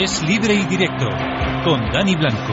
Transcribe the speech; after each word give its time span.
Es 0.00 0.22
libre 0.22 0.54
y 0.54 0.64
directo 0.64 1.08
con 1.64 1.90
Dani 1.90 2.14
Blanco. 2.14 2.52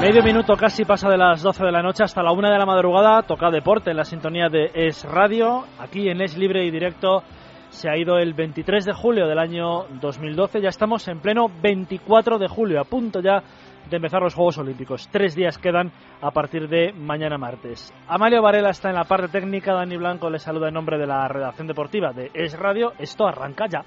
Medio 0.00 0.22
minuto 0.22 0.54
casi 0.54 0.84
pasa 0.84 1.08
de 1.08 1.16
las 1.16 1.42
12 1.42 1.64
de 1.64 1.72
la 1.72 1.82
noche 1.82 2.04
hasta 2.04 2.22
la 2.22 2.30
1 2.30 2.48
de 2.48 2.58
la 2.58 2.64
madrugada. 2.64 3.22
Toca 3.22 3.50
deporte 3.50 3.90
en 3.90 3.96
la 3.96 4.04
sintonía 4.04 4.48
de 4.48 4.70
Es 4.72 5.04
Radio. 5.04 5.64
Aquí 5.80 6.08
en 6.08 6.20
Es 6.20 6.38
Libre 6.38 6.64
y 6.64 6.70
Directo 6.70 7.24
se 7.70 7.90
ha 7.90 7.96
ido 7.96 8.18
el 8.18 8.34
23 8.34 8.84
de 8.84 8.92
julio 8.92 9.26
del 9.26 9.40
año 9.40 9.86
2012. 10.00 10.60
Ya 10.60 10.68
estamos 10.68 11.08
en 11.08 11.18
pleno 11.18 11.48
24 11.60 12.38
de 12.38 12.46
julio, 12.46 12.80
a 12.80 12.84
punto 12.84 13.20
ya 13.20 13.42
de 13.90 13.96
empezar 13.96 14.22
los 14.22 14.34
Juegos 14.34 14.58
Olímpicos. 14.58 15.08
Tres 15.10 15.34
días 15.34 15.58
quedan 15.58 15.92
a 16.20 16.30
partir 16.30 16.68
de 16.68 16.92
mañana 16.92 17.38
martes. 17.38 17.92
Amalio 18.08 18.42
Varela 18.42 18.70
está 18.70 18.88
en 18.88 18.96
la 18.96 19.04
parte 19.04 19.28
técnica. 19.28 19.72
Dani 19.72 19.96
Blanco 19.96 20.30
le 20.30 20.38
saluda 20.38 20.68
en 20.68 20.74
nombre 20.74 20.98
de 20.98 21.06
la 21.06 21.28
redacción 21.28 21.66
deportiva 21.66 22.12
de 22.12 22.30
Es 22.34 22.58
Radio. 22.58 22.92
Esto 22.98 23.26
arranca 23.26 23.66
ya. 23.66 23.84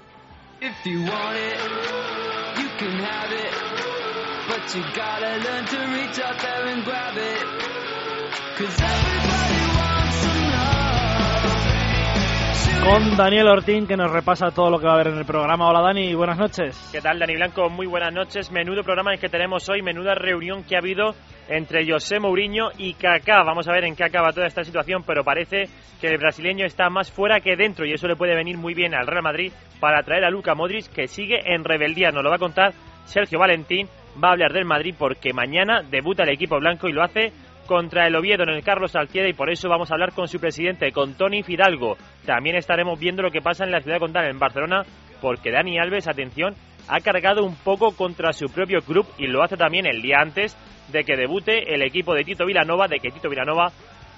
Con 12.84 13.16
Daniel 13.16 13.48
Ortín 13.48 13.86
que 13.86 13.96
nos 13.96 14.10
repasa 14.10 14.50
todo 14.50 14.70
lo 14.70 14.78
que 14.78 14.86
va 14.86 14.92
a 14.92 14.94
haber 14.94 15.08
en 15.08 15.18
el 15.18 15.24
programa. 15.24 15.68
Hola 15.68 15.80
Dani, 15.82 16.14
buenas 16.14 16.38
noches. 16.38 16.90
¿Qué 16.92 17.00
tal 17.00 17.18
Dani 17.18 17.34
Blanco? 17.34 17.68
Muy 17.68 17.86
buenas 17.86 18.12
noches. 18.14 18.50
Menudo 18.50 18.82
programa 18.82 19.12
el 19.12 19.20
que 19.20 19.28
tenemos 19.28 19.68
hoy, 19.68 19.82
menuda 19.82 20.14
reunión 20.14 20.64
que 20.64 20.76
ha 20.76 20.78
habido 20.78 21.14
entre 21.48 21.90
José 21.90 22.18
Mourinho 22.20 22.70
y 22.78 22.94
Kaká. 22.94 23.42
Vamos 23.42 23.68
a 23.68 23.72
ver 23.72 23.84
en 23.84 23.94
qué 23.94 24.04
acaba 24.04 24.32
toda 24.32 24.46
esta 24.46 24.64
situación, 24.64 25.02
pero 25.06 25.24
parece 25.24 25.64
que 26.00 26.08
el 26.08 26.18
brasileño 26.18 26.64
está 26.64 26.88
más 26.88 27.10
fuera 27.10 27.40
que 27.40 27.56
dentro 27.56 27.84
y 27.84 27.92
eso 27.92 28.06
le 28.06 28.16
puede 28.16 28.34
venir 28.34 28.56
muy 28.56 28.74
bien 28.74 28.94
al 28.94 29.06
Real 29.06 29.22
Madrid 29.22 29.52
para 29.80 30.02
traer 30.02 30.24
a 30.24 30.30
Luca 30.30 30.54
Modric 30.54 30.86
que 30.88 31.08
sigue 31.08 31.40
en 31.44 31.64
rebeldía. 31.64 32.10
Nos 32.10 32.22
lo 32.22 32.30
va 32.30 32.36
a 32.36 32.40
contar 32.40 32.72
Sergio 33.04 33.38
Valentín. 33.38 33.88
Va 34.22 34.28
a 34.28 34.32
hablar 34.32 34.52
del 34.52 34.64
Madrid 34.64 34.94
porque 34.98 35.32
mañana 35.32 35.82
debuta 35.82 36.22
el 36.24 36.30
equipo 36.30 36.58
blanco 36.58 36.88
y 36.88 36.92
lo 36.92 37.02
hace 37.02 37.32
contra 37.68 38.06
el 38.06 38.16
Oviedo 38.16 38.44
en 38.44 38.48
el 38.48 38.64
Carlos 38.64 38.96
Alcieda 38.96 39.28
y 39.28 39.34
por 39.34 39.50
eso 39.50 39.68
vamos 39.68 39.90
a 39.90 39.94
hablar 39.94 40.12
con 40.14 40.26
su 40.26 40.40
presidente, 40.40 40.90
con 40.90 41.14
Tony 41.14 41.42
Fidalgo. 41.42 41.98
También 42.24 42.56
estaremos 42.56 42.98
viendo 42.98 43.22
lo 43.22 43.30
que 43.30 43.42
pasa 43.42 43.64
en 43.64 43.70
la 43.70 43.82
ciudad 43.82 44.00
condal, 44.00 44.24
en 44.24 44.38
Barcelona, 44.38 44.82
porque 45.20 45.52
Dani 45.52 45.78
Alves, 45.78 46.08
atención, 46.08 46.54
ha 46.88 47.00
cargado 47.00 47.44
un 47.44 47.56
poco 47.56 47.94
contra 47.94 48.32
su 48.32 48.46
propio 48.46 48.80
club 48.80 49.06
y 49.18 49.26
lo 49.26 49.42
hace 49.42 49.58
también 49.58 49.86
el 49.86 50.00
día 50.00 50.16
antes 50.20 50.56
de 50.90 51.04
que 51.04 51.16
debute 51.16 51.74
el 51.74 51.82
equipo 51.82 52.14
de 52.14 52.24
Tito 52.24 52.46
Vilanova, 52.46 52.88
de 52.88 53.00
que 53.00 53.10
Tito 53.10 53.28
Vilanova 53.28 53.70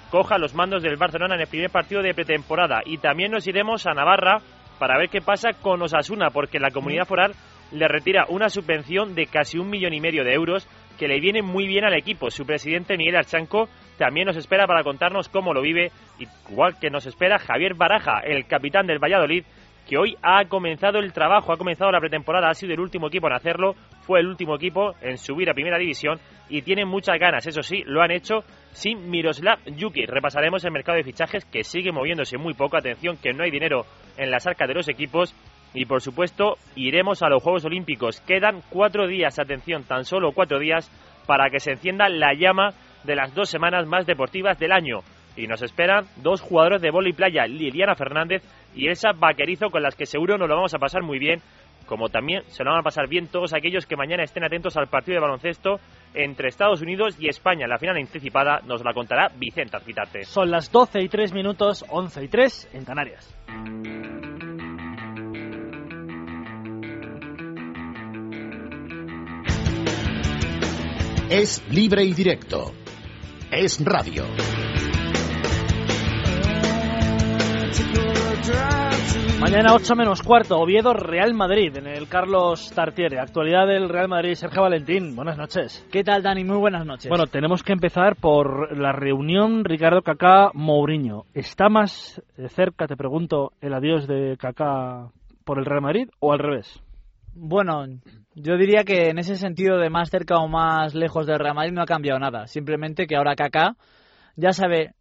coja 0.09 0.37
los 0.37 0.55
mandos 0.55 0.81
del 0.81 0.95
Barcelona 0.95 1.35
en 1.35 1.41
el 1.41 1.47
primer 1.47 1.69
partido 1.69 2.01
de 2.01 2.13
pretemporada. 2.13 2.81
Y 2.85 2.99
también 2.99 3.31
nos 3.31 3.45
iremos 3.47 3.85
a 3.85 3.93
Navarra 3.93 4.37
para 4.79 4.97
ver 4.97 5.09
qué 5.09 5.19
pasa 5.19 5.49
con 5.61 5.81
Osasuna, 5.81 6.29
porque 6.29 6.59
la 6.59 6.71
comunidad 6.71 7.05
foral 7.05 7.33
le 7.73 7.87
retira 7.89 8.25
una 8.29 8.49
subvención 8.49 9.13
de 9.13 9.25
casi 9.25 9.57
un 9.57 9.69
millón 9.69 9.93
y 9.93 9.99
medio 9.99 10.23
de 10.23 10.33
euros 10.33 10.67
que 11.01 11.07
le 11.07 11.19
viene 11.19 11.41
muy 11.41 11.65
bien 11.65 11.83
al 11.83 11.95
equipo. 11.95 12.29
Su 12.29 12.45
presidente 12.45 12.95
Miguel 12.95 13.15
Archanco 13.15 13.67
también 13.97 14.27
nos 14.27 14.37
espera 14.37 14.67
para 14.67 14.83
contarnos 14.83 15.29
cómo 15.29 15.51
lo 15.51 15.59
vive, 15.59 15.89
igual 16.19 16.77
que 16.79 16.91
nos 16.91 17.07
espera 17.07 17.39
Javier 17.39 17.73
Baraja, 17.73 18.19
el 18.19 18.45
capitán 18.45 18.85
del 18.85 18.99
Valladolid, 18.99 19.43
que 19.89 19.97
hoy 19.97 20.15
ha 20.21 20.45
comenzado 20.45 20.99
el 20.99 21.11
trabajo, 21.11 21.51
ha 21.51 21.57
comenzado 21.57 21.91
la 21.91 21.99
pretemporada, 21.99 22.51
ha 22.51 22.53
sido 22.53 22.75
el 22.75 22.79
último 22.79 23.07
equipo 23.07 23.25
en 23.25 23.33
hacerlo, 23.33 23.73
fue 24.01 24.19
el 24.19 24.27
último 24.27 24.55
equipo 24.55 24.93
en 25.01 25.17
subir 25.17 25.49
a 25.49 25.55
primera 25.55 25.79
división 25.79 26.19
y 26.49 26.61
tienen 26.61 26.87
muchas 26.87 27.17
ganas, 27.17 27.47
eso 27.47 27.63
sí, 27.63 27.81
lo 27.87 28.03
han 28.03 28.11
hecho 28.11 28.43
sin 28.71 29.09
Miroslav 29.09 29.57
Yuki. 29.65 30.05
Repasaremos 30.05 30.63
el 30.65 30.71
mercado 30.71 30.99
de 30.99 31.03
fichajes 31.03 31.45
que 31.45 31.63
sigue 31.63 31.91
moviéndose 31.91 32.37
muy 32.37 32.53
poco, 32.53 32.77
atención 32.77 33.17
que 33.17 33.33
no 33.33 33.43
hay 33.43 33.49
dinero 33.49 33.87
en 34.17 34.29
las 34.29 34.45
arcas 34.45 34.67
de 34.67 34.75
los 34.75 34.87
equipos 34.87 35.33
y 35.73 35.85
por 35.85 36.01
supuesto, 36.01 36.57
iremos 36.75 37.23
a 37.23 37.29
los 37.29 37.41
Juegos 37.41 37.65
Olímpicos. 37.65 38.19
Quedan 38.21 38.61
cuatro 38.69 39.07
días, 39.07 39.39
atención, 39.39 39.83
tan 39.83 40.05
solo 40.05 40.33
cuatro 40.33 40.59
días 40.59 40.91
para 41.25 41.49
que 41.49 41.59
se 41.59 41.71
encienda 41.71 42.09
la 42.09 42.33
llama 42.33 42.71
de 43.03 43.15
las 43.15 43.33
dos 43.33 43.49
semanas 43.49 43.87
más 43.87 44.05
deportivas 44.05 44.59
del 44.59 44.71
año. 44.71 44.99
Y 45.37 45.47
nos 45.47 45.61
esperan 45.61 46.05
dos 46.17 46.41
jugadores 46.41 46.81
de 46.81 46.89
y 46.89 47.13
playa, 47.13 47.47
Liliana 47.47 47.95
Fernández 47.95 48.43
y 48.75 48.87
Elsa 48.87 49.11
Vaquerizo, 49.15 49.69
con 49.69 49.81
las 49.81 49.95
que 49.95 50.05
seguro 50.05 50.37
nos 50.37 50.49
lo 50.49 50.55
vamos 50.55 50.73
a 50.73 50.79
pasar 50.79 51.03
muy 51.03 51.19
bien, 51.19 51.39
como 51.85 52.09
también 52.09 52.43
se 52.47 52.63
lo 52.63 52.71
van 52.71 52.81
a 52.81 52.83
pasar 52.83 53.07
bien 53.07 53.27
todos 53.27 53.53
aquellos 53.53 53.85
que 53.85 53.95
mañana 53.95 54.23
estén 54.23 54.43
atentos 54.43 54.75
al 54.75 54.87
partido 54.87 55.15
de 55.15 55.21
baloncesto 55.21 55.79
entre 56.13 56.49
Estados 56.49 56.81
Unidos 56.81 57.15
y 57.17 57.29
España. 57.29 57.65
La 57.65 57.79
final 57.79 57.95
anticipada 57.95 58.59
nos 58.65 58.83
la 58.83 58.93
contará 58.93 59.29
Vicente 59.37 59.77
Arquitarte. 59.77 60.23
Son 60.23 60.51
las 60.51 60.69
12 60.69 61.01
y 61.01 61.07
3 61.07 61.33
minutos, 61.33 61.85
11 61.89 62.23
y 62.25 62.27
3 62.27 62.69
en 62.73 62.85
Canarias. 62.85 64.30
Es 71.33 71.63
libre 71.71 72.03
y 72.03 72.13
directo. 72.13 72.73
Es 73.49 73.81
radio. 73.85 74.25
Mañana 79.39 79.73
8 79.73 79.95
menos 79.95 80.21
cuarto, 80.23 80.59
Oviedo, 80.59 80.93
Real 80.93 81.33
Madrid, 81.33 81.77
en 81.77 81.87
el 81.87 82.09
Carlos 82.09 82.73
Tartiere. 82.75 83.21
Actualidad 83.21 83.65
del 83.65 83.87
Real 83.87 84.09
Madrid, 84.09 84.33
Sergio 84.33 84.63
Valentín. 84.63 85.15
Buenas 85.15 85.37
noches. 85.37 85.87
¿Qué 85.89 86.03
tal, 86.03 86.21
Dani? 86.21 86.43
Muy 86.43 86.57
buenas 86.57 86.85
noches. 86.85 87.07
Bueno, 87.07 87.27
tenemos 87.27 87.63
que 87.63 87.71
empezar 87.71 88.17
por 88.17 88.77
la 88.77 88.91
reunión 88.91 89.63
Ricardo 89.63 90.01
Cacá 90.01 90.51
Mourinho. 90.53 91.23
¿Está 91.33 91.69
más 91.69 92.21
cerca, 92.49 92.87
te 92.87 92.97
pregunto, 92.97 93.53
el 93.61 93.73
adiós 93.73 94.05
de 94.05 94.35
Cacá 94.37 95.07
por 95.45 95.59
el 95.59 95.65
Real 95.65 95.81
Madrid 95.81 96.09
o 96.19 96.33
al 96.33 96.39
revés? 96.39 96.83
Bueno, 97.33 97.85
yo 98.35 98.57
diría 98.57 98.83
que 98.83 99.09
en 99.09 99.19
ese 99.19 99.35
sentido 99.35 99.77
de 99.77 99.89
más 99.89 100.09
cerca 100.09 100.37
o 100.37 100.47
más 100.47 100.93
lejos 100.93 101.25
del 101.25 101.39
Real 101.39 101.55
Madrid 101.55 101.73
no 101.73 101.81
ha 101.81 101.85
cambiado 101.85 102.19
nada. 102.19 102.47
Simplemente 102.47 103.07
que 103.07 103.15
ahora 103.15 103.35
Kaká 103.35 103.75
ya 104.35 104.51
sabe 104.51 104.93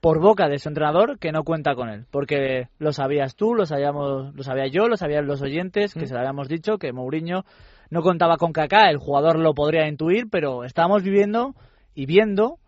por 0.00 0.20
boca 0.20 0.48
de 0.48 0.58
su 0.58 0.68
entrenador 0.68 1.18
que 1.18 1.32
no 1.32 1.44
cuenta 1.44 1.74
con 1.74 1.88
él. 1.88 2.06
Porque 2.10 2.68
lo 2.78 2.92
sabías 2.92 3.36
tú, 3.36 3.54
lo, 3.54 3.66
sabíamos, 3.66 4.34
lo 4.34 4.42
sabía 4.42 4.66
yo, 4.66 4.88
lo 4.88 4.96
sabían 4.96 5.26
los 5.26 5.42
oyentes, 5.42 5.94
que 5.94 6.06
se 6.06 6.14
lo 6.14 6.20
habíamos 6.20 6.48
dicho, 6.48 6.78
que 6.78 6.92
Mourinho 6.92 7.44
no 7.88 8.02
contaba 8.02 8.36
con 8.36 8.52
Kaká. 8.52 8.90
El 8.90 8.98
jugador 8.98 9.38
lo 9.38 9.54
podría 9.54 9.86
intuir, 9.88 10.28
pero 10.30 10.64
estamos 10.64 11.02
viviendo 11.02 11.54
y 11.94 12.06
viendo 12.06 12.58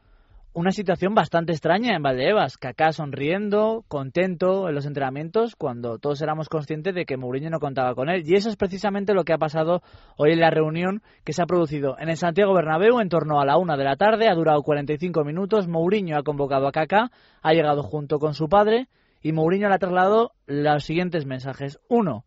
una 0.55 0.71
situación 0.71 1.15
bastante 1.15 1.53
extraña 1.53 1.97
en 1.97 2.03
Valdebebas. 2.03 2.57
Kaká 2.57 2.93
sonriendo, 2.93 3.85
contento 3.89 4.69
en 4.69 4.77
los 4.77 4.87
entrenamientos, 4.87 5.57
cuando 5.57 5.99
todos 5.99 6.23
éramos 6.23 6.49
conscientes 6.49 6.95
de 6.95 7.05
que 7.05 7.17
Mourinho 7.17 7.51
no 7.51 7.59
contaba 7.59 7.97
con 7.97 8.09
él. 8.09 8.23
Y 8.25 8.37
eso 8.37 8.49
es 8.49 8.57
precisamente 8.57 9.15
lo 9.15 9.25
que 9.25 9.33
ha 9.33 9.39
pasado 9.39 9.83
hoy 10.17 10.31
en 10.31 10.41
la 10.41 10.51
reunión 10.51 11.03
que 11.25 11.33
se 11.33 11.43
ha 11.43 11.47
producido 11.47 11.97
en 11.99 12.09
el 12.09 12.17
Santiago 12.17 12.55
Bernabéu 12.55 13.01
en 13.01 13.09
torno 13.09 13.41
a 13.41 13.45
la 13.45 13.59
una 13.59 13.77
de 13.77 13.83
la 13.83 13.97
tarde. 13.97 14.29
Ha 14.29 14.35
durado 14.35 14.63
45 14.63 15.25
minutos. 15.25 15.67
Mourinho 15.67 16.17
ha 16.17 16.23
convocado 16.23 16.69
a 16.69 16.73
Kaká, 16.73 17.11
ha 17.43 17.53
llegado 17.53 17.83
junto 17.83 18.21
con 18.21 18.35
su 18.35 18.49
padre 18.49 18.87
y 19.23 19.33
Mourinho 19.33 19.69
le 19.69 19.75
ha 19.75 19.79
trasladado 19.79 20.33
los 20.47 20.85
siguientes 20.85 21.27
mensajes. 21.27 21.81
Uno, 21.89 22.25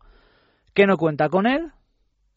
que 0.74 0.86
no 0.86 0.98
cuenta 0.98 1.30
con 1.30 1.46
él, 1.46 1.72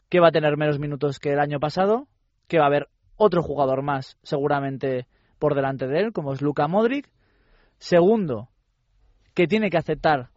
que 0.08 0.20
va 0.20 0.28
a 0.28 0.32
tener 0.32 0.56
menos 0.56 0.78
minutos 0.78 1.18
que 1.18 1.34
el 1.34 1.38
año 1.38 1.60
pasado, 1.60 2.08
que 2.48 2.58
va 2.58 2.64
a 2.64 2.68
haber 2.68 2.88
otro 3.16 3.42
jugador 3.42 3.82
más, 3.82 4.16
seguramente 4.22 5.06
por 5.42 5.56
delante 5.56 5.88
de 5.88 5.98
él, 5.98 6.12
como 6.12 6.32
es 6.32 6.40
Luka 6.40 6.68
Modric. 6.68 7.10
Segundo, 7.78 8.48
que 9.34 9.48
tiene 9.48 9.70
que 9.70 9.76
aceptar 9.76 10.30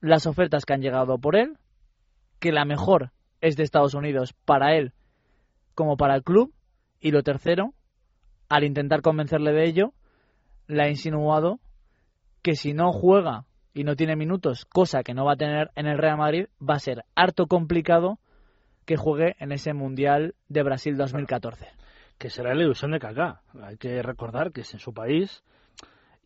las 0.00 0.24
ofertas 0.24 0.64
que 0.64 0.72
han 0.72 0.82
llegado 0.82 1.18
por 1.18 1.34
él, 1.34 1.58
que 2.38 2.52
la 2.52 2.64
mejor 2.64 3.10
es 3.40 3.56
de 3.56 3.64
Estados 3.64 3.94
Unidos 3.94 4.34
para 4.44 4.76
él 4.76 4.92
como 5.74 5.96
para 5.96 6.14
el 6.14 6.22
club. 6.22 6.54
Y 7.00 7.10
lo 7.10 7.24
tercero, 7.24 7.74
al 8.48 8.62
intentar 8.62 9.02
convencerle 9.02 9.50
de 9.50 9.66
ello, 9.66 9.94
le 10.68 10.84
ha 10.84 10.88
insinuado 10.88 11.58
que 12.42 12.54
si 12.54 12.72
no 12.72 12.92
juega 12.92 13.46
y 13.74 13.82
no 13.82 13.96
tiene 13.96 14.14
minutos, 14.14 14.64
cosa 14.64 15.02
que 15.02 15.12
no 15.12 15.24
va 15.24 15.32
a 15.32 15.36
tener 15.36 15.72
en 15.74 15.86
el 15.86 15.98
Real 15.98 16.18
Madrid, 16.18 16.46
va 16.62 16.76
a 16.76 16.78
ser 16.78 17.04
harto 17.16 17.48
complicado 17.48 18.20
que 18.84 18.96
juegue 18.96 19.34
en 19.40 19.50
ese 19.50 19.72
Mundial 19.72 20.36
de 20.48 20.62
Brasil 20.62 20.96
2014 20.96 21.66
que 22.18 22.30
será 22.30 22.54
la 22.54 22.62
ilusión 22.62 22.92
de 22.92 22.98
Kaká. 22.98 23.42
Hay 23.62 23.76
que 23.76 24.02
recordar 24.02 24.52
que 24.52 24.62
es 24.62 24.74
en 24.74 24.80
su 24.80 24.92
país 24.92 25.44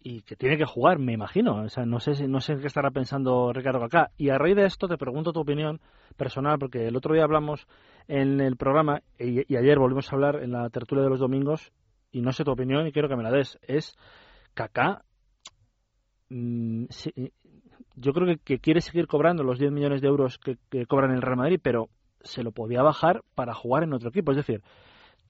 y 0.02 0.22
que 0.22 0.36
tiene 0.36 0.56
que 0.56 0.64
jugar, 0.64 0.98
me 0.98 1.12
imagino. 1.12 1.62
O 1.62 1.68
sea, 1.68 1.84
no 1.84 2.00
sé, 2.00 2.26
no 2.26 2.40
sé 2.40 2.56
qué 2.56 2.66
estará 2.66 2.90
pensando 2.90 3.52
Ricardo 3.52 3.80
Kaká. 3.80 4.10
Y 4.16 4.30
a 4.30 4.38
raíz 4.38 4.56
de 4.56 4.66
esto 4.66 4.88
te 4.88 4.96
pregunto 4.96 5.32
tu 5.32 5.40
opinión 5.40 5.80
personal, 6.16 6.58
porque 6.58 6.86
el 6.86 6.96
otro 6.96 7.14
día 7.14 7.24
hablamos 7.24 7.66
en 8.08 8.40
el 8.40 8.56
programa 8.56 9.02
y, 9.18 9.40
ayer 9.56 9.78
volvimos 9.78 10.10
a 10.10 10.16
hablar 10.16 10.42
en 10.42 10.52
la 10.52 10.68
tertulia 10.70 11.04
de 11.04 11.10
los 11.10 11.20
domingos 11.20 11.72
y 12.12 12.22
no 12.22 12.32
sé 12.32 12.44
tu 12.44 12.50
opinión 12.50 12.86
y 12.86 12.92
quiero 12.92 13.08
que 13.08 13.16
me 13.16 13.22
la 13.22 13.30
des. 13.30 13.58
Es 13.62 13.96
Kaká. 14.54 15.04
Mm, 16.28 16.84
yo 17.96 18.12
creo 18.12 18.36
que, 18.44 18.58
quiere 18.60 18.80
seguir 18.80 19.06
cobrando 19.06 19.42
los 19.42 19.58
10 19.58 19.72
millones 19.72 20.00
de 20.00 20.08
euros 20.08 20.38
que, 20.38 20.56
que 20.70 20.86
cobran 20.86 21.10
el 21.10 21.20
Real 21.20 21.36
Madrid, 21.36 21.60
pero 21.62 21.88
se 22.22 22.42
lo 22.42 22.52
podía 22.52 22.82
bajar 22.82 23.22
para 23.34 23.54
jugar 23.54 23.82
en 23.82 23.92
otro 23.92 24.08
equipo. 24.08 24.32
Es 24.32 24.38
decir, 24.38 24.62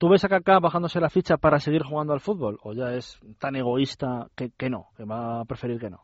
¿Tú 0.01 0.09
ves 0.09 0.23
a 0.23 0.29
Kaká 0.29 0.57
bajándose 0.59 0.99
la 0.99 1.11
ficha 1.11 1.37
para 1.37 1.59
seguir 1.59 1.83
jugando 1.83 2.13
al 2.13 2.21
fútbol? 2.21 2.57
¿O 2.63 2.73
ya 2.73 2.95
es 2.95 3.19
tan 3.37 3.55
egoísta 3.55 4.29
que, 4.35 4.49
que 4.49 4.67
no, 4.67 4.87
que 4.97 5.03
va 5.03 5.41
a 5.41 5.45
preferir 5.45 5.79
que 5.79 5.91
no? 5.91 5.99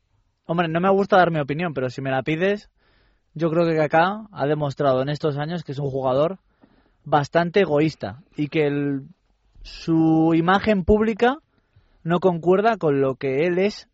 Hombre, 0.45 0.67
no 0.67 0.79
me 0.79 0.91
gusta 0.91 1.17
dar 1.17 1.31
mi 1.31 1.39
opinión, 1.39 1.73
pero 1.73 1.89
si 1.89 2.03
me 2.03 2.11
la 2.11 2.21
pides, 2.21 2.69
yo 3.33 3.49
creo 3.49 3.65
que 3.65 3.75
Kaká 3.75 4.27
ha 4.31 4.45
demostrado 4.45 5.01
en 5.01 5.09
estos 5.09 5.39
años 5.39 5.63
que 5.63 5.71
es 5.71 5.79
un 5.79 5.89
jugador 5.89 6.37
bastante 7.05 7.61
egoísta 7.61 8.21
y 8.35 8.49
que 8.49 8.67
el, 8.67 9.07
su 9.63 10.31
imagen 10.35 10.83
pública 10.83 11.37
no 12.03 12.19
concuerda 12.19 12.77
con 12.77 13.01
lo 13.01 13.15
que 13.15 13.47
él 13.47 13.57
es 13.57 13.89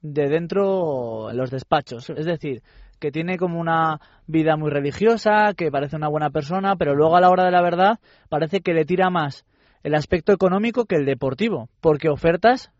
de 0.00 0.28
dentro 0.30 1.30
en 1.30 1.36
los 1.36 1.52
despachos. 1.52 2.10
Es 2.10 2.26
decir, 2.26 2.64
que 3.02 3.10
tiene 3.10 3.36
como 3.36 3.58
una 3.58 4.00
vida 4.28 4.56
muy 4.56 4.70
religiosa, 4.70 5.54
que 5.56 5.72
parece 5.72 5.96
una 5.96 6.06
buena 6.06 6.30
persona, 6.30 6.76
pero 6.76 6.94
luego 6.94 7.16
a 7.16 7.20
la 7.20 7.30
hora 7.30 7.44
de 7.44 7.50
la 7.50 7.60
verdad 7.60 7.98
parece 8.28 8.60
que 8.60 8.74
le 8.74 8.84
tira 8.84 9.10
más 9.10 9.44
el 9.82 9.96
aspecto 9.96 10.32
económico 10.32 10.84
que 10.84 10.94
el 10.94 11.04
deportivo, 11.04 11.68
porque 11.80 12.08
ofertas 12.08 12.70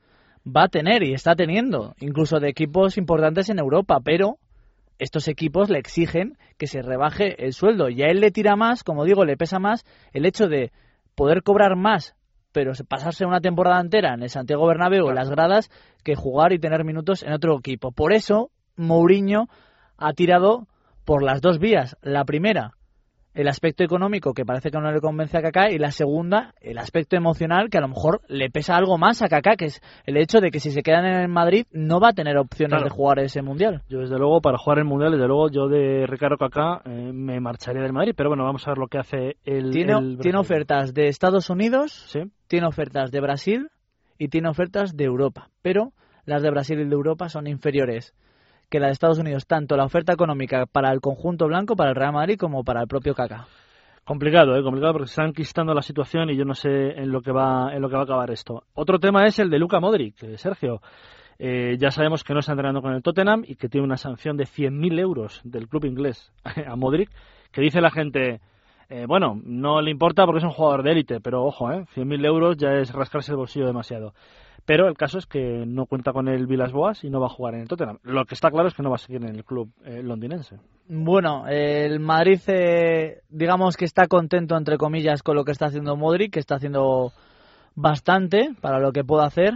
va 0.46 0.66
a 0.66 0.68
tener 0.68 1.02
y 1.02 1.12
está 1.12 1.34
teniendo, 1.34 1.96
incluso 1.98 2.38
de 2.38 2.50
equipos 2.50 2.98
importantes 2.98 3.50
en 3.50 3.58
Europa, 3.58 3.98
pero 4.04 4.38
estos 5.00 5.26
equipos 5.26 5.70
le 5.70 5.80
exigen 5.80 6.38
que 6.56 6.68
se 6.68 6.82
rebaje 6.82 7.44
el 7.44 7.52
sueldo 7.52 7.88
y 7.88 8.04
a 8.04 8.06
él 8.06 8.20
le 8.20 8.30
tira 8.30 8.54
más, 8.54 8.84
como 8.84 9.04
digo, 9.04 9.24
le 9.24 9.36
pesa 9.36 9.58
más 9.58 9.84
el 10.12 10.24
hecho 10.24 10.46
de 10.46 10.70
poder 11.16 11.42
cobrar 11.42 11.74
más, 11.74 12.14
pero 12.52 12.70
pasarse 12.88 13.26
una 13.26 13.40
temporada 13.40 13.80
entera 13.80 14.14
en 14.14 14.22
el 14.22 14.30
Santiago 14.30 14.68
Bernabéu 14.68 15.08
en 15.08 15.16
las 15.16 15.30
gradas 15.30 15.68
que 16.04 16.14
jugar 16.14 16.52
y 16.52 16.60
tener 16.60 16.84
minutos 16.84 17.24
en 17.24 17.32
otro 17.32 17.58
equipo. 17.58 17.90
Por 17.90 18.12
eso 18.12 18.52
Mourinho 18.76 19.48
ha 20.02 20.12
tirado 20.12 20.66
por 21.04 21.22
las 21.22 21.40
dos 21.40 21.58
vías. 21.58 21.96
La 22.02 22.24
primera, 22.24 22.72
el 23.34 23.48
aspecto 23.48 23.82
económico 23.82 24.34
que 24.34 24.44
parece 24.44 24.70
que 24.70 24.78
no 24.78 24.92
le 24.92 25.00
convence 25.00 25.36
a 25.38 25.42
Kaká 25.42 25.70
y 25.70 25.78
la 25.78 25.90
segunda, 25.90 26.54
el 26.60 26.78
aspecto 26.78 27.16
emocional 27.16 27.70
que 27.70 27.78
a 27.78 27.80
lo 27.80 27.88
mejor 27.88 28.20
le 28.28 28.50
pesa 28.50 28.76
algo 28.76 28.98
más 28.98 29.22
a 29.22 29.28
Kaká, 29.28 29.56
que 29.56 29.66
es 29.66 29.80
el 30.04 30.16
hecho 30.16 30.40
de 30.40 30.50
que 30.50 30.60
si 30.60 30.70
se 30.70 30.82
quedan 30.82 31.06
en 31.06 31.30
Madrid 31.30 31.66
no 31.72 32.00
va 32.00 32.10
a 32.10 32.12
tener 32.12 32.36
opciones 32.36 32.82
de 32.82 32.90
jugar 32.90 33.20
ese 33.20 33.42
mundial. 33.42 33.82
Yo 33.88 34.00
desde 34.00 34.18
luego 34.18 34.40
para 34.40 34.58
jugar 34.58 34.78
el 34.78 34.84
mundial, 34.84 35.12
desde 35.12 35.26
luego 35.26 35.50
yo 35.50 35.68
de 35.68 36.06
Ricardo 36.06 36.36
Kaká 36.36 36.82
eh, 36.84 37.12
me 37.12 37.40
marcharía 37.40 37.82
del 37.82 37.92
Madrid, 37.92 38.14
pero 38.16 38.30
bueno, 38.30 38.44
vamos 38.44 38.66
a 38.66 38.70
ver 38.70 38.78
lo 38.78 38.88
que 38.88 38.98
hace 38.98 39.36
el 39.44 39.70
Tiene, 39.70 40.16
tiene 40.20 40.38
ofertas 40.38 40.92
de 40.92 41.08
Estados 41.08 41.48
Unidos, 41.48 41.92
¿Sí? 42.08 42.20
tiene 42.48 42.66
ofertas 42.66 43.10
de 43.10 43.20
Brasil 43.20 43.68
y 44.18 44.28
tiene 44.28 44.48
ofertas 44.48 44.96
de 44.96 45.04
Europa, 45.04 45.48
pero 45.62 45.92
las 46.24 46.42
de 46.42 46.50
Brasil 46.50 46.78
y 46.80 46.84
de 46.84 46.94
Europa 46.94 47.28
son 47.28 47.46
inferiores 47.46 48.14
que 48.72 48.80
la 48.80 48.86
de 48.86 48.94
Estados 48.94 49.18
Unidos, 49.18 49.46
tanto 49.46 49.76
la 49.76 49.84
oferta 49.84 50.14
económica 50.14 50.64
para 50.64 50.90
el 50.92 51.00
conjunto 51.00 51.46
blanco, 51.46 51.76
para 51.76 51.90
el 51.90 51.96
Real 51.96 52.14
Madrid, 52.14 52.38
como 52.38 52.64
para 52.64 52.80
el 52.80 52.88
propio 52.88 53.14
Kaká. 53.14 53.44
Complicado, 54.02 54.56
¿eh? 54.56 54.62
complicado 54.62 54.94
porque 54.94 55.08
se 55.08 55.12
están 55.12 55.28
enquistando 55.28 55.74
la 55.74 55.82
situación 55.82 56.30
y 56.30 56.36
yo 56.36 56.46
no 56.46 56.54
sé 56.54 56.70
en 56.96 57.12
lo 57.12 57.20
que 57.20 57.32
va 57.32 57.70
en 57.72 57.82
lo 57.82 57.90
que 57.90 57.96
va 57.96 58.00
a 58.00 58.04
acabar 58.04 58.30
esto. 58.30 58.64
Otro 58.72 58.98
tema 58.98 59.26
es 59.26 59.38
el 59.38 59.50
de 59.50 59.58
Luka 59.58 59.78
Modric, 59.78 60.22
eh, 60.22 60.38
Sergio. 60.38 60.80
Eh, 61.38 61.76
ya 61.78 61.90
sabemos 61.90 62.24
que 62.24 62.32
no 62.32 62.40
está 62.40 62.52
entrenando 62.52 62.80
con 62.80 62.94
el 62.94 63.02
Tottenham 63.02 63.44
y 63.46 63.56
que 63.56 63.68
tiene 63.68 63.84
una 63.84 63.98
sanción 63.98 64.38
de 64.38 64.44
100.000 64.44 64.98
euros 64.98 65.42
del 65.44 65.68
club 65.68 65.84
inglés 65.84 66.32
a 66.66 66.74
Modric, 66.74 67.10
que 67.52 67.60
dice 67.60 67.82
la 67.82 67.90
gente, 67.90 68.40
eh, 68.88 69.04
bueno, 69.06 69.38
no 69.44 69.82
le 69.82 69.90
importa 69.90 70.24
porque 70.24 70.38
es 70.38 70.44
un 70.44 70.50
jugador 70.50 70.82
de 70.82 70.92
élite, 70.92 71.20
pero 71.20 71.44
ojo, 71.44 71.70
¿eh? 71.70 71.84
100.000 71.94 72.24
euros 72.24 72.56
ya 72.56 72.72
es 72.72 72.90
rascarse 72.92 73.32
el 73.32 73.36
bolsillo 73.36 73.66
demasiado. 73.66 74.14
Pero 74.64 74.86
el 74.86 74.96
caso 74.96 75.18
es 75.18 75.26
que 75.26 75.64
no 75.66 75.86
cuenta 75.86 76.12
con 76.12 76.28
el 76.28 76.46
Vilas 76.46 76.72
Boas 76.72 77.02
y 77.02 77.10
no 77.10 77.20
va 77.20 77.26
a 77.26 77.30
jugar 77.30 77.54
en 77.54 77.62
el 77.62 77.68
Tottenham. 77.68 77.98
Lo 78.04 78.24
que 78.24 78.34
está 78.34 78.50
claro 78.50 78.68
es 78.68 78.74
que 78.74 78.82
no 78.82 78.90
va 78.90 78.96
a 78.96 78.98
seguir 78.98 79.22
en 79.24 79.34
el 79.34 79.44
club 79.44 79.72
eh, 79.84 80.02
londinense. 80.02 80.58
Bueno, 80.88 81.48
el 81.48 81.98
Madrid, 81.98 82.40
eh, 82.46 83.22
digamos 83.28 83.76
que 83.76 83.84
está 83.84 84.06
contento, 84.06 84.56
entre 84.56 84.78
comillas, 84.78 85.22
con 85.22 85.34
lo 85.34 85.44
que 85.44 85.52
está 85.52 85.66
haciendo 85.66 85.96
Modric, 85.96 86.32
que 86.32 86.40
está 86.40 86.56
haciendo 86.56 87.12
bastante 87.74 88.54
para 88.60 88.78
lo 88.78 88.92
que 88.92 89.02
puede 89.02 89.26
hacer. 89.26 89.54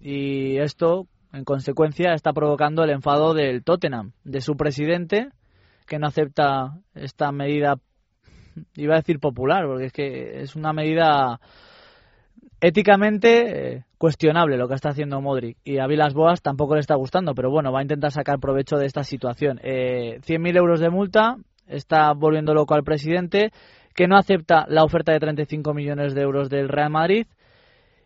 Y 0.00 0.56
esto, 0.56 1.06
en 1.32 1.44
consecuencia, 1.44 2.14
está 2.14 2.32
provocando 2.32 2.82
el 2.82 2.90
enfado 2.90 3.34
del 3.34 3.62
Tottenham, 3.62 4.12
de 4.24 4.40
su 4.40 4.56
presidente, 4.56 5.28
que 5.86 5.98
no 5.98 6.08
acepta 6.08 6.78
esta 6.94 7.30
medida, 7.30 7.76
iba 8.74 8.94
a 8.94 8.98
decir 8.98 9.20
popular, 9.20 9.66
porque 9.66 9.86
es 9.86 9.92
que 9.92 10.40
es 10.40 10.56
una 10.56 10.72
medida 10.72 11.40
éticamente 12.60 13.74
eh, 13.74 13.84
cuestionable 13.98 14.56
lo 14.56 14.68
que 14.68 14.74
está 14.74 14.90
haciendo 14.90 15.20
Modric. 15.20 15.58
Y 15.64 15.78
a 15.78 15.86
Vilas 15.86 16.14
Boas 16.14 16.42
tampoco 16.42 16.74
le 16.74 16.80
está 16.80 16.94
gustando, 16.94 17.34
pero 17.34 17.50
bueno, 17.50 17.72
va 17.72 17.80
a 17.80 17.82
intentar 17.82 18.12
sacar 18.12 18.38
provecho 18.38 18.76
de 18.76 18.86
esta 18.86 19.04
situación. 19.04 19.60
Eh, 19.62 20.20
100.000 20.26 20.56
euros 20.56 20.80
de 20.80 20.90
multa, 20.90 21.36
está 21.66 22.12
volviendo 22.12 22.54
loco 22.54 22.74
al 22.74 22.84
presidente, 22.84 23.52
que 23.94 24.06
no 24.06 24.16
acepta 24.16 24.66
la 24.68 24.84
oferta 24.84 25.12
de 25.12 25.20
35 25.20 25.74
millones 25.74 26.14
de 26.14 26.22
euros 26.22 26.50
del 26.50 26.68
Real 26.68 26.90
Madrid. 26.90 27.26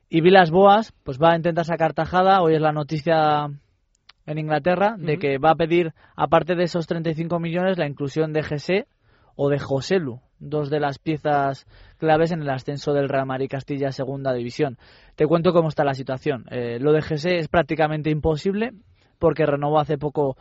Y 0.09 0.21
Vilas 0.21 0.51
Boas 0.51 0.93
pues 1.03 1.19
va 1.19 1.33
a 1.33 1.37
intentar 1.37 1.65
sacar 1.65 1.93
tajada, 1.93 2.43
hoy 2.43 2.55
es 2.55 2.61
la 2.61 2.73
noticia 2.73 3.49
en 4.27 4.39
Inglaterra 4.39 4.97
de 4.99 5.19
que 5.19 5.39
va 5.39 5.51
a 5.51 5.55
pedir, 5.55 5.93
aparte 6.17 6.55
de 6.55 6.65
esos 6.65 6.87
35 6.87 7.39
millones, 7.41 7.79
la 7.79 7.87
inclusión 7.87 8.33
de 8.33 8.43
GC 8.43 8.87
o 9.37 9.49
de 9.49 9.59
Joselu, 9.59 10.21
dos 10.39 10.71
de 10.71 10.81
las 10.81 10.99
piezas 10.99 11.67
claves 11.99 12.33
en 12.33 12.43
el 12.43 12.51
ascenso 12.51 12.93
del 12.93 13.09
Real 13.09 13.27
Madrid 13.27 13.49
Castilla 13.51 13.89
a 13.89 13.93
Segunda 13.93 14.33
División. 14.33 14.79
Te 15.17 15.27
cuento 15.27 15.53
cómo 15.53 15.69
está 15.69 15.85
la 15.85 15.95
situación. 15.95 16.45
Eh, 16.51 16.79
lo 16.81 16.93
de 16.93 17.03
GC 17.03 17.39
es 17.39 17.49
prácticamente 17.49 18.11
imposible 18.11 18.73
porque 19.19 19.47
renovó 19.47 19.79
hace 19.79 19.99
poco 19.99 20.37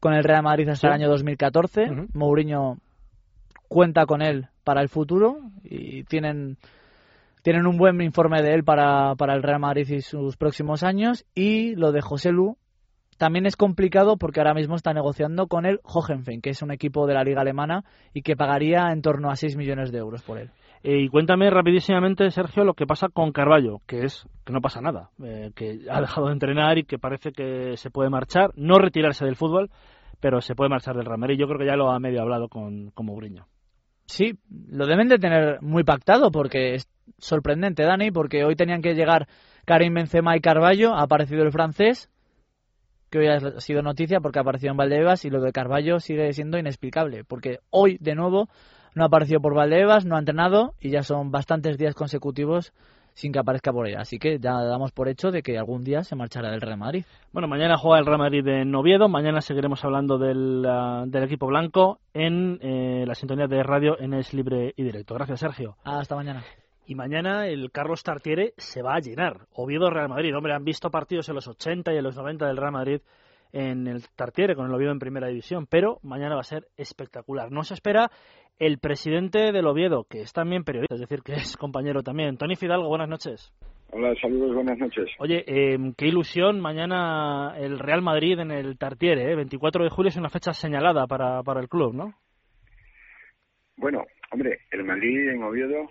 con 0.00 0.14
el 0.14 0.24
Real 0.24 0.42
Madrid 0.42 0.68
hasta 0.68 0.88
el 0.88 0.94
año 0.94 1.08
2014. 1.08 1.82
Ujú. 1.90 2.06
Mourinho 2.14 2.78
cuenta 3.68 4.06
con 4.06 4.22
él 4.22 4.48
para 4.64 4.82
el 4.82 4.88
futuro 4.88 5.38
y 5.64 6.04
tienen 6.04 6.58
tienen 7.42 7.66
un 7.66 7.76
buen 7.76 8.00
informe 8.00 8.40
de 8.40 8.54
él 8.54 8.62
para, 8.62 9.16
para 9.16 9.34
el 9.34 9.42
Real 9.42 9.58
Madrid 9.58 9.88
y 9.88 10.00
sus 10.00 10.36
próximos 10.36 10.84
años 10.84 11.24
y 11.34 11.74
lo 11.74 11.90
de 11.90 12.00
José 12.00 12.30
Lu 12.30 12.56
también 13.18 13.46
es 13.46 13.56
complicado 13.56 14.16
porque 14.16 14.40
ahora 14.40 14.54
mismo 14.54 14.76
está 14.76 14.92
negociando 14.92 15.46
con 15.46 15.66
el 15.66 15.80
Hohenfeld, 15.84 16.42
que 16.42 16.50
es 16.50 16.62
un 16.62 16.72
equipo 16.72 17.06
de 17.06 17.14
la 17.14 17.24
liga 17.24 17.40
alemana 17.40 17.84
y 18.12 18.22
que 18.22 18.36
pagaría 18.36 18.90
en 18.92 19.02
torno 19.02 19.30
a 19.30 19.36
6 19.36 19.56
millones 19.56 19.92
de 19.92 19.98
euros 19.98 20.22
por 20.22 20.38
él. 20.38 20.50
Eh, 20.82 21.02
y 21.02 21.08
cuéntame 21.08 21.48
rapidísimamente, 21.48 22.30
Sergio, 22.30 22.64
lo 22.64 22.74
que 22.74 22.86
pasa 22.86 23.08
con 23.08 23.30
Carballo, 23.30 23.78
que 23.86 24.04
es 24.04 24.26
que 24.44 24.52
no 24.52 24.60
pasa 24.60 24.80
nada, 24.80 25.10
eh, 25.22 25.52
que 25.54 25.80
ha 25.88 26.00
dejado 26.00 26.26
de 26.26 26.32
entrenar 26.32 26.78
y 26.78 26.84
que 26.84 26.98
parece 26.98 27.30
que 27.30 27.76
se 27.76 27.90
puede 27.90 28.10
marchar, 28.10 28.50
no 28.56 28.78
retirarse 28.78 29.24
del 29.24 29.36
fútbol, 29.36 29.70
pero 30.18 30.40
se 30.40 30.56
puede 30.56 30.70
marchar 30.70 30.96
del 30.96 31.04
Real 31.04 31.18
Madrid. 31.18 31.38
Yo 31.38 31.46
creo 31.46 31.58
que 31.58 31.66
ya 31.66 31.76
lo 31.76 31.90
ha 31.90 32.00
medio 32.00 32.20
hablado 32.22 32.48
con, 32.48 32.90
con 32.90 33.06
Mourinho. 33.06 33.46
Sí, 34.06 34.38
lo 34.68 34.86
deben 34.86 35.08
de 35.08 35.18
tener 35.18 35.62
muy 35.62 35.84
pactado 35.84 36.32
porque 36.32 36.74
es 36.74 36.88
sorprendente, 37.18 37.84
Dani, 37.84 38.10
porque 38.10 38.44
hoy 38.44 38.56
tenían 38.56 38.82
que 38.82 38.94
llegar 38.94 39.28
Karim 39.64 39.94
Benzema 39.94 40.36
y 40.36 40.40
Carballo, 40.40 40.94
ha 40.94 41.02
aparecido 41.02 41.44
el 41.44 41.52
francés, 41.52 42.10
que 43.12 43.18
hoy 43.18 43.28
ha 43.28 43.60
sido 43.60 43.82
noticia 43.82 44.20
porque 44.20 44.38
ha 44.38 44.42
aparecido 44.42 44.70
en 44.70 44.78
Valdebebas 44.78 45.24
y 45.26 45.30
lo 45.30 45.42
de 45.42 45.52
Carballo 45.52 46.00
sigue 46.00 46.32
siendo 46.32 46.58
inexplicable, 46.58 47.24
porque 47.24 47.58
hoy 47.70 47.98
de 48.00 48.14
nuevo 48.14 48.48
no 48.94 49.04
ha 49.04 49.06
aparecido 49.06 49.40
por 49.40 49.54
Valdebebas, 49.54 50.06
no 50.06 50.16
ha 50.16 50.18
entrenado 50.18 50.74
y 50.80 50.90
ya 50.90 51.02
son 51.02 51.30
bastantes 51.30 51.76
días 51.76 51.94
consecutivos 51.94 52.72
sin 53.14 53.30
que 53.30 53.38
aparezca 53.38 53.70
por 53.70 53.86
ella. 53.86 54.00
Así 54.00 54.18
que 54.18 54.38
ya 54.38 54.54
damos 54.62 54.92
por 54.92 55.08
hecho 55.08 55.30
de 55.30 55.42
que 55.42 55.58
algún 55.58 55.84
día 55.84 56.02
se 56.04 56.16
marchará 56.16 56.50
del 56.50 56.62
Real 56.62 56.78
Madrid. 56.78 57.04
Bueno, 57.32 57.48
mañana 57.48 57.76
juega 57.76 57.98
el 57.98 58.06
Real 58.06 58.18
Madrid 58.18 58.46
en 58.46 58.74
Oviedo. 58.74 59.10
Mañana 59.10 59.42
seguiremos 59.42 59.84
hablando 59.84 60.16
del, 60.16 60.64
ah, 60.66 61.04
del 61.06 61.24
equipo 61.24 61.46
blanco 61.46 61.98
en 62.14 62.58
eh, 62.62 63.04
la 63.06 63.14
sintonía 63.14 63.46
de 63.46 63.62
radio 63.62 64.00
en 64.00 64.14
Es 64.14 64.32
Libre 64.32 64.72
y 64.74 64.82
Directo. 64.82 65.14
Gracias, 65.14 65.40
Sergio. 65.40 65.76
Hasta 65.84 66.16
mañana. 66.16 66.42
Y 66.86 66.94
mañana 66.94 67.46
el 67.46 67.70
Carlos 67.70 68.02
Tartiere 68.02 68.54
se 68.56 68.82
va 68.82 68.94
a 68.94 69.00
llenar. 69.00 69.46
Oviedo 69.54 69.90
Real 69.90 70.08
Madrid. 70.08 70.36
Hombre, 70.36 70.52
han 70.52 70.64
visto 70.64 70.90
partidos 70.90 71.28
en 71.28 71.36
los 71.36 71.46
80 71.46 71.92
y 71.92 71.96
en 71.96 72.04
los 72.04 72.16
90 72.16 72.46
del 72.46 72.56
Real 72.56 72.72
Madrid 72.72 73.00
en 73.52 73.86
el 73.86 74.08
Tartiere 74.16 74.56
con 74.56 74.66
el 74.66 74.74
Oviedo 74.74 74.92
en 74.92 74.98
primera 74.98 75.28
división, 75.28 75.66
pero 75.66 75.98
mañana 76.02 76.34
va 76.34 76.40
a 76.40 76.44
ser 76.44 76.66
espectacular. 76.76 77.50
No 77.50 77.62
se 77.62 77.74
espera 77.74 78.10
el 78.58 78.78
presidente 78.78 79.52
del 79.52 79.66
Oviedo, 79.66 80.04
que 80.08 80.22
es 80.22 80.32
también 80.32 80.64
periodista, 80.64 80.94
es 80.94 81.00
decir, 81.00 81.22
que 81.22 81.34
es 81.34 81.56
compañero 81.56 82.02
también. 82.02 82.36
Tony 82.36 82.56
Fidalgo, 82.56 82.88
buenas 82.88 83.08
noches. 83.08 83.52
Hola, 83.90 84.14
saludos, 84.22 84.54
buenas 84.54 84.78
noches. 84.78 85.10
Oye, 85.18 85.44
eh, 85.46 85.78
qué 85.98 86.06
ilusión 86.06 86.60
mañana 86.60 87.54
el 87.58 87.78
Real 87.78 88.00
Madrid 88.00 88.38
en 88.38 88.50
el 88.50 88.78
Tartiere, 88.78 89.30
¿eh? 89.30 89.36
24 89.36 89.84
de 89.84 89.90
julio 89.90 90.08
es 90.08 90.16
una 90.16 90.30
fecha 90.30 90.54
señalada 90.54 91.06
para, 91.06 91.42
para 91.42 91.60
el 91.60 91.68
club, 91.68 91.92
¿no? 91.94 92.14
Bueno, 93.76 94.04
hombre, 94.30 94.60
el 94.70 94.84
Madrid 94.84 95.28
en 95.28 95.42
Oviedo, 95.42 95.90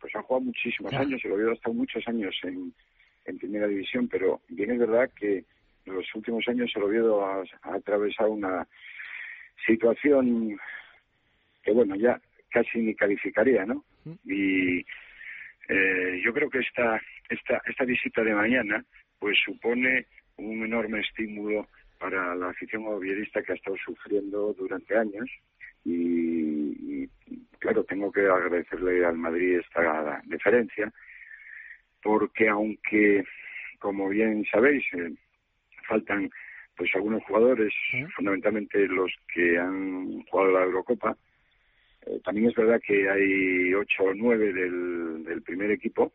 pues 0.00 0.14
ha 0.16 0.22
jugado 0.22 0.46
muchísimos 0.46 0.92
años, 0.94 1.20
el 1.24 1.32
Oviedo 1.32 1.50
ha 1.50 1.54
estado 1.54 1.74
muchos 1.74 2.06
años 2.08 2.34
en, 2.42 2.72
en 3.26 3.38
primera 3.38 3.66
división, 3.66 4.08
pero 4.08 4.40
bien 4.48 4.70
es 4.70 4.78
verdad 4.78 5.10
que 5.14 5.44
en 5.86 5.94
los 5.94 6.14
últimos 6.14 6.46
años 6.48 6.70
el 6.74 6.82
Oviedo 6.82 7.24
ha, 7.24 7.42
ha 7.62 7.74
atravesado 7.74 8.30
una 8.30 8.66
situación 9.66 10.58
que, 11.62 11.72
bueno, 11.72 11.94
ya 11.96 12.20
casi 12.50 12.78
ni 12.78 12.94
calificaría, 12.94 13.64
¿no? 13.64 13.84
Y 14.24 14.84
eh, 15.68 16.20
yo 16.24 16.32
creo 16.32 16.50
que 16.50 16.58
esta, 16.58 17.00
esta, 17.28 17.62
esta 17.66 17.84
visita 17.84 18.22
de 18.22 18.34
mañana, 18.34 18.84
pues 19.18 19.38
supone 19.44 20.06
un 20.36 20.64
enorme 20.64 21.00
estímulo 21.00 21.68
para 21.98 22.34
la 22.34 22.48
afición 22.48 22.86
ovierista 22.86 23.42
que 23.42 23.52
ha 23.52 23.56
estado 23.56 23.76
sufriendo 23.84 24.54
durante 24.54 24.96
años 24.96 25.28
y, 25.84 27.02
y, 27.02 27.10
claro, 27.60 27.84
ten 27.84 27.98
tengo 27.98 28.10
que 28.10 28.26
agradecerle 28.26 29.04
al 29.04 29.16
Madrid 29.16 29.60
esta 29.60 30.20
deferencia, 30.24 30.92
porque 32.02 32.48
aunque, 32.48 33.24
como 33.78 34.08
bien 34.08 34.44
sabéis, 34.50 34.84
eh, 34.94 35.12
faltan 35.86 36.30
pues 36.76 36.90
algunos 36.94 37.22
jugadores, 37.24 37.74
fundamentalmente 38.16 38.88
los 38.88 39.12
que 39.32 39.58
han 39.58 40.22
jugado 40.22 40.52
la 40.52 40.64
Eurocopa, 40.64 41.14
eh, 42.06 42.20
también 42.24 42.48
es 42.48 42.54
verdad 42.54 42.80
que 42.84 43.08
hay 43.10 43.74
ocho 43.74 44.04
o 44.04 44.14
nueve 44.14 44.52
del, 44.52 45.22
del 45.24 45.42
primer 45.42 45.70
equipo 45.70 46.12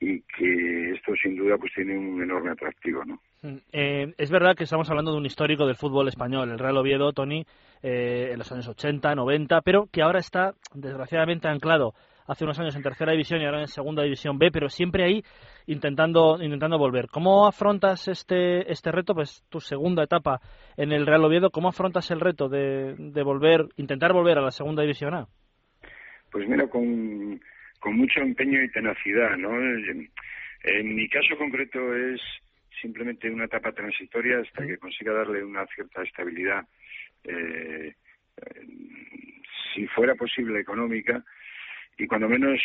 y 0.00 0.20
que 0.22 0.92
esto 0.92 1.14
sin 1.16 1.36
duda 1.36 1.58
pues 1.58 1.72
tiene 1.74 1.96
un 1.96 2.22
enorme 2.22 2.52
atractivo, 2.52 3.04
¿no? 3.04 3.20
Mm, 3.42 3.56
eh, 3.72 4.14
es 4.18 4.30
verdad 4.30 4.54
que 4.56 4.64
estamos 4.64 4.88
hablando 4.88 5.10
de 5.10 5.18
un 5.18 5.26
histórico 5.26 5.66
del 5.66 5.76
fútbol 5.76 6.08
español, 6.08 6.50
el 6.50 6.58
Real 6.58 6.76
Oviedo, 6.76 7.12
Tony, 7.12 7.44
eh, 7.82 8.30
en 8.32 8.38
los 8.38 8.50
años 8.52 8.68
80, 8.68 9.14
90, 9.14 9.60
pero 9.62 9.88
que 9.90 10.02
ahora 10.02 10.20
está 10.20 10.54
desgraciadamente 10.74 11.48
anclado 11.48 11.94
hace 12.28 12.44
unos 12.44 12.58
años 12.60 12.76
en 12.76 12.82
tercera 12.82 13.10
división 13.10 13.40
y 13.40 13.44
ahora 13.44 13.62
en 13.62 13.66
segunda 13.66 14.04
división 14.04 14.38
B, 14.38 14.52
pero 14.52 14.68
siempre 14.68 15.02
ahí 15.02 15.24
intentando 15.66 16.40
intentando 16.40 16.78
volver. 16.78 17.08
¿Cómo 17.08 17.48
afrontas 17.48 18.06
este 18.06 18.70
este 18.70 18.92
reto? 18.92 19.12
Pues 19.12 19.44
tu 19.50 19.58
segunda 19.58 20.04
etapa 20.04 20.40
en 20.76 20.92
el 20.92 21.04
Real 21.04 21.24
Oviedo, 21.24 21.50
¿cómo 21.50 21.68
afrontas 21.68 22.12
el 22.12 22.20
reto 22.20 22.48
de, 22.48 22.94
de 22.96 23.22
volver, 23.24 23.66
intentar 23.76 24.12
volver 24.12 24.38
a 24.38 24.42
la 24.42 24.52
segunda 24.52 24.82
división 24.82 25.14
A? 25.14 25.26
Pues 26.30 26.48
mira, 26.48 26.68
con, 26.68 27.40
con 27.80 27.96
mucho 27.96 28.20
empeño 28.20 28.62
y 28.62 28.70
tenacidad, 28.70 29.36
¿no? 29.36 29.50
En 29.58 30.94
mi 30.94 31.08
caso 31.08 31.36
concreto 31.36 31.78
es 31.94 32.20
simplemente 32.82 33.30
una 33.30 33.44
etapa 33.44 33.72
transitoria 33.72 34.40
hasta 34.40 34.66
que 34.66 34.76
consiga 34.76 35.12
darle 35.12 35.44
una 35.44 35.64
cierta 35.68 36.02
estabilidad, 36.02 36.66
eh, 37.24 37.94
si 39.72 39.86
fuera 39.86 40.14
posible 40.16 40.60
económica, 40.60 41.24
y 41.96 42.06
cuando 42.06 42.28
menos 42.28 42.60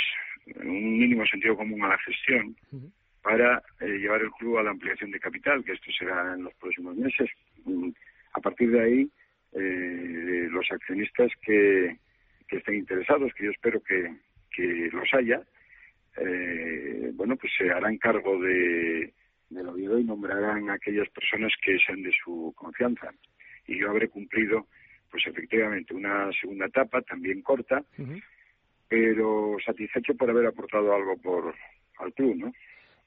un 0.56 0.98
mínimo 0.98 1.26
sentido 1.26 1.56
común 1.56 1.84
a 1.84 1.90
la 1.90 1.98
gestión 2.00 2.56
para 3.22 3.62
eh, 3.82 3.98
llevar 4.00 4.22
el 4.22 4.32
club 4.32 4.58
a 4.58 4.64
la 4.64 4.72
ampliación 4.72 5.12
de 5.12 5.20
capital, 5.20 5.64
que 5.64 5.74
esto 5.74 5.92
será 5.98 6.34
en 6.34 6.44
los 6.44 6.54
próximos 6.56 6.96
meses. 6.96 7.30
A 8.34 8.40
partir 8.40 8.72
de 8.72 8.82
ahí, 8.82 9.10
eh, 9.54 10.48
los 10.50 10.66
accionistas 10.72 11.32
que, 11.42 11.98
que 12.48 12.58
estén 12.58 12.76
interesados, 12.76 13.34
que 13.34 13.46
yo 13.46 13.52
espero 13.52 13.82
que, 13.82 14.14
que 14.56 14.90
los 14.92 15.14
haya, 15.14 15.42
eh, 16.18 17.12
bueno, 17.14 17.36
pues 17.36 17.52
se 17.58 17.70
harán 17.70 17.98
cargo 17.98 18.40
de, 18.42 19.14
del 19.50 19.68
Oviedo 19.68 20.00
y 20.00 20.04
nombrarán 20.04 20.70
a 20.70 20.74
aquellas 20.74 21.10
personas 21.10 21.54
que 21.64 21.78
sean 21.86 22.02
de 22.02 22.12
su 22.24 22.54
confianza. 22.56 23.12
Y 23.68 23.80
yo 23.80 23.90
habré 23.90 24.10
cumplido, 24.10 24.68
pues 25.12 25.26
efectivamente, 25.28 25.94
una 25.94 26.30
segunda 26.40 26.66
etapa, 26.66 27.02
también 27.02 27.42
corta, 27.42 27.84
pero 28.88 29.58
satisfecho 29.66 30.16
por 30.16 30.30
haber 30.30 30.48
aportado 30.48 30.94
algo 30.94 31.18
por 31.18 31.54
al 32.00 32.14
club, 32.14 32.36
¿no? 32.36 32.54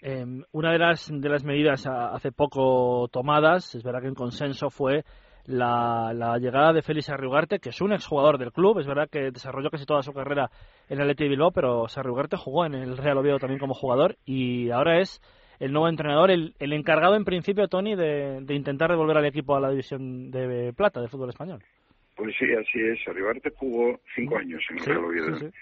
Em, 0.02 0.42
una 0.52 0.72
de 0.72 0.78
las, 0.78 1.10
de 1.12 1.28
las 1.28 1.44
medidas 1.44 1.86
hace 1.86 2.32
poco 2.32 3.08
tomadas, 3.12 3.74
es 3.74 3.82
verdad 3.82 4.00
que 4.00 4.08
en 4.08 4.14
consenso, 4.14 4.70
fue 4.70 5.04
la, 5.44 6.12
la, 6.14 6.38
llegada 6.38 6.72
de 6.72 6.82
Félix 6.82 7.10
Arriugarte, 7.10 7.58
que 7.58 7.68
es 7.68 7.80
un 7.80 7.92
exjugador 7.92 8.38
del 8.38 8.52
club. 8.52 8.78
Es 8.78 8.86
verdad 8.86 9.08
que 9.10 9.30
desarrolló 9.30 9.70
casi 9.70 9.84
toda 9.84 10.02
su 10.02 10.12
carrera 10.12 10.50
en 10.88 11.00
el 11.00 11.10
ET 11.10 11.18
Bilbao, 11.18 11.50
pero 11.50 11.86
Arriugarte 11.94 12.36
jugó 12.36 12.64
en 12.64 12.74
el 12.74 12.96
Real 12.96 13.18
Oviedo 13.18 13.38
también 13.38 13.60
como 13.60 13.74
jugador 13.74 14.16
y 14.24 14.70
ahora 14.70 15.00
es 15.00 15.20
el 15.60 15.72
nuevo 15.72 15.88
entrenador, 15.88 16.30
el, 16.30 16.54
el 16.58 16.72
encargado 16.72 17.14
en 17.14 17.24
principio, 17.24 17.68
Tony, 17.68 17.94
de, 17.94 18.40
de, 18.40 18.54
intentar 18.54 18.90
devolver 18.90 19.18
al 19.18 19.26
equipo 19.26 19.54
a 19.54 19.60
la 19.60 19.70
división 19.70 20.30
de 20.30 20.72
plata 20.72 21.00
del 21.00 21.10
fútbol 21.10 21.28
español. 21.28 21.62
Pues 22.16 22.34
sí, 22.38 22.46
así 22.52 22.80
es. 22.80 22.98
Arriugarte 23.06 23.50
jugó 23.50 24.00
cinco 24.14 24.38
años 24.38 24.62
en 24.70 24.78
el 24.78 24.84
Real 24.84 25.04
Oviedo. 25.04 25.36
Sí, 25.36 25.46
sí. 25.46 25.52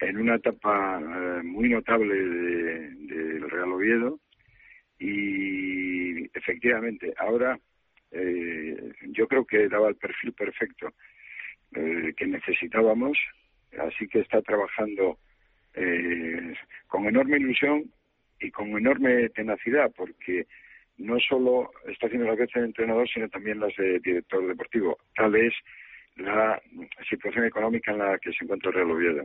En 0.00 0.18
una 0.18 0.36
etapa 0.36 1.00
eh, 1.00 1.42
muy 1.42 1.70
notable 1.70 2.14
del 2.14 3.06
de, 3.08 3.40
de 3.40 3.48
Real 3.48 3.72
Oviedo 3.72 4.20
y 4.98 6.24
efectivamente 6.36 7.12
ahora 7.18 7.58
eh, 8.10 8.92
yo 9.08 9.26
creo 9.26 9.44
que 9.44 9.68
daba 9.68 9.88
el 9.88 9.96
perfil 9.96 10.32
perfecto 10.32 10.92
eh, 11.74 12.14
que 12.16 12.26
necesitábamos, 12.26 13.18
así 13.78 14.08
que 14.08 14.20
está 14.20 14.40
trabajando 14.42 15.18
eh, 15.74 16.54
con 16.86 17.06
enorme 17.06 17.36
ilusión 17.36 17.90
y 18.40 18.50
con 18.50 18.68
enorme 18.68 19.28
tenacidad, 19.30 19.92
porque 19.96 20.46
no 20.98 21.18
solo 21.20 21.70
está 21.86 22.06
haciendo 22.06 22.26
las 22.26 22.38
veces 22.38 22.54
de 22.54 22.66
entrenador, 22.66 23.08
sino 23.08 23.28
también 23.28 23.60
las 23.60 23.74
de 23.76 24.00
director 24.00 24.46
deportivo. 24.46 24.98
Tal 25.14 25.34
es 25.36 25.54
la 26.16 26.60
situación 27.08 27.44
económica 27.44 27.92
en 27.92 27.98
la 27.98 28.18
que 28.18 28.32
se 28.32 28.44
encuentra 28.44 28.70
el 28.70 28.76
Real 28.76 28.90
Oviedo. 28.90 29.22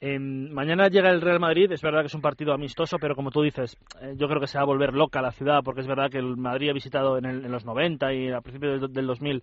Eh, 0.00 0.18
mañana 0.18 0.88
llega 0.88 1.10
el 1.10 1.20
Real 1.20 1.40
Madrid, 1.40 1.70
es 1.72 1.82
verdad 1.82 2.00
que 2.00 2.06
es 2.06 2.14
un 2.14 2.22
partido 2.22 2.54
amistoso, 2.54 2.98
pero 2.98 3.14
como 3.14 3.30
tú 3.30 3.42
dices, 3.42 3.76
eh, 4.00 4.14
yo 4.16 4.28
creo 4.28 4.40
que 4.40 4.46
se 4.46 4.56
va 4.56 4.62
a 4.62 4.66
volver 4.66 4.94
loca 4.94 5.20
la 5.20 5.32
ciudad, 5.32 5.60
porque 5.62 5.82
es 5.82 5.86
verdad 5.86 6.10
que 6.10 6.18
el 6.18 6.38
Madrid 6.38 6.70
ha 6.70 6.74
visitado 6.74 7.18
en, 7.18 7.26
el, 7.26 7.44
en 7.44 7.52
los 7.52 7.66
90 7.66 8.14
y 8.14 8.32
a 8.32 8.40
principios 8.40 8.80
del, 8.80 8.92
del 8.92 9.06
2000 9.06 9.42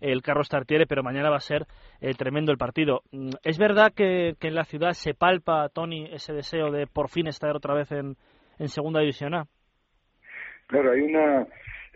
el 0.00 0.22
Carlos 0.22 0.48
Tartiere, 0.48 0.86
pero 0.86 1.02
mañana 1.02 1.30
va 1.30 1.36
a 1.36 1.40
ser 1.40 1.66
eh, 2.00 2.14
tremendo 2.14 2.52
el 2.52 2.58
partido. 2.58 3.02
Mm, 3.12 3.30
¿Es 3.42 3.58
verdad 3.58 3.92
que, 3.94 4.34
que, 4.40 4.48
en 4.48 4.54
la 4.54 4.64
ciudad 4.64 4.92
se 4.92 5.14
palpa, 5.14 5.68
Tony, 5.68 6.08
ese 6.12 6.32
deseo 6.32 6.70
de 6.70 6.86
por 6.86 7.08
fin 7.08 7.26
estar 7.26 7.54
otra 7.56 7.74
vez 7.74 7.90
en, 7.92 8.16
en 8.58 8.68
Segunda 8.68 9.00
División 9.00 9.34
A? 9.34 9.46
Claro, 10.66 10.92
hay 10.92 11.00
una 11.00 11.46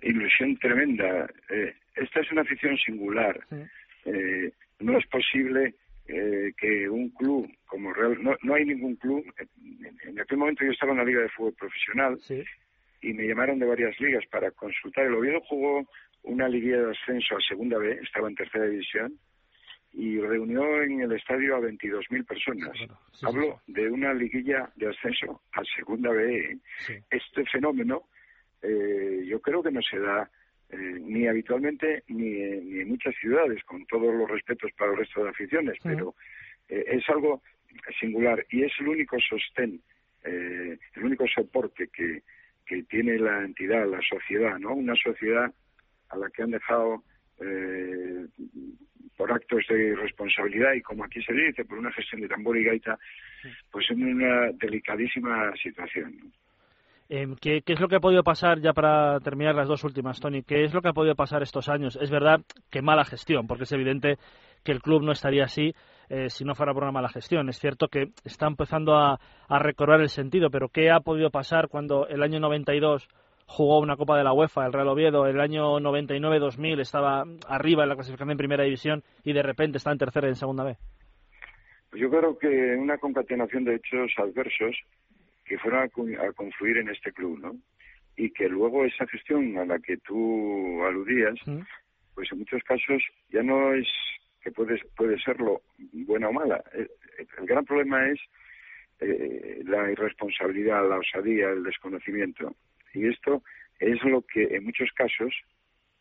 ilusión 0.03 0.57
tremenda. 0.59 1.29
Eh, 1.51 1.75
esta 1.97 2.21
es 2.21 2.33
una 2.33 2.43
afición 2.43 2.77
singular. 2.79 3.39
Sí. 3.49 3.63
Eh, 4.07 4.53
no 4.81 4.99
es 4.99 5.07
posible 5.09 5.75
eh, 6.09 6.53
que 6.57 6.89
un 6.89 7.11
club 7.11 7.49
como 7.67 7.93
Real, 7.93 8.17
no, 8.23 8.35
no 8.43 8.55
hay 8.55 8.65
ningún 8.65 8.97
club, 8.97 9.25
en, 9.39 9.87
en, 10.09 10.21
aquel 10.21 10.39
momento 10.39 10.65
yo 10.65 10.73
estaba 10.73 10.93
en 10.93 10.99
la 10.99 11.05
Liga 11.05 11.21
de 11.21 11.29
Fútbol 11.29 11.55
Profesional 11.55 12.19
sí. 12.21 12.43
y 13.03 13.13
me 13.13 13.29
llamaron 13.29 13.59
de 13.59 13.67
varias 13.67 13.99
ligas 14.01 14.25
para 14.31 14.51
consultar. 14.51 15.07
El 15.07 15.15
Oviedo 15.15 15.41
jugó 15.43 15.87
una 16.23 16.49
liguilla 16.49 16.83
de 16.83 16.91
ascenso 16.93 17.37
a 17.37 17.41
Segunda 17.41 17.79
B, 17.79 17.99
estaba 18.03 18.29
en 18.29 18.35
Tercera 18.35 18.67
División, 18.67 19.19
y 19.93 20.21
reunió 20.21 20.83
en 20.83 21.01
el 21.01 21.13
estadio 21.13 21.57
a 21.57 21.61
22.000 21.61 22.25
personas. 22.25 22.71
Bueno, 22.79 22.99
sí, 23.13 23.27
Hablo 23.27 23.61
sí. 23.67 23.73
de 23.73 23.91
una 23.91 24.15
liguilla 24.15 24.71
de 24.77 24.89
ascenso 24.89 25.43
a 25.53 25.63
Segunda 25.77 26.11
B. 26.11 26.59
Este 27.11 27.45
fenómeno 27.47 28.05
eh, 28.63 29.25
yo 29.27 29.41
creo 29.41 29.63
que 29.63 29.73
no 29.73 29.83
se 29.83 29.99
da 29.99 30.31
eh, 30.71 30.77
ni 30.77 31.27
habitualmente 31.27 32.05
ni, 32.09 32.31
ni, 32.31 32.81
en 32.81 32.89
muchas 32.89 33.15
ciudades, 33.17 33.63
con 33.65 33.85
todos 33.87 34.15
los 34.15 34.31
respetos 34.31 34.71
para 34.79 34.93
el 34.93 34.99
resto 34.99 35.25
de 35.25 35.31
aficiones, 35.31 35.79
pero 35.83 36.15
eh, 36.69 36.85
es 36.87 37.09
algo 37.09 37.43
singular 37.99 38.45
y 38.51 38.63
es 38.63 38.73
el 38.79 38.89
único 38.89 39.19
sostén, 39.19 39.81
eh, 40.25 40.79
el 40.95 41.05
único 41.05 41.27
soporte 41.27 41.89
que, 41.89 42.23
que 42.65 42.83
tiene 42.85 43.19
la 43.19 43.43
entidad, 43.43 43.89
la 43.89 44.01
sociedad, 44.03 44.59
¿no? 44.59 44.75
Una 44.75 44.95
sociedad 44.95 45.53
a 46.11 46.17
la 46.17 46.31
que 46.31 46.43
han 46.43 46.51
dejado 46.51 47.03
eh, 47.41 48.27
por 49.17 49.33
actos 49.33 49.65
de 49.69 49.89
irresponsabilidad 49.89 50.73
y 50.75 50.83
como 50.83 51.05
aquí 51.05 51.23
se 51.23 51.33
dice, 51.33 51.65
por 51.65 51.79
una 51.79 51.93
gestión 51.93 52.21
de 52.23 52.29
tambor 52.29 52.57
y 52.57 52.65
gaita, 52.65 52.99
pues 53.71 53.87
en 53.91 54.03
una 54.03 54.51
delicadísima 54.53 55.53
situación. 55.63 56.17
¿no? 56.19 56.31
Eh, 57.13 57.27
¿qué, 57.41 57.63
¿qué, 57.63 57.73
es 57.73 57.81
lo 57.81 57.89
que 57.89 57.97
ha 57.97 58.01
podido 58.01 58.23
pasar, 58.23 58.61
ya 58.61 58.73
para 58.73 59.19
terminar 59.19 59.57
las 59.57 59.67
dos 59.67 59.83
últimas, 59.83 60.21
Tony? 60.21 60.45
¿Qué 60.45 60.63
es 60.63 60.73
lo 60.73 60.81
que 60.81 60.91
ha 60.91 60.93
podido 60.93 61.17
pasar 61.17 61.43
estos 61.43 61.69
años? 61.69 61.99
Es 62.01 62.09
verdad 62.09 62.41
que 62.71 62.83
mala 62.83 63.05
gestión, 63.05 63.49
porque 63.49 63.65
es 63.65 63.73
evidente 63.73 64.17
que 64.65 64.71
el 64.71 64.81
club 64.81 65.03
no 65.03 65.11
estaría 65.11 65.45
así 65.45 65.75
eh, 66.09 66.31
si 66.31 66.45
no 66.45 66.55
fuera 66.55 66.73
por 66.73 66.85
una 66.85 66.93
mala 66.93 67.09
gestión. 67.09 67.49
Es 67.49 67.59
cierto 67.59 67.89
que 67.89 68.13
está 68.25 68.47
empezando 68.47 68.95
a, 68.95 69.19
a 69.49 69.59
recobrar 69.59 70.01
el 70.01 70.09
sentido, 70.09 70.51
pero 70.51 70.69
¿qué 70.69 70.91
ha 70.91 71.01
podido 71.01 71.31
pasar 71.31 71.67
cuando 71.67 72.07
el 72.07 72.23
año 72.23 72.39
92 72.39 73.09
jugó 73.51 73.81
una 73.81 73.97
Copa 73.97 74.17
de 74.17 74.23
la 74.23 74.33
UEFA, 74.33 74.67
el 74.67 74.73
Real 74.73 74.87
Oviedo, 74.87 75.27
el 75.27 75.41
año 75.41 75.81
99-2000 75.81 76.81
estaba 76.81 77.25
arriba 77.49 77.83
en 77.83 77.89
la 77.89 77.97
clasificación 77.97 78.31
en 78.31 78.39
Primera 78.39 78.63
División 78.63 79.03
y 79.25 79.33
de 79.33 79.43
repente 79.43 79.79
está 79.79 79.91
en 79.91 79.99
tercera 79.99 80.29
y 80.29 80.31
en 80.31 80.37
Segunda 80.37 80.63
B? 80.63 80.77
Yo 81.95 82.09
creo 82.09 82.39
que 82.39 82.77
una 82.77 82.99
concatenación 82.99 83.65
de 83.65 83.75
hechos 83.75 84.13
adversos 84.19 84.77
que 85.45 85.59
fueron 85.59 85.81
a, 85.81 86.25
a, 86.25 86.33
confluir 86.33 86.79
en 86.79 86.91
este 86.91 87.13
club, 87.13 87.41
¿no? 87.41 87.57
Y 88.17 88.31
que 88.31 88.49
luego 88.49 88.85
esa 88.85 89.05
gestión 89.09 89.59
a 89.59 89.65
la 89.65 89.81
que 89.81 89.97
tú 89.97 90.85
aludías, 90.85 91.35
¿Mm? 91.45 91.63
pues 92.15 92.31
en 92.31 92.39
muchos 92.39 92.63
casos 92.63 93.03
ya 93.31 93.43
no 93.43 93.75
es 93.75 93.89
que 94.43 94.53
puede, 94.53 94.81
puede 94.97 95.19
serlo 95.19 95.63
buena 95.93 96.29
o 96.29 96.33
mala. 96.33 96.63
El, 96.73 96.89
el 97.19 97.47
gran 97.47 97.65
problema 97.65 98.09
es 98.09 98.21
eh, 99.01 99.63
la 99.65 99.91
irresponsabilidad, 99.91 100.89
la 100.89 100.99
osadía, 100.99 101.49
el 101.51 101.65
desconocimiento. 101.65 102.55
Y 102.95 103.09
esto 103.09 103.43
es 103.79 104.03
lo 104.05 104.23
que 104.23 104.45
en 104.45 104.65
muchos 104.65 104.91
casos, 104.95 105.33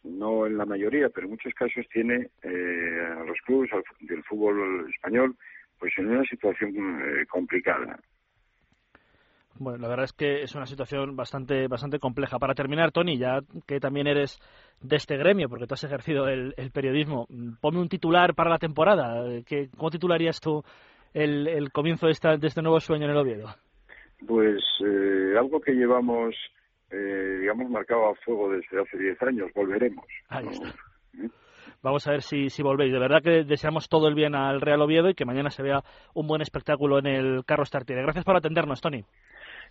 no 0.04 0.46
en 0.46 0.58
la 0.58 0.66
mayoría, 0.66 1.10
pero 1.10 1.26
en 1.26 1.32
muchos 1.32 1.54
casos 1.54 1.86
tiene 1.92 2.30
eh, 2.42 3.00
a 3.18 3.24
los 3.24 3.38
clubes 3.46 3.70
del 4.02 4.24
fútbol 4.24 4.90
español 4.94 5.36
pues 5.80 5.94
en 5.98 6.10
una 6.10 6.24
situación 6.26 6.72
eh, 6.76 7.26
complicada. 7.28 8.00
Bueno, 9.56 9.78
la 9.80 9.90
verdad 9.90 10.06
es 10.06 10.14
que 10.14 10.42
es 10.42 10.56
una 10.56 10.66
situación 10.66 11.18
bastante 11.18 11.68
bastante 11.68 12.00
compleja. 12.00 12.40
Para 12.40 12.54
terminar, 12.54 12.92
Tony, 12.92 13.18
ya 13.18 13.40
que 13.68 13.80
también 13.80 14.08
eres 14.08 14.40
de 14.82 14.96
este 14.96 15.18
gremio, 15.18 15.50
porque 15.50 15.68
tú 15.68 15.74
has 15.74 15.84
ejercido 15.84 16.30
el, 16.30 16.54
el 16.56 16.72
periodismo, 16.72 17.28
ponme 17.60 17.80
un 17.80 17.90
titular 17.90 18.36
para 18.36 18.50
la 18.50 18.58
temporada. 18.58 19.22
¿Qué, 19.46 19.70
¿Cómo 19.76 19.90
titularías 19.90 20.40
tú 20.40 20.64
el, 21.14 21.48
el 21.48 21.72
comienzo 21.72 22.06
de, 22.06 22.14
esta, 22.14 22.38
de 22.38 22.48
este 22.48 22.62
nuevo 22.62 22.80
sueño 22.80 23.06
en 23.06 23.12
el 23.12 23.18
Oviedo? 23.18 23.48
Pues 24.26 24.62
eh, 24.86 25.34
algo 25.38 25.60
que 25.60 25.74
llevamos, 25.74 26.36
eh, 26.92 27.38
digamos, 27.42 27.70
marcado 27.70 28.10
a 28.10 28.16
fuego 28.16 28.52
desde 28.52 28.82
hace 28.82 28.98
10 28.98 29.22
años, 29.24 29.52
volveremos. 29.54 30.06
Ahí 30.30 30.46
¿no? 30.46 30.52
está. 30.52 30.70
¿Eh? 31.18 31.30
Vamos 31.82 32.06
a 32.08 32.12
ver 32.12 32.22
si, 32.22 32.50
si 32.50 32.62
volvéis. 32.62 32.92
De 32.92 33.00
verdad 33.00 33.22
que 33.24 33.44
deseamos 33.44 33.88
todo 33.88 34.08
el 34.08 34.16
bien 34.16 34.36
al 34.36 34.60
Real 34.60 34.82
Oviedo 34.82 35.10
y 35.10 35.14
que 35.14 35.26
mañana 35.26 35.50
se 35.50 35.64
vea 35.64 35.82
un 36.14 36.28
buen 36.28 36.42
espectáculo 36.42 37.00
en 37.00 37.08
el 37.08 37.46
Carlos 37.46 37.72
Tartiere. 37.72 38.02
Gracias 38.02 38.26
por 38.26 38.36
atendernos, 38.36 38.82
Tony. 38.82 39.04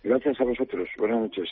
Gracias 0.03 0.39
a 0.39 0.43
vosotros. 0.43 0.89
Buenas 0.97 1.19
noches. 1.19 1.49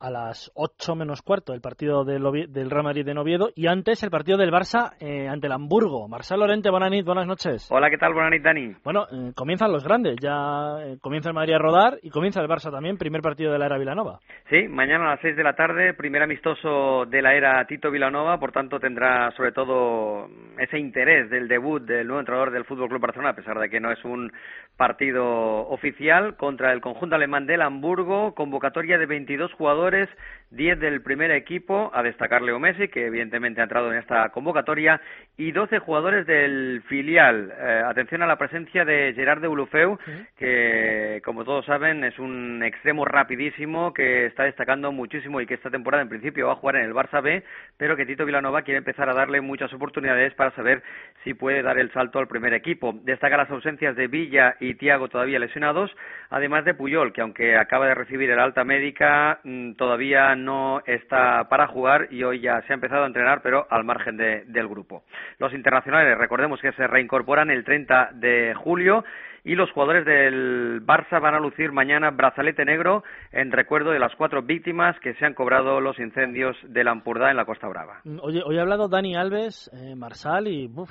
A 0.00 0.10
las 0.10 0.50
8 0.54 0.96
menos 0.96 1.22
cuarto 1.22 1.52
el 1.52 1.60
partido 1.60 2.04
del, 2.04 2.22
del 2.48 2.70
Real 2.70 2.84
Madrid 2.84 3.06
en 3.06 3.18
Oviedo 3.18 3.50
y 3.54 3.66
antes 3.66 4.02
el 4.02 4.10
partido 4.10 4.38
del 4.38 4.50
Barça 4.50 4.94
eh, 4.98 5.28
ante 5.28 5.46
el 5.46 5.52
Hamburgo. 5.52 6.08
Marcelo 6.08 6.40
Lorente, 6.40 6.70
buenas 6.70 6.90
noches, 6.90 7.04
buenas 7.04 7.26
noches. 7.26 7.68
Hola, 7.70 7.90
¿qué 7.90 7.98
tal? 7.98 8.14
Buenas 8.14 8.30
noches, 8.30 8.44
Dani. 8.44 8.74
Bueno, 8.82 9.06
eh, 9.12 9.32
comienzan 9.34 9.72
los 9.72 9.84
grandes, 9.84 10.16
ya 10.20 10.78
eh, 10.80 10.96
comienza 11.00 11.28
el 11.28 11.34
Madrid 11.34 11.54
a 11.54 11.58
rodar 11.58 11.98
y 12.02 12.10
comienza 12.10 12.40
el 12.40 12.48
Barça 12.48 12.70
también, 12.70 12.96
primer 12.96 13.20
partido 13.20 13.52
de 13.52 13.58
la 13.58 13.66
era 13.66 13.78
Vilanova. 13.78 14.20
Sí, 14.48 14.66
mañana 14.68 15.06
a 15.06 15.10
las 15.10 15.20
6 15.20 15.36
de 15.36 15.44
la 15.44 15.54
tarde, 15.54 15.94
primer 15.94 16.22
amistoso 16.22 17.04
de 17.06 17.20
la 17.22 17.34
era 17.34 17.64
Tito 17.66 17.90
Vilanova, 17.90 18.38
por 18.40 18.52
tanto 18.52 18.80
tendrá 18.80 19.30
sobre 19.32 19.52
todo 19.52 20.28
ese 20.58 20.78
interés 20.78 21.28
del 21.28 21.46
debut 21.46 21.82
del 21.82 22.06
nuevo 22.06 22.20
entrenador 22.20 22.50
del 22.50 22.64
Fútbol 22.64 22.88
Club 22.88 23.02
Barcelona, 23.02 23.30
a 23.30 23.36
pesar 23.36 23.58
de 23.58 23.68
que 23.68 23.80
no 23.80 23.92
es 23.92 24.02
un 24.04 24.32
partido 24.80 25.68
oficial, 25.68 26.38
contra 26.38 26.72
el 26.72 26.80
conjunto 26.80 27.14
alemán 27.14 27.44
del 27.44 27.60
Hamburgo, 27.60 28.34
convocatoria 28.34 28.96
de 28.96 29.04
22 29.04 29.52
jugadores, 29.52 30.08
10 30.50 30.80
del 30.80 31.02
primer 31.02 31.30
equipo, 31.30 31.90
a 31.94 32.02
destacar 32.02 32.42
Leo 32.42 32.58
Messi, 32.58 32.88
que 32.88 33.06
evidentemente 33.06 33.60
ha 33.60 33.64
entrado 33.64 33.92
en 33.92 33.98
esta 33.98 34.28
convocatoria, 34.30 35.00
y 35.36 35.52
12 35.52 35.78
jugadores 35.78 36.26
del 36.26 36.82
filial. 36.88 37.52
Eh, 37.56 37.82
atención 37.86 38.22
a 38.22 38.26
la 38.26 38.36
presencia 38.36 38.84
de 38.84 39.12
Gerard 39.14 39.40
de 39.40 39.48
Ulufeu, 39.48 39.98
que 40.36 41.22
como 41.24 41.44
todos 41.44 41.64
saben 41.66 42.04
es 42.04 42.18
un 42.18 42.62
extremo 42.62 43.04
rapidísimo 43.04 43.94
que 43.94 44.26
está 44.26 44.44
destacando 44.44 44.92
muchísimo 44.92 45.40
y 45.40 45.46
que 45.46 45.54
esta 45.54 45.70
temporada 45.70 46.02
en 46.02 46.08
principio 46.08 46.48
va 46.48 46.52
a 46.52 46.56
jugar 46.56 46.76
en 46.76 46.84
el 46.84 46.94
Barça 46.94 47.22
B, 47.22 47.42
pero 47.76 47.96
que 47.96 48.04
Tito 48.04 48.26
Vilanova 48.26 48.62
quiere 48.62 48.78
empezar 48.78 49.08
a 49.08 49.14
darle 49.14 49.40
muchas 49.40 49.72
oportunidades 49.72 50.34
para 50.34 50.50
saber 50.52 50.82
si 51.24 51.32
puede 51.34 51.62
dar 51.62 51.78
el 51.78 51.92
salto 51.92 52.18
al 52.18 52.28
primer 52.28 52.54
equipo. 52.54 52.92
Destaca 53.04 53.36
las 53.36 53.50
ausencias 53.50 53.94
de 53.96 54.08
Villa 54.08 54.56
y 54.60 54.74
Tiago 54.74 55.08
todavía 55.08 55.38
lesionados, 55.38 55.94
además 56.28 56.64
de 56.64 56.74
Puyol, 56.74 57.12
que 57.12 57.20
aunque 57.20 57.56
acaba 57.56 57.86
de 57.86 57.94
recibir 57.94 58.30
el 58.30 58.40
alta 58.40 58.64
médica, 58.64 59.40
mm, 59.44 59.72
todavía 59.72 60.34
no 60.44 60.80
está 60.86 61.48
para 61.48 61.66
jugar 61.68 62.08
y 62.10 62.22
hoy 62.24 62.40
ya 62.40 62.60
se 62.62 62.72
ha 62.72 62.74
empezado 62.74 63.04
a 63.04 63.06
entrenar, 63.06 63.40
pero 63.42 63.66
al 63.70 63.84
margen 63.84 64.16
de- 64.16 64.44
del 64.46 64.68
grupo. 64.68 65.02
Los 65.38 65.52
internacionales, 65.52 66.16
recordemos 66.18 66.60
que 66.60 66.72
se 66.72 66.86
reincorporan 66.86 67.50
el 67.50 67.64
30 67.64 68.10
de 68.14 68.54
julio 68.54 69.04
y 69.44 69.54
los 69.54 69.70
jugadores 69.72 70.04
del 70.04 70.82
Barça 70.84 71.18
van 71.20 71.34
a 71.34 71.40
lucir 71.40 71.72
mañana 71.72 72.10
brazalete 72.10 72.64
negro 72.64 73.02
en 73.32 73.50
recuerdo 73.52 73.90
de 73.90 73.98
las 73.98 74.14
cuatro 74.16 74.42
víctimas 74.42 74.98
que 75.00 75.14
se 75.14 75.24
han 75.24 75.32
cobrado 75.34 75.80
los 75.80 75.98
incendios 75.98 76.56
de 76.64 76.84
la 76.84 76.90
Ampurdá 76.90 77.30
en 77.30 77.36
la 77.38 77.46
Costa 77.46 77.66
Brava. 77.68 78.00
Mm, 78.04 78.18
Oye, 78.22 78.42
hoy 78.44 78.58
ha 78.58 78.62
hablado 78.62 78.88
Dani 78.88 79.16
Alves, 79.16 79.70
eh, 79.72 79.94
Marsal 79.96 80.46
y 80.48 80.66
uf, 80.66 80.90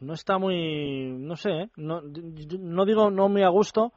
no 0.00 0.12
está 0.14 0.38
muy, 0.38 1.12
no 1.16 1.36
sé, 1.36 1.50
¿eh? 1.50 1.68
no, 1.76 2.02
digo 2.84 3.10
no 3.12 3.28
muy 3.28 3.44
a 3.44 3.48
gusto, 3.48 3.92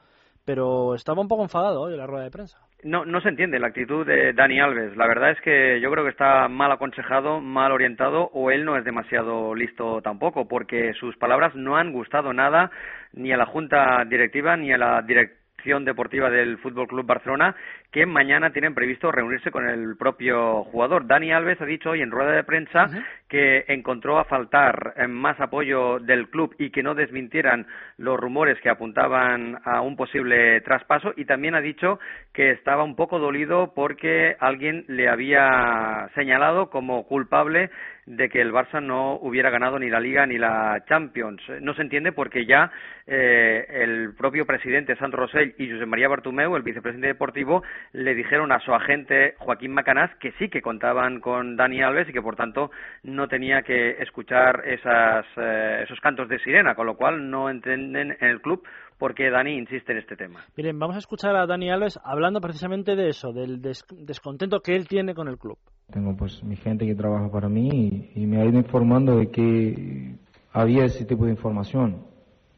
pero 0.46 0.94
estaba 0.94 1.22
un 1.22 1.28
poco 1.28 1.42
enfadado 1.44 1.82
hoy 1.82 1.94
en 1.94 2.00
la 2.00 2.06
rueda 2.08 2.26
de 2.26 2.32
prensa. 2.32 2.60
No, 2.88 3.04
no 3.04 3.20
se 3.20 3.28
entiende 3.28 3.60
la 3.60 3.68
actitud 3.68 4.06
de 4.08 4.32
Dani 4.32 4.62
Alves. 4.62 4.96
La 4.96 5.08
verdad 5.08 5.32
es 5.32 5.42
que 5.42 5.82
yo 5.82 5.92
creo 5.92 6.06
que 6.06 6.10
está 6.10 6.48
mal 6.48 6.72
aconsejado, 6.72 7.42
mal 7.42 7.74
orientado 7.74 8.30
o 8.32 8.50
él 8.50 8.64
no 8.64 8.78
es 8.78 8.86
demasiado 8.86 9.54
listo 9.54 10.02
tampoco, 10.02 10.48
porque 10.48 10.94
sus 10.94 11.18
palabras 11.18 11.54
no 11.54 11.76
han 11.76 11.92
gustado 11.92 12.32
nada 12.32 12.72
ni 13.12 13.34
a 13.34 13.38
la 13.38 13.46
Junta 13.46 14.06
Directiva 14.06 14.56
ni 14.56 14.72
a 14.72 14.78
la 14.78 15.02
Dirección 15.02 15.84
Deportiva 15.84 16.30
del 16.30 16.60
Fútbol 16.60 16.88
Club 16.88 17.06
Barcelona, 17.06 17.58
que 17.92 18.06
mañana 18.06 18.52
tienen 18.52 18.76
previsto 18.76 19.12
reunirse 19.12 19.52
con 19.52 19.68
el 19.68 19.96
propio 19.98 20.64
jugador. 20.66 21.08
Dani 21.08 21.32
Alves 21.32 21.62
ha 21.62 21.66
dicho 21.66 21.92
hoy 21.92 22.02
en 22.02 22.12
rueda 22.12 22.32
de 22.32 22.44
prensa 22.44 22.88
que 23.30 23.66
encontró 23.68 24.20
a 24.20 24.26
faltar 24.26 24.94
eh, 24.98 25.08
más 25.08 25.40
apoyo 25.40 26.00
del 26.00 26.30
club 26.30 26.56
y 26.60 26.70
que 26.70 26.84
no 26.84 26.96
desmintieran 26.96 27.66
los 27.98 28.20
rumores 28.20 28.60
que 28.62 28.70
apuntaban 28.70 29.60
a 29.64 29.82
un 29.82 29.96
posible 29.96 30.62
traspaso 30.62 31.14
y 31.16 31.26
también 31.26 31.56
ha 31.56 31.62
dicho 31.62 32.00
que 32.34 32.52
estaba 32.52 32.84
un 32.84 32.96
poco 32.96 33.20
dolido 33.20 33.74
porque 33.74 34.36
alguien 34.40 34.86
le 34.88 35.10
había 35.10 36.10
señalado 36.16 36.70
como 36.70 37.06
culpable 37.06 37.70
de 38.08 38.30
que 38.30 38.42
el 38.42 38.54
Barça 38.54 38.82
no 38.82 39.16
hubiera 39.16 39.50
ganado 39.50 39.78
ni 39.78 39.90
la 39.90 40.00
Liga 40.00 40.26
ni 40.26 40.38
la 40.38 40.84
Champions. 40.88 41.42
No 41.62 41.74
se 41.74 41.82
entiende 41.82 42.14
porque 42.14 42.46
ya 42.46 42.72
eh, 43.06 43.66
el 43.70 44.16
propio 44.16 44.46
presidente 44.46 44.96
Sandro 44.96 45.24
Rosell 45.24 45.54
y 45.58 45.70
José 45.70 45.86
María 45.86 46.08
Bartomeu, 46.08 46.56
el 46.56 46.64
vicepresidente 46.64 47.08
deportivo, 47.08 47.64
le 47.94 48.16
dijeron 48.16 48.52
a 48.52 48.60
su 48.60 48.74
agente 48.74 49.36
Joaquín 49.40 49.74
Macanás 49.74 50.12
que 50.20 50.32
sí 50.40 50.50
que 50.50 50.62
contaban 50.62 51.20
con 51.20 51.56
Dani 51.56 51.82
Alves 51.82 52.10
y 52.10 52.14
que 52.14 52.22
por 52.22 52.36
tanto 52.36 52.72
no 53.04 53.28
tenía 53.28 53.62
que 53.62 53.92
escuchar 54.02 54.64
esas, 54.68 55.26
eh, 55.38 55.82
esos 55.84 56.00
cantos 56.00 56.30
de 56.30 56.40
sirena, 56.40 56.76
con 56.76 56.86
lo 56.86 56.96
cual 56.96 57.30
no 57.30 57.50
entienden 57.50 58.16
en 58.20 58.28
el 58.30 58.42
club 58.42 58.64
por 58.98 59.14
qué 59.14 59.30
Dani 59.30 59.58
insiste 59.58 59.92
en 59.92 60.00
este 60.00 60.16
tema. 60.16 60.40
Miren, 60.56 60.80
vamos 60.80 60.96
a 60.96 61.00
escuchar 61.00 61.36
a 61.36 61.46
Dani 61.46 61.70
Alves 61.70 62.00
hablando 62.04 62.42
precisamente 62.42 62.96
de 62.96 63.10
eso, 63.10 63.32
del 63.32 63.62
des- 63.62 63.86
descontento 63.92 64.60
que 64.62 64.76
él 64.76 64.88
tiene 64.88 65.14
con 65.14 65.28
el 65.28 65.38
club. 65.38 65.58
Tengo 65.92 66.16
pues 66.18 66.44
mi 66.44 66.56
gente 66.56 66.86
que 66.86 66.96
trabaja 66.96 67.30
para 67.32 67.48
mí 67.48 68.10
y, 68.16 68.24
y 68.24 68.26
me 68.28 68.42
ha 68.42 68.46
ido 68.46 68.58
informando 68.58 69.18
de 69.18 69.30
que 69.32 70.16
había 70.52 70.86
ese 70.86 71.06
tipo 71.06 71.26
de 71.26 71.32
información, 71.32 72.04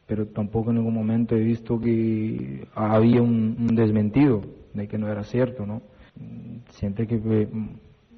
pero 0.06 0.26
tampoco 0.26 0.70
en 0.70 0.76
ningún 0.78 0.94
momento 0.94 1.36
he 1.36 1.40
visto 1.40 1.78
que 1.78 2.66
había 2.74 3.20
un, 3.22 3.56
un 3.60 3.76
desmentido 3.76 4.40
de 4.72 4.88
que 4.88 4.98
no 4.98 5.08
era 5.08 5.22
cierto, 5.24 5.66
¿no? 5.66 5.82
Siente 6.70 7.06
que, 7.06 7.18
pues, 7.18 7.48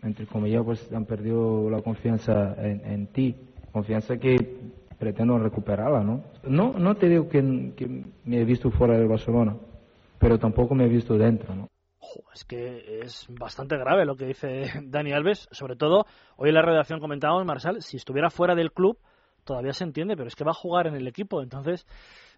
entre 0.02 0.26
comillas, 0.26 0.64
pues 0.64 0.92
han 0.92 1.04
perdido 1.04 1.70
la 1.70 1.82
confianza 1.82 2.54
en, 2.58 2.84
en 2.84 3.06
ti, 3.08 3.36
confianza 3.72 4.16
que 4.16 4.36
pretendo 4.98 5.38
recuperarla, 5.38 6.02
¿no? 6.02 6.22
No, 6.44 6.72
no 6.78 6.94
te 6.96 7.08
digo 7.08 7.28
que, 7.28 7.72
que 7.76 8.04
me 8.24 8.40
he 8.40 8.44
visto 8.44 8.70
fuera 8.70 8.96
del 8.96 9.08
Barcelona, 9.08 9.56
pero 10.18 10.38
tampoco 10.38 10.74
me 10.74 10.84
he 10.84 10.88
visto 10.88 11.16
dentro, 11.16 11.54
¿no? 11.54 11.68
Es 12.34 12.44
que 12.44 13.00
es 13.02 13.26
bastante 13.28 13.76
grave 13.76 14.04
lo 14.04 14.16
que 14.16 14.26
dice 14.26 14.64
Dani 14.84 15.12
Alves, 15.12 15.48
sobre 15.50 15.76
todo 15.76 16.06
hoy 16.36 16.50
en 16.50 16.54
la 16.54 16.62
redacción 16.62 17.00
comentábamos, 17.00 17.44
Marsal, 17.44 17.82
si 17.82 17.96
estuviera 17.96 18.30
fuera 18.30 18.54
del 18.54 18.72
club 18.72 18.98
todavía 19.44 19.72
se 19.72 19.84
entiende, 19.84 20.16
pero 20.16 20.28
es 20.28 20.36
que 20.36 20.44
va 20.44 20.52
a 20.52 20.54
jugar 20.54 20.86
en 20.86 20.94
el 20.94 21.06
equipo, 21.06 21.42
entonces, 21.42 21.86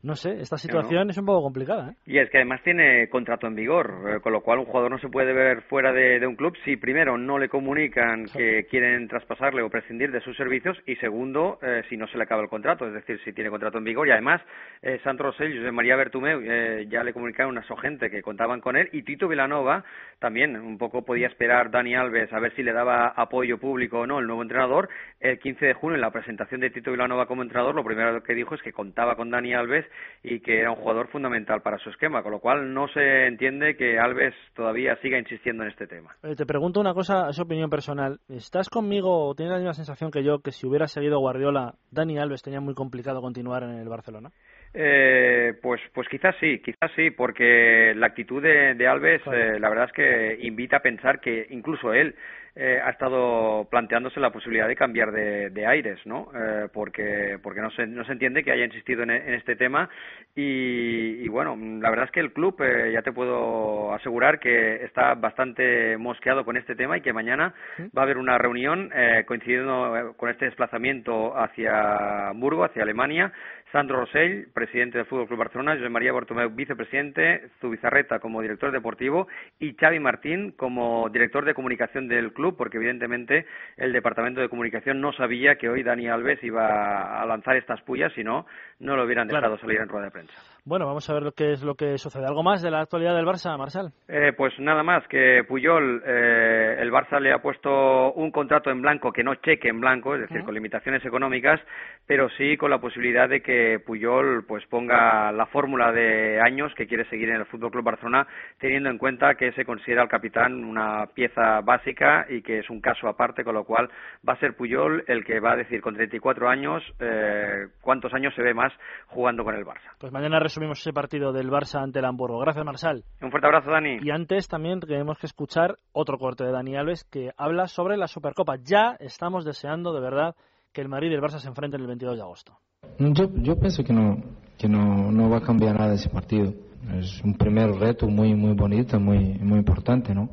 no 0.04 0.16
sé, 0.16 0.40
esta 0.40 0.58
situación 0.58 1.10
es 1.10 1.18
un 1.18 1.26
poco 1.26 1.42
complicada. 1.42 1.90
¿eh? 1.90 1.94
Y 2.06 2.18
es 2.18 2.30
que 2.30 2.38
además 2.38 2.62
tiene 2.62 3.08
contrato 3.08 3.46
en 3.46 3.54
vigor, 3.54 4.04
eh, 4.06 4.20
con 4.20 4.32
lo 4.32 4.42
cual 4.42 4.58
un 4.58 4.66
jugador 4.66 4.90
no 4.90 4.98
se 4.98 5.08
puede 5.08 5.32
ver 5.32 5.62
fuera 5.62 5.92
de, 5.92 6.20
de 6.20 6.26
un 6.26 6.36
club 6.36 6.54
si 6.64 6.76
primero 6.76 7.16
no 7.16 7.38
le 7.38 7.48
comunican 7.48 8.26
que 8.26 8.66
quieren 8.70 9.08
traspasarle 9.08 9.62
o 9.62 9.70
prescindir 9.70 10.10
de 10.10 10.20
sus 10.20 10.36
servicios 10.36 10.76
y 10.86 10.96
segundo, 10.96 11.58
eh, 11.62 11.82
si 11.88 11.96
no 11.96 12.06
se 12.06 12.18
le 12.18 12.24
acaba 12.24 12.42
el 12.42 12.48
contrato, 12.48 12.86
es 12.86 12.92
decir, 12.92 13.18
si 13.24 13.32
tiene 13.32 13.50
contrato 13.50 13.78
en 13.78 13.84
vigor. 13.84 14.06
Y 14.06 14.10
además, 14.10 14.42
eh, 14.82 15.00
Sandro 15.02 15.30
Rosell 15.30 15.54
y 15.54 15.58
José 15.58 15.72
María 15.72 15.96
Bertumeu 15.96 16.40
eh, 16.42 16.86
ya 16.88 17.02
le 17.02 17.12
comunicaron 17.12 17.56
a 17.58 17.62
su 17.62 17.74
gente 17.76 18.10
que 18.10 18.22
contaban 18.22 18.60
con 18.60 18.76
él 18.76 18.88
y 18.92 19.02
Tito 19.02 19.28
Vilanova 19.28 19.84
también 20.18 20.56
un 20.56 20.78
poco 20.78 21.04
podía 21.04 21.26
esperar 21.26 21.70
Dani 21.70 21.94
Alves 21.94 22.32
a 22.32 22.40
ver 22.40 22.54
si 22.54 22.62
le 22.62 22.72
daba 22.72 23.08
apoyo 23.08 23.58
público 23.58 24.00
o 24.00 24.06
no 24.06 24.18
el 24.18 24.26
nuevo 24.26 24.42
entrenador. 24.42 24.88
El 25.20 25.38
15 25.38 25.66
de 25.66 25.74
junio, 25.74 25.94
en 25.96 26.00
la 26.00 26.10
presentación 26.10 26.60
de 26.60 26.70
Tito 26.70 26.90
Vilanova 26.90 27.26
como 27.26 27.42
entrenador, 27.42 27.74
lo 27.74 27.84
primero 27.84 28.22
que 28.22 28.34
dijo 28.34 28.54
es 28.54 28.62
que 28.62 28.72
contaba 28.72 29.16
con 29.16 29.30
Dani 29.30 29.54
Alves 29.54 29.86
y 30.22 30.40
que 30.40 30.60
era 30.60 30.70
un 30.70 30.76
jugador 30.76 31.08
fundamental 31.08 31.60
para 31.62 31.78
su 31.78 31.90
esquema, 31.90 32.22
con 32.22 32.32
lo 32.32 32.40
cual 32.40 32.72
no 32.72 32.88
se 32.88 33.26
entiende 33.26 33.76
que 33.76 33.98
Alves 33.98 34.34
todavía 34.54 34.96
siga 35.02 35.18
insistiendo 35.18 35.64
en 35.64 35.70
este 35.70 35.86
tema. 35.86 36.16
Te 36.36 36.46
pregunto 36.46 36.80
una 36.80 36.94
cosa, 36.94 37.28
es 37.28 37.38
opinión 37.38 37.68
personal. 37.68 38.20
¿Estás 38.28 38.70
conmigo 38.70 39.28
o 39.28 39.34
tienes 39.34 39.52
la 39.52 39.58
misma 39.58 39.74
sensación 39.74 40.10
que 40.10 40.24
yo 40.24 40.38
que 40.38 40.52
si 40.52 40.66
hubiera 40.66 40.86
seguido 40.86 41.18
Guardiola, 41.18 41.74
Dani 41.90 42.18
Alves 42.18 42.42
tenía 42.42 42.60
muy 42.60 42.74
complicado 42.74 43.20
continuar 43.20 43.64
en 43.64 43.78
el 43.78 43.88
Barcelona? 43.88 44.30
Eh, 44.76 45.54
pues, 45.62 45.80
pues 45.92 46.08
quizás 46.08 46.34
sí, 46.40 46.58
quizás 46.58 46.90
sí, 46.96 47.12
porque 47.12 47.94
la 47.94 48.06
actitud 48.06 48.42
de, 48.42 48.74
de 48.74 48.88
Alves, 48.88 49.22
eh, 49.32 49.58
la 49.60 49.68
verdad 49.68 49.86
es 49.86 49.92
que 49.92 50.38
invita 50.44 50.78
a 50.78 50.82
pensar 50.82 51.20
que 51.20 51.46
incluso 51.50 51.94
él 51.94 52.16
eh, 52.56 52.80
ha 52.84 52.90
estado 52.90 53.66
planteándose 53.68 54.20
la 54.20 54.30
posibilidad 54.30 54.68
de 54.68 54.76
cambiar 54.76 55.10
de, 55.10 55.50
de 55.50 55.66
aires, 55.66 55.98
¿no? 56.04 56.28
Eh, 56.34 56.68
porque 56.72 57.38
porque 57.42 57.60
no 57.60 57.70
se, 57.72 57.86
no 57.86 58.04
se 58.04 58.12
entiende 58.12 58.44
que 58.44 58.52
haya 58.52 58.64
insistido 58.64 59.02
en, 59.02 59.10
en 59.10 59.34
este 59.34 59.56
tema 59.56 59.88
y, 60.36 61.24
y, 61.24 61.28
bueno, 61.28 61.56
la 61.56 61.90
verdad 61.90 62.06
es 62.06 62.12
que 62.12 62.20
el 62.20 62.32
club, 62.32 62.60
eh, 62.62 62.92
ya 62.92 63.02
te 63.02 63.12
puedo 63.12 63.92
asegurar 63.92 64.38
que 64.38 64.84
está 64.84 65.14
bastante 65.14 65.96
mosqueado 65.96 66.44
con 66.44 66.56
este 66.56 66.76
tema 66.76 66.96
y 66.96 67.00
que 67.00 67.12
mañana 67.12 67.54
va 67.96 68.02
a 68.02 68.04
haber 68.04 68.18
una 68.18 68.38
reunión 68.38 68.90
eh, 68.94 69.24
coincidiendo 69.26 70.14
con 70.16 70.30
este 70.30 70.44
desplazamiento 70.44 71.36
hacia 71.36 72.28
Hamburgo, 72.28 72.64
hacia 72.64 72.82
Alemania, 72.82 73.32
Sandro 73.74 73.98
Rosell, 73.98 74.46
presidente 74.54 74.98
del 74.98 75.06
Fútbol 75.08 75.26
Club 75.26 75.40
Barcelona, 75.40 75.74
José 75.74 75.88
María 75.88 76.12
Bartomeu, 76.12 76.48
vicepresidente, 76.48 77.50
Zubizarreta 77.60 78.20
como 78.20 78.40
director 78.40 78.70
deportivo 78.70 79.26
y 79.58 79.74
Xavi 79.74 79.98
Martín 79.98 80.52
como 80.52 81.08
director 81.08 81.44
de 81.44 81.54
comunicación 81.54 82.06
del 82.06 82.32
club, 82.32 82.56
porque 82.56 82.76
evidentemente 82.76 83.46
el 83.76 83.92
departamento 83.92 84.40
de 84.40 84.48
comunicación 84.48 85.00
no 85.00 85.12
sabía 85.12 85.56
que 85.56 85.68
hoy 85.68 85.82
Dani 85.82 86.06
Alves 86.06 86.38
iba 86.44 87.20
a 87.20 87.26
lanzar 87.26 87.56
estas 87.56 87.82
pullas, 87.82 88.12
si 88.12 88.22
no, 88.22 88.46
no 88.78 88.94
lo 88.94 89.02
hubieran 89.02 89.26
dejado 89.26 89.58
salir 89.58 89.80
en 89.80 89.88
rueda 89.88 90.04
de 90.04 90.10
prensa. 90.12 90.53
Bueno, 90.66 90.86
vamos 90.86 91.10
a 91.10 91.12
ver 91.12 91.22
lo 91.22 91.32
que 91.32 91.52
es 91.52 91.62
lo 91.62 91.74
que 91.74 91.98
sucede. 91.98 92.24
¿Algo 92.24 92.42
más 92.42 92.62
de 92.62 92.70
la 92.70 92.80
actualidad 92.80 93.14
del 93.14 93.26
Barça, 93.26 93.54
Marcel? 93.58 93.88
Eh, 94.08 94.32
pues 94.34 94.58
nada 94.58 94.82
más, 94.82 95.06
que 95.08 95.44
Puyol, 95.46 96.02
eh, 96.06 96.78
el 96.80 96.90
Barça 96.90 97.20
le 97.20 97.34
ha 97.34 97.42
puesto 97.42 98.14
un 98.14 98.30
contrato 98.30 98.70
en 98.70 98.80
blanco, 98.80 99.12
que 99.12 99.22
no 99.22 99.34
cheque 99.34 99.68
en 99.68 99.78
blanco, 99.78 100.14
es 100.14 100.22
decir, 100.22 100.42
con 100.42 100.54
limitaciones 100.54 101.04
económicas, 101.04 101.60
pero 102.06 102.30
sí 102.38 102.56
con 102.56 102.70
la 102.70 102.80
posibilidad 102.80 103.28
de 103.28 103.42
que 103.42 103.78
Puyol 103.84 104.46
pues 104.46 104.64
ponga 104.70 105.30
la 105.32 105.44
fórmula 105.46 105.92
de 105.92 106.40
años 106.40 106.72
que 106.74 106.86
quiere 106.86 107.06
seguir 107.10 107.28
en 107.28 107.36
el 107.36 107.46
Fútbol 107.46 107.70
Club 107.70 107.84
Barcelona, 107.84 108.26
teniendo 108.58 108.88
en 108.88 108.96
cuenta 108.96 109.34
que 109.34 109.52
se 109.52 109.66
considera 109.66 110.00
al 110.00 110.08
capitán 110.08 110.64
una 110.64 111.08
pieza 111.14 111.60
básica 111.60 112.24
y 112.30 112.40
que 112.40 112.60
es 112.60 112.70
un 112.70 112.80
caso 112.80 113.06
aparte, 113.06 113.44
con 113.44 113.54
lo 113.54 113.64
cual 113.64 113.90
va 114.26 114.32
a 114.32 114.40
ser 114.40 114.56
Puyol 114.56 115.04
el 115.08 115.26
que 115.26 115.40
va 115.40 115.52
a 115.52 115.56
decir 115.56 115.82
con 115.82 115.94
34 115.94 116.48
años 116.48 116.82
eh, 117.00 117.66
cuántos 117.82 118.14
años 118.14 118.34
se 118.34 118.42
ve 118.42 118.54
más 118.54 118.72
jugando 119.08 119.44
con 119.44 119.54
el 119.54 119.66
Barça. 119.66 119.92
Pues 119.98 120.10
mañana 120.10 120.38
resumimos 120.54 120.78
ese 120.78 120.92
partido 120.92 121.32
del 121.32 121.50
Barça 121.50 121.82
ante 121.82 121.98
el 121.98 122.04
Hamburgo. 122.04 122.38
Gracias, 122.38 122.64
Marsal. 122.64 123.04
Un 123.20 123.30
fuerte 123.32 123.48
abrazo, 123.48 123.72
Dani. 123.72 123.98
Y 124.00 124.10
antes 124.10 124.46
también 124.46 124.78
tenemos 124.78 125.18
que 125.18 125.26
escuchar 125.26 125.78
otro 125.92 126.16
corte 126.16 126.44
de 126.44 126.52
Dani 126.52 126.76
Alves 126.76 127.02
que 127.02 127.32
habla 127.36 127.66
sobre 127.66 127.96
la 127.96 128.06
Supercopa. 128.06 128.54
Ya 128.62 128.96
estamos 129.00 129.44
deseando 129.44 129.92
de 129.92 130.00
verdad 130.00 130.36
que 130.72 130.80
el 130.80 130.88
Madrid 130.88 131.10
y 131.10 131.14
el 131.14 131.20
Barça 131.20 131.40
se 131.40 131.48
enfrenten 131.48 131.80
el 131.80 131.88
22 131.88 132.16
de 132.16 132.22
agosto. 132.22 132.56
Yo, 133.00 133.28
yo 133.34 133.58
pienso 133.58 133.82
que 133.82 133.92
no, 133.92 134.22
que 134.56 134.68
no, 134.68 135.10
no 135.10 135.28
va 135.28 135.38
a 135.38 135.40
cambiar 135.40 135.76
nada 135.76 135.94
ese 135.94 136.08
partido. 136.08 136.54
Es 137.00 137.20
un 137.24 137.34
primer 137.34 137.72
reto 137.72 138.06
muy, 138.06 138.36
muy 138.36 138.54
bonito, 138.54 139.00
muy, 139.00 139.36
muy 139.40 139.58
importante, 139.58 140.14
¿no? 140.14 140.28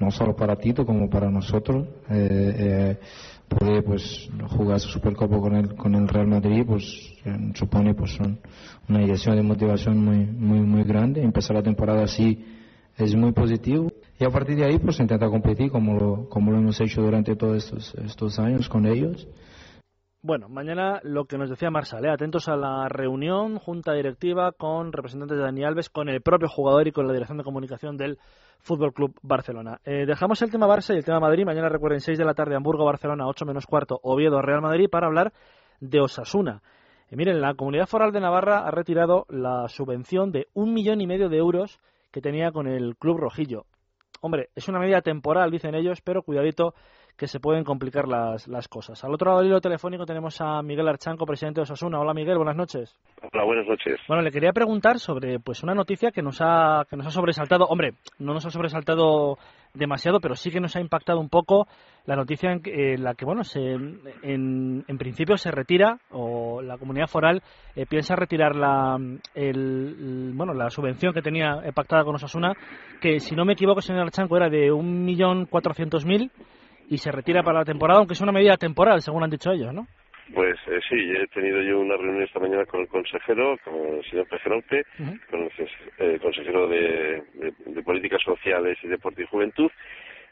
No 0.00 0.10
solo 0.10 0.34
para 0.34 0.56
Tito 0.56 0.84
como 0.84 1.08
para 1.08 1.30
nosotros. 1.30 1.86
Eh, 2.10 2.56
eh, 2.58 2.98
poder 3.54 3.84
pues 3.84 4.28
jugar 4.56 4.80
su 4.80 4.88
Supercopa 4.88 5.38
con 5.38 5.54
el 5.54 5.74
con 5.74 5.94
el 5.94 6.08
Real 6.08 6.26
Madrid 6.26 6.64
pues 6.66 6.82
eh, 7.24 7.52
supone 7.54 7.94
pues 7.94 8.18
un, 8.20 8.38
una 8.88 9.02
inyección 9.02 9.36
de 9.36 9.42
motivación 9.42 9.98
muy 9.98 10.26
muy 10.26 10.60
muy 10.60 10.84
grande. 10.84 11.22
Empezar 11.22 11.56
la 11.56 11.62
temporada 11.62 12.04
así 12.04 12.44
es 12.96 13.14
muy 13.14 13.32
positivo. 13.32 13.90
Y 14.18 14.24
a 14.24 14.30
partir 14.30 14.56
de 14.56 14.64
ahí 14.64 14.78
pues 14.78 15.00
intentar 15.00 15.28
competir 15.30 15.70
como 15.70 15.98
lo, 15.98 16.28
como 16.28 16.50
lo 16.50 16.58
hemos 16.58 16.80
hecho 16.80 17.02
durante 17.02 17.36
todos 17.36 17.64
estos 17.64 17.94
estos 17.96 18.38
años 18.38 18.68
con 18.68 18.86
ellos. 18.86 19.26
Bueno, 20.26 20.48
mañana 20.48 21.00
lo 21.02 21.26
que 21.26 21.36
nos 21.36 21.50
decía 21.50 21.70
Marsal, 21.70 22.06
¿eh? 22.06 22.10
atentos 22.10 22.48
a 22.48 22.56
la 22.56 22.88
reunión, 22.88 23.58
junta 23.58 23.92
directiva 23.92 24.52
con 24.52 24.90
representantes 24.90 25.36
de 25.36 25.44
Dani 25.44 25.64
Alves, 25.64 25.90
con 25.90 26.08
el 26.08 26.22
propio 26.22 26.48
jugador 26.48 26.88
y 26.88 26.92
con 26.92 27.06
la 27.06 27.12
dirección 27.12 27.36
de 27.36 27.44
comunicación 27.44 27.98
del 27.98 28.18
Fútbol 28.60 28.92
Club 28.92 29.14
Barcelona. 29.22 29.80
Eh, 29.84 30.06
dejamos 30.06 30.40
el 30.42 30.50
tema 30.50 30.66
Barça 30.66 30.94
y 30.94 30.98
el 30.98 31.04
tema 31.04 31.20
Madrid. 31.20 31.44
Mañana 31.44 31.68
recuerden 31.68 32.00
6 32.00 32.18
de 32.18 32.24
la 32.24 32.34
tarde 32.34 32.56
Hamburgo, 32.56 32.84
Barcelona, 32.84 33.26
8 33.26 33.44
menos 33.44 33.66
cuarto, 33.66 33.98
Oviedo, 34.02 34.40
Real 34.40 34.62
Madrid, 34.62 34.88
para 34.90 35.06
hablar 35.06 35.32
de 35.80 36.00
Osasuna. 36.00 36.62
Eh, 37.10 37.16
miren, 37.16 37.40
la 37.40 37.54
Comunidad 37.54 37.86
Foral 37.86 38.12
de 38.12 38.20
Navarra 38.20 38.60
ha 38.60 38.70
retirado 38.70 39.26
la 39.28 39.68
subvención 39.68 40.32
de 40.32 40.48
un 40.54 40.72
millón 40.72 41.00
y 41.00 41.06
medio 41.06 41.28
de 41.28 41.38
euros 41.38 41.78
que 42.10 42.20
tenía 42.20 42.52
con 42.52 42.66
el 42.66 42.96
Club 42.96 43.18
Rojillo. 43.18 43.66
Hombre, 44.20 44.48
es 44.54 44.68
una 44.68 44.78
medida 44.78 45.02
temporal, 45.02 45.50
dicen 45.50 45.74
ellos, 45.74 46.00
pero 46.00 46.22
cuidadito 46.22 46.74
que 47.16 47.28
se 47.28 47.38
pueden 47.38 47.64
complicar 47.64 48.08
las, 48.08 48.48
las 48.48 48.68
cosas. 48.68 49.02
Al 49.04 49.14
otro 49.14 49.30
lado 49.30 49.40
del 49.40 49.50
hilo 49.50 49.60
telefónico 49.60 50.04
tenemos 50.04 50.40
a 50.40 50.62
Miguel 50.62 50.88
Archanco, 50.88 51.26
presidente 51.26 51.60
de 51.60 51.62
Osasuna. 51.62 52.00
Hola 52.00 52.12
Miguel, 52.12 52.36
buenas 52.36 52.56
noches. 52.56 52.94
Hola, 53.32 53.44
buenas 53.44 53.66
noches. 53.66 54.00
Bueno, 54.08 54.22
le 54.22 54.32
quería 54.32 54.52
preguntar 54.52 54.98
sobre 54.98 55.38
pues 55.38 55.62
una 55.62 55.74
noticia 55.74 56.10
que 56.10 56.22
nos 56.22 56.40
ha 56.40 56.84
que 56.90 56.96
nos 56.96 57.06
ha 57.06 57.10
sobresaltado. 57.10 57.66
Hombre, 57.66 57.92
no 58.18 58.34
nos 58.34 58.44
ha 58.46 58.50
sobresaltado 58.50 59.38
demasiado, 59.74 60.20
pero 60.20 60.34
sí 60.34 60.50
que 60.50 60.60
nos 60.60 60.74
ha 60.76 60.80
impactado 60.80 61.20
un 61.20 61.28
poco 61.28 61.66
la 62.06 62.16
noticia 62.16 62.52
en, 62.52 63.02
la 63.02 63.14
que, 63.14 63.24
bueno, 63.24 63.44
se, 63.44 63.60
en, 63.60 64.84
en, 64.86 64.98
principio 64.98 65.36
se 65.36 65.50
retira 65.50 65.98
o 66.10 66.62
la 66.62 66.78
comunidad 66.78 67.06
foral 67.06 67.42
eh, 67.74 67.86
piensa 67.86 68.14
retirar 68.14 68.54
la, 68.54 68.96
el, 69.34 70.32
bueno, 70.34 70.52
la 70.54 70.70
subvención 70.70 71.12
que 71.12 71.22
tenía 71.22 71.60
pactada 71.74 72.04
con 72.04 72.14
Osasuna, 72.14 72.52
que 73.00 73.18
si 73.20 73.34
no 73.34 73.44
me 73.44 73.54
equivoco, 73.54 73.80
señor 73.80 74.02
Archanco, 74.02 74.36
era 74.36 74.48
de 74.48 74.70
1.400.000 74.70 76.30
y 76.88 76.98
se 76.98 77.10
retira 77.12 77.42
para 77.42 77.60
la 77.60 77.64
temporada, 77.64 77.98
aunque 77.98 78.14
es 78.14 78.20
una 78.20 78.32
medida 78.32 78.56
temporal, 78.56 79.00
según 79.00 79.22
han 79.24 79.30
dicho 79.30 79.50
ellos, 79.50 79.72
¿no? 79.72 79.86
Pues 80.32 80.56
eh, 80.68 80.80
sí, 80.88 80.96
he 80.96 81.26
tenido 81.28 81.60
yo 81.60 81.80
una 81.80 81.96
reunión 81.96 82.22
esta 82.22 82.40
mañana 82.40 82.64
con 82.64 82.80
el 82.80 82.88
consejero, 82.88 83.58
con 83.62 83.74
el 83.74 84.04
señor 84.08 84.26
Pejerote, 84.28 84.84
uh 84.98 85.02
-huh. 85.02 85.20
con 85.28 85.40
el 85.42 85.50
eh, 85.98 86.18
consejero 86.18 86.66
de, 86.66 87.22
de, 87.34 87.52
de, 87.66 87.82
Políticas 87.82 88.22
Sociales 88.22 88.78
y 88.82 88.88
Deporte 88.88 89.22
y 89.22 89.26
Juventud, 89.26 89.70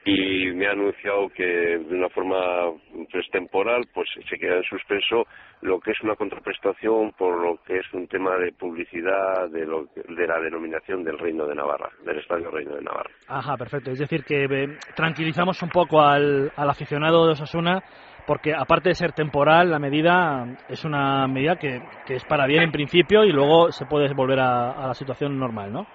y 0.05 0.51
me 0.53 0.67
ha 0.67 0.73
anunciado 0.73 1.29
que 1.29 1.45
de 1.45 1.95
una 1.95 2.09
forma 2.09 2.73
pues, 3.11 3.29
temporal 3.31 3.85
pues 3.95 4.09
se 4.29 4.37
queda 4.37 4.57
en 4.57 4.65
suspenso 4.65 5.27
lo 5.61 5.79
que 5.79 5.93
es 5.93 6.01
una 6.03 6.17
contraprestación 6.17 7.13
por 7.13 7.41
lo 7.41 7.57
que 7.63 7.79
es 7.79 7.93
un 7.93 8.09
tema 8.09 8.37
de 8.37 8.53
publicidad 8.53 9.49
de, 9.51 9.65
lo, 9.65 9.85
de 9.95 10.27
la 10.27 10.41
denominación 10.41 11.05
del 11.05 11.19
Reino 11.19 11.47
de 11.47 11.55
Navarra, 11.55 11.89
del 12.05 12.19
Estadio 12.19 12.51
Reino 12.51 12.75
de 12.75 12.83
Navarra. 12.83 13.11
Ajá, 13.29 13.57
perfecto. 13.57 13.93
Es 13.93 14.01
decir, 14.01 14.25
que 14.25 14.45
eh, 14.45 14.79
tranquilizamos 14.97 15.63
un 15.63 15.69
poco 15.69 16.01
al, 16.01 16.51
al 16.57 16.71
aficionado 16.71 17.27
de 17.27 17.33
Osasuna 17.33 17.81
porque 18.27 18.55
aparte 18.55 18.91
de 18.91 18.95
ser 18.95 19.13
temporal, 19.13 19.71
la 19.71 19.79
medida 19.79 20.47
es 20.69 20.85
una 20.85 21.27
medida 21.29 21.57
que, 21.57 21.81
que 22.07 22.15
es 22.15 22.25
para 22.25 22.47
bien 22.47 22.63
en 22.63 22.73
principio 22.73 23.25
y 23.25 23.33
luego 23.33 23.71
se 23.71 23.87
puede 23.87 24.13
volver 24.15 24.41
a, 24.41 24.73
a 24.73 24.87
la 24.89 24.95
situación 24.95 25.39
normal, 25.39 25.73
¿no? 25.73 25.87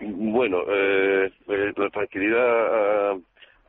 Bueno, 0.00 0.58
eh, 0.68 1.30
eh, 1.48 1.72
la 1.76 1.90
tranquilidad 1.90 3.16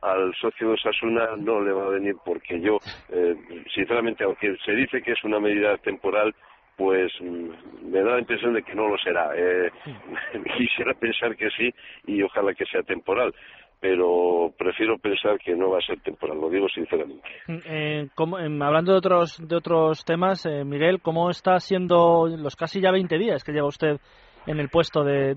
al 0.02 0.34
socio 0.34 0.68
de 0.68 0.74
Osasuna 0.74 1.36
no 1.36 1.60
le 1.60 1.72
va 1.72 1.86
a 1.86 1.90
venir 1.90 2.16
porque 2.24 2.60
yo, 2.60 2.78
eh, 3.10 3.34
sinceramente, 3.74 4.24
aunque 4.24 4.56
se 4.64 4.72
dice 4.72 5.02
que 5.02 5.12
es 5.12 5.24
una 5.24 5.40
medida 5.40 5.76
temporal, 5.78 6.34
pues 6.76 7.12
me 7.20 8.00
da 8.00 8.12
la 8.12 8.20
impresión 8.20 8.54
de 8.54 8.62
que 8.62 8.74
no 8.74 8.88
lo 8.88 8.96
será. 8.98 9.32
Eh, 9.36 9.70
quisiera 10.56 10.94
pensar 10.94 11.36
que 11.36 11.50
sí 11.50 11.72
y 12.06 12.22
ojalá 12.22 12.54
que 12.54 12.64
sea 12.66 12.82
temporal 12.82 13.34
pero 13.80 14.52
prefiero 14.58 14.98
pensar 14.98 15.38
que 15.38 15.56
no 15.56 15.70
va 15.70 15.78
a 15.78 15.86
ser 15.86 15.98
temporal, 16.00 16.38
lo 16.38 16.50
digo 16.50 16.68
sinceramente. 16.68 17.26
Eh, 17.48 18.08
como, 18.14 18.38
eh, 18.38 18.44
hablando 18.60 18.92
de 18.92 18.98
otros, 18.98 19.38
de 19.40 19.56
otros 19.56 20.04
temas, 20.04 20.44
eh, 20.44 20.64
Miguel, 20.64 21.00
¿cómo 21.00 21.30
está 21.30 21.58
siendo 21.58 22.26
los 22.26 22.56
casi 22.56 22.80
ya 22.80 22.90
20 22.90 23.16
días 23.18 23.42
que 23.42 23.52
lleva 23.52 23.66
usted 23.66 23.98
en 24.46 24.60
el 24.60 24.68
puesto 24.68 25.02
de, 25.02 25.34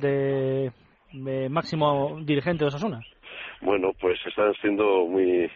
de 1.13 1.49
máximo 1.49 2.19
dirigente 2.21 2.65
de 2.65 2.67
Osasuna? 2.67 2.99
Bueno, 3.63 3.93
pues 3.99 4.19
están 4.25 4.53
siendo 4.55 5.07
muy 5.07 5.49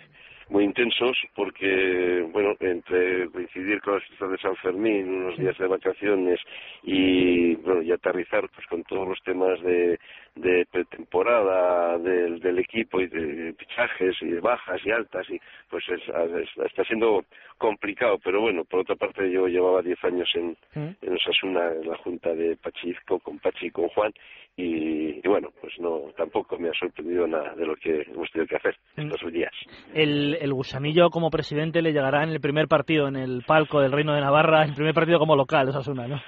muy 0.50 0.63
intensos 0.63 1.17
porque, 1.36 2.26
bueno, 2.32 2.54
entre 2.60 3.30
coincidir 3.32 3.82
con 3.82 3.96
las 3.96 4.04
fiestas 4.06 4.32
de 4.32 4.38
San 4.38 4.56
Fermín, 4.58 5.10
unos 5.10 5.38
días 5.38 5.58
de 5.58 5.67
vacaciones 5.67 6.39
y, 6.84 7.56
bueno, 7.56 7.82
y 7.82 7.91
aterrizar 7.91 8.48
pues 8.56 8.65
con 8.67 8.84
todos 8.84 9.10
los 9.10 9.22
temas 9.24 9.62
de, 9.62 10.00
de 10.36 10.65
pretemporada 10.72 11.98
del, 11.98 12.39
del 12.39 12.60
equipo 12.60 13.02
y 13.02 13.08
de 13.08 13.54
fichajes 13.58 14.15
y 14.22 14.28
de 14.28 14.39
bajas 14.39 14.80
y 14.86 14.91
altas 14.91 15.30
y 15.30 15.39
pues 15.70 15.84
es, 15.89 16.02
es, 16.08 16.65
está 16.65 16.84
siendo 16.86 17.26
complicado. 17.58 18.17
Pero 18.24 18.41
bueno 18.41 18.63
por 18.63 18.82
otra 18.82 18.96
parte 18.96 19.30
yo 19.30 19.48
llevaba 19.48 19.82
10 19.82 20.04
años 20.06 20.30
en, 20.36 20.56
en 20.76 21.13
Osasuna 21.13 21.74
en 21.74 21.89
la 21.89 21.98
junta 21.98 22.34
de 22.34 22.56
Pachizco 22.56 23.20
con 23.20 23.39
Pachi 23.39 23.67
y 23.67 23.72
con 23.72 23.89
Juan 23.89 24.13
y, 24.58 25.20
y, 25.20 25.28
bueno 25.28 25.50
pues 25.62 25.74
no 25.80 26.02
tampoco 26.17 26.58
me 26.58 26.70
ha 26.70 26.74
sorprendido 26.74 27.28
nada 27.28 27.54
de 27.56 27.65
lo 27.65 27.76
que 27.76 28.02
hemos 28.02 28.30
tenido 28.32 28.48
que 28.48 28.56
hacer 28.56 28.76
¿Mm? 28.96 29.12
estos 29.13 29.32
días 29.32 29.52
el, 29.93 30.36
el 30.41 30.54
gusanillo 30.54 31.10
como 31.10 31.30
presidente 31.30 31.82
le 31.82 31.93
llegará 31.93 32.24
en 32.24 32.32
el 32.32 32.41
primer 32.41 32.67
partido 32.67 33.08
en 33.08 33.15
el 33.15 33.43
palco 33.46 33.80
del 33.80 33.91
Reino 33.91 34.13
de 34.13 34.22
Navarra 34.22 34.63
el 34.63 34.74
primer 34.74 34.96
partido 34.96 35.20
como 35.20 35.36
local 35.36 35.70
Osasuna 35.70 36.08
¿no? 36.08 36.20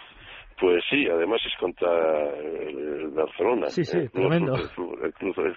Pues 0.60 0.84
sí, 0.90 1.08
además 1.08 1.40
es 1.46 1.58
contra 1.58 1.90
el 2.34 3.10
Barcelona. 3.12 3.68
Sí, 3.68 3.86
sí, 3.86 3.98
el 3.98 4.12
tremendo. 4.12 4.54
Club, 4.76 5.00
el 5.04 5.14
club, 5.14 5.34
el 5.38 5.56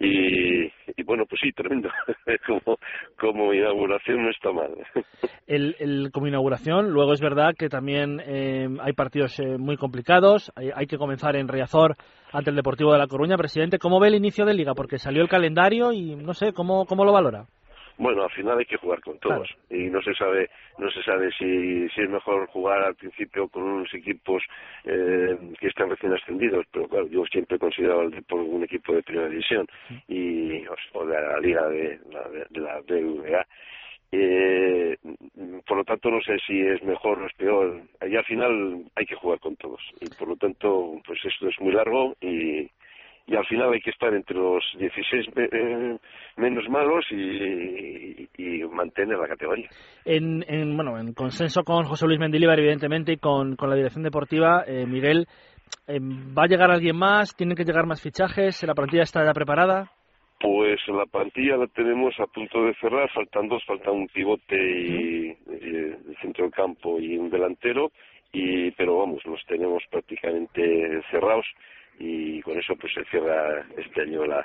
y, 0.00 0.64
y, 0.96 1.02
bueno, 1.04 1.24
pues 1.26 1.40
sí, 1.42 1.52
tremendo. 1.52 1.88
como, 2.46 2.78
como 3.20 3.54
inauguración 3.54 4.22
no 4.24 4.30
está 4.30 4.50
mal. 4.50 4.72
el, 5.46 5.76
el, 5.78 6.10
como 6.12 6.26
inauguración, 6.26 6.90
luego 6.90 7.12
es 7.12 7.20
verdad 7.20 7.54
que 7.56 7.68
también 7.68 8.20
eh, 8.24 8.68
hay 8.80 8.92
partidos 8.94 9.38
eh, 9.38 9.58
muy 9.58 9.76
complicados. 9.76 10.50
Hay, 10.56 10.70
hay, 10.74 10.86
que 10.86 10.98
comenzar 10.98 11.36
en 11.36 11.46
Riazor 11.46 11.96
ante 12.32 12.50
el 12.50 12.56
Deportivo 12.56 12.92
de 12.92 12.98
La 12.98 13.06
Coruña. 13.06 13.36
Presidente, 13.36 13.78
¿cómo 13.78 14.00
ve 14.00 14.08
el 14.08 14.16
inicio 14.16 14.44
de 14.44 14.54
Liga? 14.54 14.74
Porque 14.74 14.98
salió 14.98 15.22
el 15.22 15.28
calendario 15.28 15.92
y 15.92 16.16
no 16.16 16.34
sé, 16.34 16.52
¿cómo, 16.52 16.84
cómo 16.86 17.04
lo 17.04 17.12
valora? 17.12 17.44
Bueno 17.98 18.24
al 18.24 18.30
final 18.30 18.58
hay 18.58 18.64
que 18.64 18.76
jugar 18.76 19.00
con 19.00 19.18
todos. 19.18 19.48
Claro. 19.48 19.82
y 19.82 19.90
no 19.90 20.02
se 20.02 20.14
sabe 20.14 20.50
no 20.78 20.90
se 20.90 21.02
sabe 21.02 21.30
si, 21.32 21.88
si 21.90 22.00
es 22.00 22.10
mejor 22.10 22.46
jugar 22.48 22.82
al 22.82 22.94
principio 22.94 23.48
con 23.48 23.62
unos 23.62 23.92
equipos 23.94 24.42
eh, 24.84 25.36
que 25.58 25.68
están 25.68 25.90
recién 25.90 26.12
ascendidos 26.12 26.66
pero 26.72 26.88
claro 26.88 27.06
yo 27.08 27.24
siempre 27.26 27.56
he 27.56 27.60
considerado 27.60 28.02
el 28.02 28.10
Depor 28.10 28.40
un 28.40 28.64
equipo 28.64 28.94
de 28.94 29.02
primera 29.02 29.28
división 29.28 29.66
y 30.08 30.64
o 30.92 31.06
de 31.06 31.20
la 31.20 31.40
liga 31.40 31.68
de 31.68 32.00
la 32.10 32.28
de 32.28 32.60
la 32.60 32.80
BVA 32.80 33.46
eh, 34.14 34.98
por 35.66 35.78
lo 35.78 35.84
tanto 35.84 36.10
no 36.10 36.20
sé 36.20 36.38
si 36.46 36.60
es 36.60 36.82
mejor 36.82 37.18
o 37.18 37.26
es 37.26 37.32
peor. 37.34 37.82
Y 38.06 38.14
al 38.14 38.24
final 38.24 38.84
hay 38.94 39.06
que 39.06 39.14
jugar 39.14 39.40
con 39.40 39.56
todos. 39.56 39.80
Y 40.00 40.10
por 40.10 40.28
lo 40.28 40.36
tanto 40.36 41.00
pues 41.06 41.18
esto 41.24 41.48
es 41.48 41.58
muy 41.60 41.72
largo 41.72 42.14
y 42.20 42.70
y 43.32 43.36
al 43.36 43.46
final 43.46 43.72
hay 43.72 43.80
que 43.80 43.90
estar 43.90 44.12
entre 44.12 44.36
los 44.36 44.62
16 44.78 45.26
eh, 45.36 45.96
menos 46.36 46.68
malos 46.68 47.06
y, 47.10 47.16
y, 47.16 48.28
y, 48.36 48.64
mantener 48.64 49.16
la 49.16 49.26
categoría. 49.26 49.68
En, 50.04 50.44
en, 50.46 50.76
bueno, 50.76 50.98
en 50.98 51.14
consenso 51.14 51.64
con 51.64 51.84
José 51.84 52.06
Luis 52.06 52.20
Mendilibar, 52.20 52.58
evidentemente, 52.58 53.12
y 53.12 53.16
con, 53.16 53.56
con 53.56 53.70
la 53.70 53.76
dirección 53.76 54.04
deportiva, 54.04 54.64
eh, 54.66 54.84
Miguel, 54.86 55.26
¿Va 55.88 56.44
a 56.44 56.46
llegar 56.46 56.70
alguien 56.70 56.96
más? 56.96 57.34
¿Tienen 57.34 57.56
que 57.56 57.64
llegar 57.64 57.86
más 57.86 58.02
fichajes? 58.02 58.62
¿La 58.62 58.74
plantilla 58.74 59.04
está 59.04 59.24
ya 59.24 59.32
preparada? 59.32 59.90
Pues 60.38 60.80
la 60.88 61.06
plantilla 61.06 61.56
la 61.56 61.66
tenemos 61.68 62.14
a 62.20 62.26
punto 62.26 62.64
de 62.64 62.74
cerrar, 62.74 63.10
faltan 63.12 63.48
dos, 63.48 63.64
falta 63.64 63.90
un 63.90 64.06
pivote 64.08 64.56
y, 64.56 65.36
el 65.48 66.16
centro 66.20 66.44
del 66.44 66.52
campo 66.52 67.00
y 67.00 67.16
un 67.16 67.30
delantero, 67.30 67.90
y 68.32 68.70
pero 68.72 68.98
vamos, 68.98 69.24
los 69.24 69.40
tenemos 69.46 69.82
prácticamente 69.90 71.00
cerrados 71.10 71.46
y 72.02 72.40
con 72.42 72.58
eso 72.58 72.74
pues 72.74 72.92
se 72.92 73.04
cierra 73.04 73.64
este 73.76 74.02
año 74.02 74.24
la, 74.26 74.44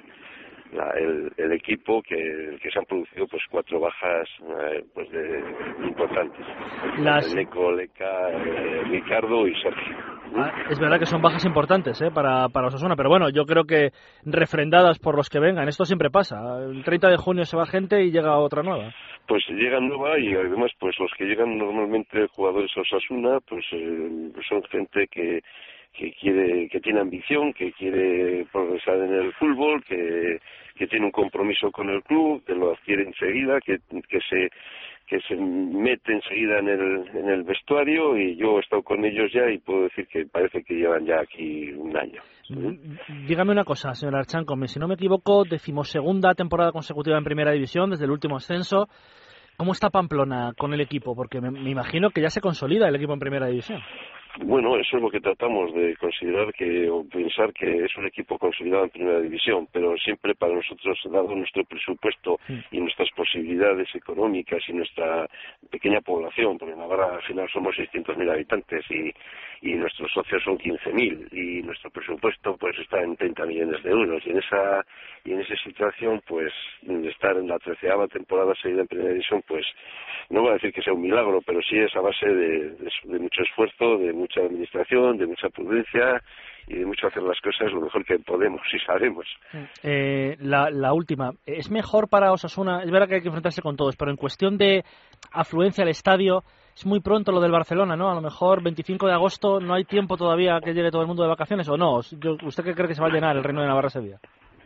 el, 1.37 1.51
equipo 1.53 2.03
que, 2.03 2.57
que 2.61 2.69
se 2.69 2.77
han 2.77 2.85
producido 2.85 3.25
pues 3.27 3.41
cuatro 3.49 3.79
bajas 3.79 4.29
eh, 4.41 4.83
pues 4.93 5.09
de 5.09 5.43
importantes 5.83 6.45
Las... 6.99 7.33
Leco, 7.33 7.71
Leca, 7.71 8.29
eh, 8.29 8.83
Ricardo 8.89 9.47
y 9.47 9.55
Sergio 9.55 9.97
ah, 10.35 10.51
es 10.69 10.79
verdad 10.79 10.99
que 10.99 11.07
son 11.07 11.21
bajas 11.21 11.45
importantes 11.45 11.99
¿eh? 12.01 12.11
para, 12.13 12.49
para 12.49 12.67
Osasuna, 12.67 12.95
pero 12.95 13.09
bueno, 13.09 13.29
yo 13.29 13.45
creo 13.45 13.63
que 13.63 13.89
refrendadas 14.23 14.99
por 14.99 15.15
los 15.15 15.29
que 15.29 15.39
vengan. 15.39 15.67
Esto 15.67 15.85
siempre 15.85 16.09
pasa. 16.09 16.37
El 16.59 16.83
30 16.83 17.09
de 17.09 17.17
junio 17.17 17.45
se 17.45 17.57
va 17.57 17.65
gente 17.65 18.03
y 18.03 18.11
llega 18.11 18.37
otra 18.37 18.61
nueva. 18.61 18.93
Pues 19.27 19.43
llega 19.49 19.79
nueva 19.79 20.19
y 20.19 20.33
además 20.35 20.71
pues 20.79 20.95
los 20.99 21.11
que 21.17 21.25
llegan 21.25 21.57
normalmente 21.57 22.27
jugadores 22.27 22.71
Osasuna 22.77 23.39
pues 23.47 23.65
eh, 23.71 24.31
son 24.47 24.63
gente 24.69 25.07
que 25.07 25.41
que 25.97 26.13
quiere 26.13 26.69
que 26.69 26.79
tiene 26.79 26.99
ambición 26.99 27.53
que 27.53 27.71
quiere 27.73 28.45
progresar 28.51 28.97
en 28.99 29.13
el 29.13 29.33
fútbol 29.33 29.83
que, 29.83 30.39
que 30.75 30.87
tiene 30.87 31.05
un 31.05 31.11
compromiso 31.11 31.71
con 31.71 31.89
el 31.89 32.03
club 32.03 32.43
que 32.45 32.53
lo 32.53 32.71
adquiere 32.71 33.03
enseguida 33.03 33.59
que, 33.59 33.79
que 34.07 34.19
se 34.29 34.49
que 35.07 35.21
se 35.21 35.35
mete 35.37 36.13
enseguida 36.13 36.59
en 36.59 36.67
el, 36.67 37.07
en 37.15 37.29
el 37.29 37.43
vestuario 37.43 38.17
y 38.17 38.35
yo 38.35 38.57
he 38.57 38.59
estado 38.59 38.83
con 38.83 39.05
ellos 39.05 39.31
ya 39.33 39.49
y 39.49 39.57
puedo 39.57 39.83
decir 39.83 40.05
que 40.07 40.25
parece 40.25 40.63
que 40.63 40.75
llevan 40.75 41.05
ya 41.05 41.21
aquí 41.21 41.71
un 41.71 41.95
año. 41.95 42.21
Dígame 43.25 43.53
una 43.53 43.63
cosa, 43.63 43.93
señor 43.93 44.17
Archancome, 44.17 44.67
si 44.67 44.79
no 44.79 44.87
me 44.89 44.95
equivoco, 44.95 45.45
decimosegunda 45.45 46.35
temporada 46.35 46.73
consecutiva 46.73 47.17
en 47.17 47.23
Primera 47.23 47.51
División 47.51 47.89
desde 47.89 48.03
el 48.03 48.11
último 48.11 48.35
ascenso. 48.35 48.89
¿Cómo 49.55 49.71
está 49.71 49.89
Pamplona 49.89 50.51
con 50.57 50.73
el 50.73 50.81
equipo? 50.81 51.15
Porque 51.15 51.39
me, 51.39 51.51
me 51.51 51.71
imagino 51.71 52.09
que 52.09 52.21
ya 52.21 52.29
se 52.29 52.41
consolida 52.41 52.89
el 52.89 52.95
equipo 52.95 53.13
en 53.13 53.19
Primera 53.19 53.47
División. 53.47 53.79
Bueno, 54.39 54.77
eso 54.77 54.97
es 54.97 55.03
lo 55.03 55.09
que 55.09 55.19
tratamos 55.19 55.73
de 55.73 55.95
considerar 55.95 56.53
que 56.53 56.87
o 56.89 57.03
pensar 57.07 57.51
que 57.53 57.85
es 57.85 57.97
un 57.97 58.05
equipo 58.05 58.37
consolidado 58.37 58.83
en 58.83 58.89
primera 58.91 59.19
división, 59.19 59.67
pero 59.71 59.97
siempre 59.97 60.35
para 60.35 60.53
nosotros, 60.53 60.99
dado 61.05 61.35
nuestro 61.35 61.63
presupuesto 61.63 62.39
y 62.71 62.79
nuestras 62.79 63.09
posibilidades 63.15 63.87
económicas 63.95 64.61
y 64.67 64.73
nuestra 64.73 65.27
pequeña 65.71 66.01
población, 66.01 66.57
porque 66.57 66.73
en 66.73 66.79
Navarra 66.79 67.15
al 67.15 67.23
final 67.23 67.49
somos 67.51 67.75
600.000 67.77 68.31
habitantes 68.31 68.85
y, 68.91 69.11
y 69.61 69.73
nuestros 69.73 70.11
socios 70.11 70.43
son 70.43 70.57
15.000 70.57 71.29
y 71.31 71.63
nuestro 71.63 71.89
presupuesto 71.89 72.55
pues 72.57 72.77
está 72.77 73.01
en 73.01 73.15
30 73.15 73.45
millones 73.45 73.81
de 73.81 73.89
euros. 73.89 74.21
Y 74.25 74.31
en 74.31 74.37
esa 74.37 74.85
y 75.25 75.33
en 75.33 75.41
esa 75.41 75.55
situación 75.63 76.21
pues 76.27 76.53
estar 77.05 77.35
en 77.37 77.47
la 77.47 77.57
treceava 77.57 78.07
temporada 78.07 78.53
seguida 78.61 78.81
en 78.81 78.87
primera 78.87 79.09
división 79.09 79.43
pues 79.47 79.65
no 80.29 80.41
voy 80.41 80.51
a 80.51 80.53
decir 80.53 80.73
que 80.73 80.81
sea 80.81 80.93
un 80.93 81.01
milagro, 81.01 81.41
pero 81.45 81.61
sí 81.61 81.77
es 81.77 81.95
a 81.95 82.01
base 82.01 82.27
de, 82.27 82.71
de, 82.71 83.19
mucho 83.19 83.43
esfuerzo, 83.43 83.97
de 83.97 84.11
mucha 84.27 84.41
administración, 84.41 85.17
de 85.17 85.27
mucha 85.27 85.49
prudencia 85.49 86.21
y 86.67 86.79
de 86.79 86.85
mucho 86.85 87.07
hacer 87.07 87.23
las 87.23 87.39
cosas 87.39 87.71
lo 87.71 87.81
mejor 87.81 88.03
que 88.03 88.19
podemos 88.19 88.61
y 88.73 88.79
sabemos. 88.79 89.25
Eh, 89.83 90.35
la, 90.39 90.69
la, 90.69 90.93
última, 90.93 91.31
¿es 91.45 91.71
mejor 91.71 92.09
para 92.09 92.31
Osasuna? 92.33 92.83
Es 92.83 92.91
verdad 92.91 93.07
que 93.07 93.15
hay 93.15 93.21
que 93.21 93.29
enfrentarse 93.29 93.61
con 93.61 93.77
todos, 93.77 93.95
pero 93.95 94.11
en 94.11 94.17
cuestión 94.17 94.57
de 94.57 94.83
afluencia 95.31 95.83
al 95.83 95.89
estadio, 95.89 96.43
es 96.75 96.85
muy 96.85 96.99
pronto 96.99 97.31
lo 97.31 97.39
del 97.39 97.51
Barcelona, 97.51 97.95
¿no? 97.95 98.11
A 98.11 98.15
lo 98.15 98.21
mejor 98.21 98.61
25 98.61 99.07
de 99.07 99.13
agosto 99.13 99.59
no 99.59 99.73
hay 99.73 99.85
tiempo 99.85 100.17
todavía 100.17 100.59
que 100.63 100.73
llegue 100.73 100.91
todo 100.91 101.01
el 101.01 101.07
mundo 101.07 101.23
de 101.23 101.29
vacaciones, 101.29 101.69
¿o 101.69 101.77
no? 101.77 101.95
¿Usted 101.97 102.63
qué 102.63 102.75
cree 102.75 102.87
que 102.87 102.95
se 102.95 103.01
va 103.01 103.07
a 103.07 103.11
llenar 103.11 103.37
el 103.37 103.43
Reino 103.43 103.61
de 103.61 103.67
Navarra 103.67 103.87
ese 103.87 104.01
día? 104.01 104.19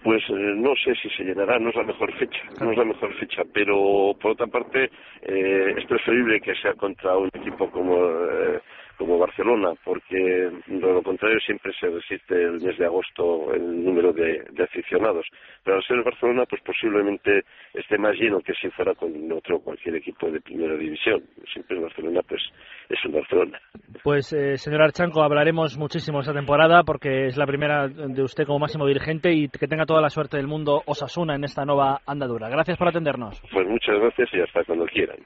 pues 0.04 0.24
eh, 0.30 0.54
no 0.56 0.74
sé 0.76 0.96
si 0.96 1.10
se 1.10 1.24
llenará, 1.24 1.60
no 1.60 1.70
es 1.70 1.76
la 1.76 1.84
mejor 1.84 2.12
fecha, 2.14 2.42
no 2.60 2.72
es 2.72 2.78
la 2.78 2.86
mejor 2.86 3.14
fecha, 3.16 3.44
pero 3.54 4.16
por 4.20 4.32
otra 4.32 4.48
parte 4.48 4.90
eh, 5.22 5.76
es 5.78 5.86
preferible 5.86 6.42
que 6.42 6.56
sea 6.56 6.74
contra 6.74 7.18
un 7.18 7.30
equipo 7.34 7.70
como 7.70 7.98
eh, 7.98 8.60
como 8.98 9.18
Barcelona, 9.18 9.74
porque 9.84 10.50
de 10.68 10.80
lo 10.80 11.02
contrario 11.04 11.40
siempre 11.40 11.72
se 11.80 11.88
resiste 11.88 12.36
el 12.36 12.62
mes 12.62 12.78
de 12.78 12.86
agosto 12.86 13.54
el 13.54 13.84
número 13.84 14.14
de, 14.14 14.44
aficionados. 14.64 15.26
Pero 15.64 15.78
al 15.78 15.84
ser 15.84 15.98
el 15.98 16.04
Barcelona, 16.04 16.46
pues 16.50 16.62
posiblemente 16.64 17.44
esté 17.74 17.98
más 17.98 18.16
lleno 18.16 18.40
que 18.42 18.54
si 18.54 18.70
fuera 18.72 18.94
con 18.96 19.32
otro 19.32 19.60
cualquier 19.60 19.96
equipo 19.96 20.30
de 20.30 20.42
primera 20.42 20.76
división. 20.76 21.22
Siempre 21.52 21.78
el 21.78 21.84
Barcelona, 21.84 22.22
pues 22.28 22.42
es 22.90 23.06
un 23.06 23.14
Barcelona. 23.14 23.60
Pues, 24.04 24.34
eh, 24.34 24.58
señor 24.58 24.82
Archanco, 24.82 25.24
hablaremos 25.24 25.78
muchísimo 25.78 26.20
esta 26.20 26.34
temporada 26.34 26.84
porque 26.84 27.28
es 27.28 27.38
la 27.38 27.46
primera 27.46 27.88
de 27.88 28.24
usted 28.24 28.46
como 28.46 28.60
máximo 28.60 28.86
dirigente 28.86 29.32
y 29.34 29.50
que 29.50 29.68
tenga 29.68 29.86
toda 29.86 30.02
la 30.02 30.10
suerte 30.10 30.38
del 30.38 30.48
mundo 30.48 30.82
Osasuna 30.86 31.36
en 31.36 31.44
esta 31.44 31.66
nueva 31.66 32.02
andadura. 32.06 32.50
Gracias 32.50 32.78
por 32.78 32.88
atendernos. 32.88 33.42
Pues 33.52 33.68
muchas 33.68 34.00
gracias 34.00 34.30
y 34.34 34.42
hasta 34.42 34.64
cuando 34.64 34.86
quieran. 34.86 35.18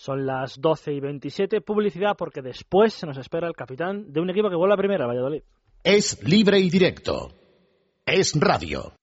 Son 0.00 0.24
las 0.24 0.58
12 0.58 0.94
y 0.94 1.00
27. 1.00 1.60
Publicidad 1.60 2.16
porque 2.16 2.40
después 2.40 2.94
se 2.94 3.04
nos 3.04 3.18
espera 3.18 3.46
el 3.46 3.52
capitán 3.52 4.10
de 4.10 4.22
un 4.22 4.30
equipo 4.30 4.48
que 4.48 4.56
vuelve 4.56 4.72
a 4.72 4.78
primera, 4.78 5.06
Valladolid. 5.06 5.42
Es 5.84 6.24
libre 6.26 6.58
y 6.58 6.70
directo. 6.70 7.28
Es 8.06 8.32
radio. 8.40 8.94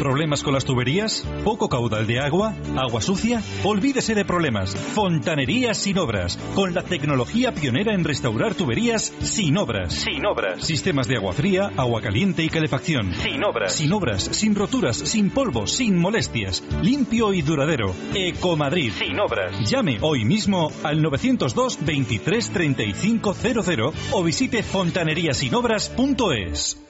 ¿Problemas 0.00 0.42
con 0.42 0.54
las 0.54 0.64
tuberías? 0.64 1.28
¿Poco 1.44 1.68
caudal 1.68 2.06
de 2.06 2.20
agua? 2.20 2.54
¿Agua 2.74 3.02
sucia? 3.02 3.42
Olvídese 3.64 4.14
de 4.14 4.24
problemas. 4.24 4.74
Fontanerías 4.74 5.76
sin 5.76 5.98
obras. 5.98 6.38
Con 6.54 6.72
la 6.72 6.82
tecnología 6.82 7.52
pionera 7.52 7.92
en 7.92 8.04
restaurar 8.04 8.54
tuberías 8.54 9.12
sin 9.20 9.58
obras. 9.58 9.92
Sin 9.92 10.24
obras. 10.24 10.64
Sistemas 10.64 11.06
de 11.06 11.16
agua 11.16 11.34
fría, 11.34 11.70
agua 11.76 12.00
caliente 12.00 12.42
y 12.42 12.48
calefacción. 12.48 13.12
Sin 13.12 13.44
obras. 13.44 13.74
Sin 13.74 13.92
obras, 13.92 14.22
sin 14.22 14.54
roturas, 14.54 14.96
sin 14.96 15.28
polvo, 15.28 15.66
sin 15.66 15.98
molestias. 15.98 16.64
Limpio 16.80 17.34
y 17.34 17.42
duradero. 17.42 17.94
Ecomadrid. 18.14 18.94
Sin 18.94 19.20
obras. 19.20 19.70
Llame 19.70 19.98
hoy 20.00 20.24
mismo 20.24 20.72
al 20.82 21.02
902 21.02 21.84
23 21.84 22.48
35 22.48 23.34
00 23.34 23.92
o 24.12 24.22
visite 24.22 24.62
fontaneríasinobras.es. 24.62 26.89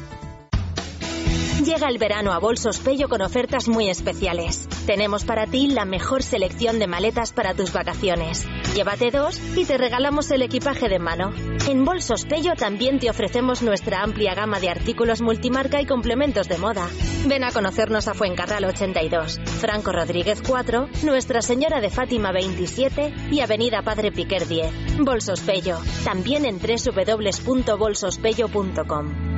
Llega 1.59 1.89
el 1.89 1.97
verano 1.99 2.31
a 2.33 2.39
Bolsos 2.39 2.79
Pello 2.79 3.07
con 3.07 3.21
ofertas 3.21 3.67
muy 3.67 3.87
especiales. 3.87 4.67
Tenemos 4.87 5.25
para 5.25 5.45
ti 5.45 5.67
la 5.67 5.85
mejor 5.85 6.23
selección 6.23 6.79
de 6.79 6.87
maletas 6.87 7.33
para 7.33 7.53
tus 7.53 7.71
vacaciones. 7.71 8.47
Llévate 8.73 9.11
dos 9.11 9.39
y 9.55 9.65
te 9.65 9.77
regalamos 9.77 10.31
el 10.31 10.41
equipaje 10.41 10.89
de 10.89 10.97
mano. 10.97 11.31
En 11.69 11.85
Bolsos 11.85 12.25
Pello 12.25 12.55
también 12.55 12.97
te 12.97 13.11
ofrecemos 13.11 13.61
nuestra 13.61 14.01
amplia 14.01 14.33
gama 14.33 14.59
de 14.59 14.71
artículos 14.71 15.21
multimarca 15.21 15.79
y 15.79 15.85
complementos 15.85 16.47
de 16.47 16.57
moda. 16.57 16.89
Ven 17.27 17.43
a 17.43 17.51
conocernos 17.51 18.07
a 18.07 18.15
Fuencarral 18.15 18.65
82, 18.65 19.39
Franco 19.59 19.91
Rodríguez 19.91 20.41
4, 20.45 20.89
Nuestra 21.03 21.43
Señora 21.43 21.79
de 21.79 21.91
Fátima 21.91 22.31
27 22.31 23.13
y 23.29 23.41
Avenida 23.41 23.83
Padre 23.83 24.11
Piquer 24.11 24.47
10. 24.47 24.97
Bolsos 24.99 25.41
Pello, 25.41 25.77
también 26.03 26.45
en 26.45 26.59
www.bolsospello.com. 26.59 29.30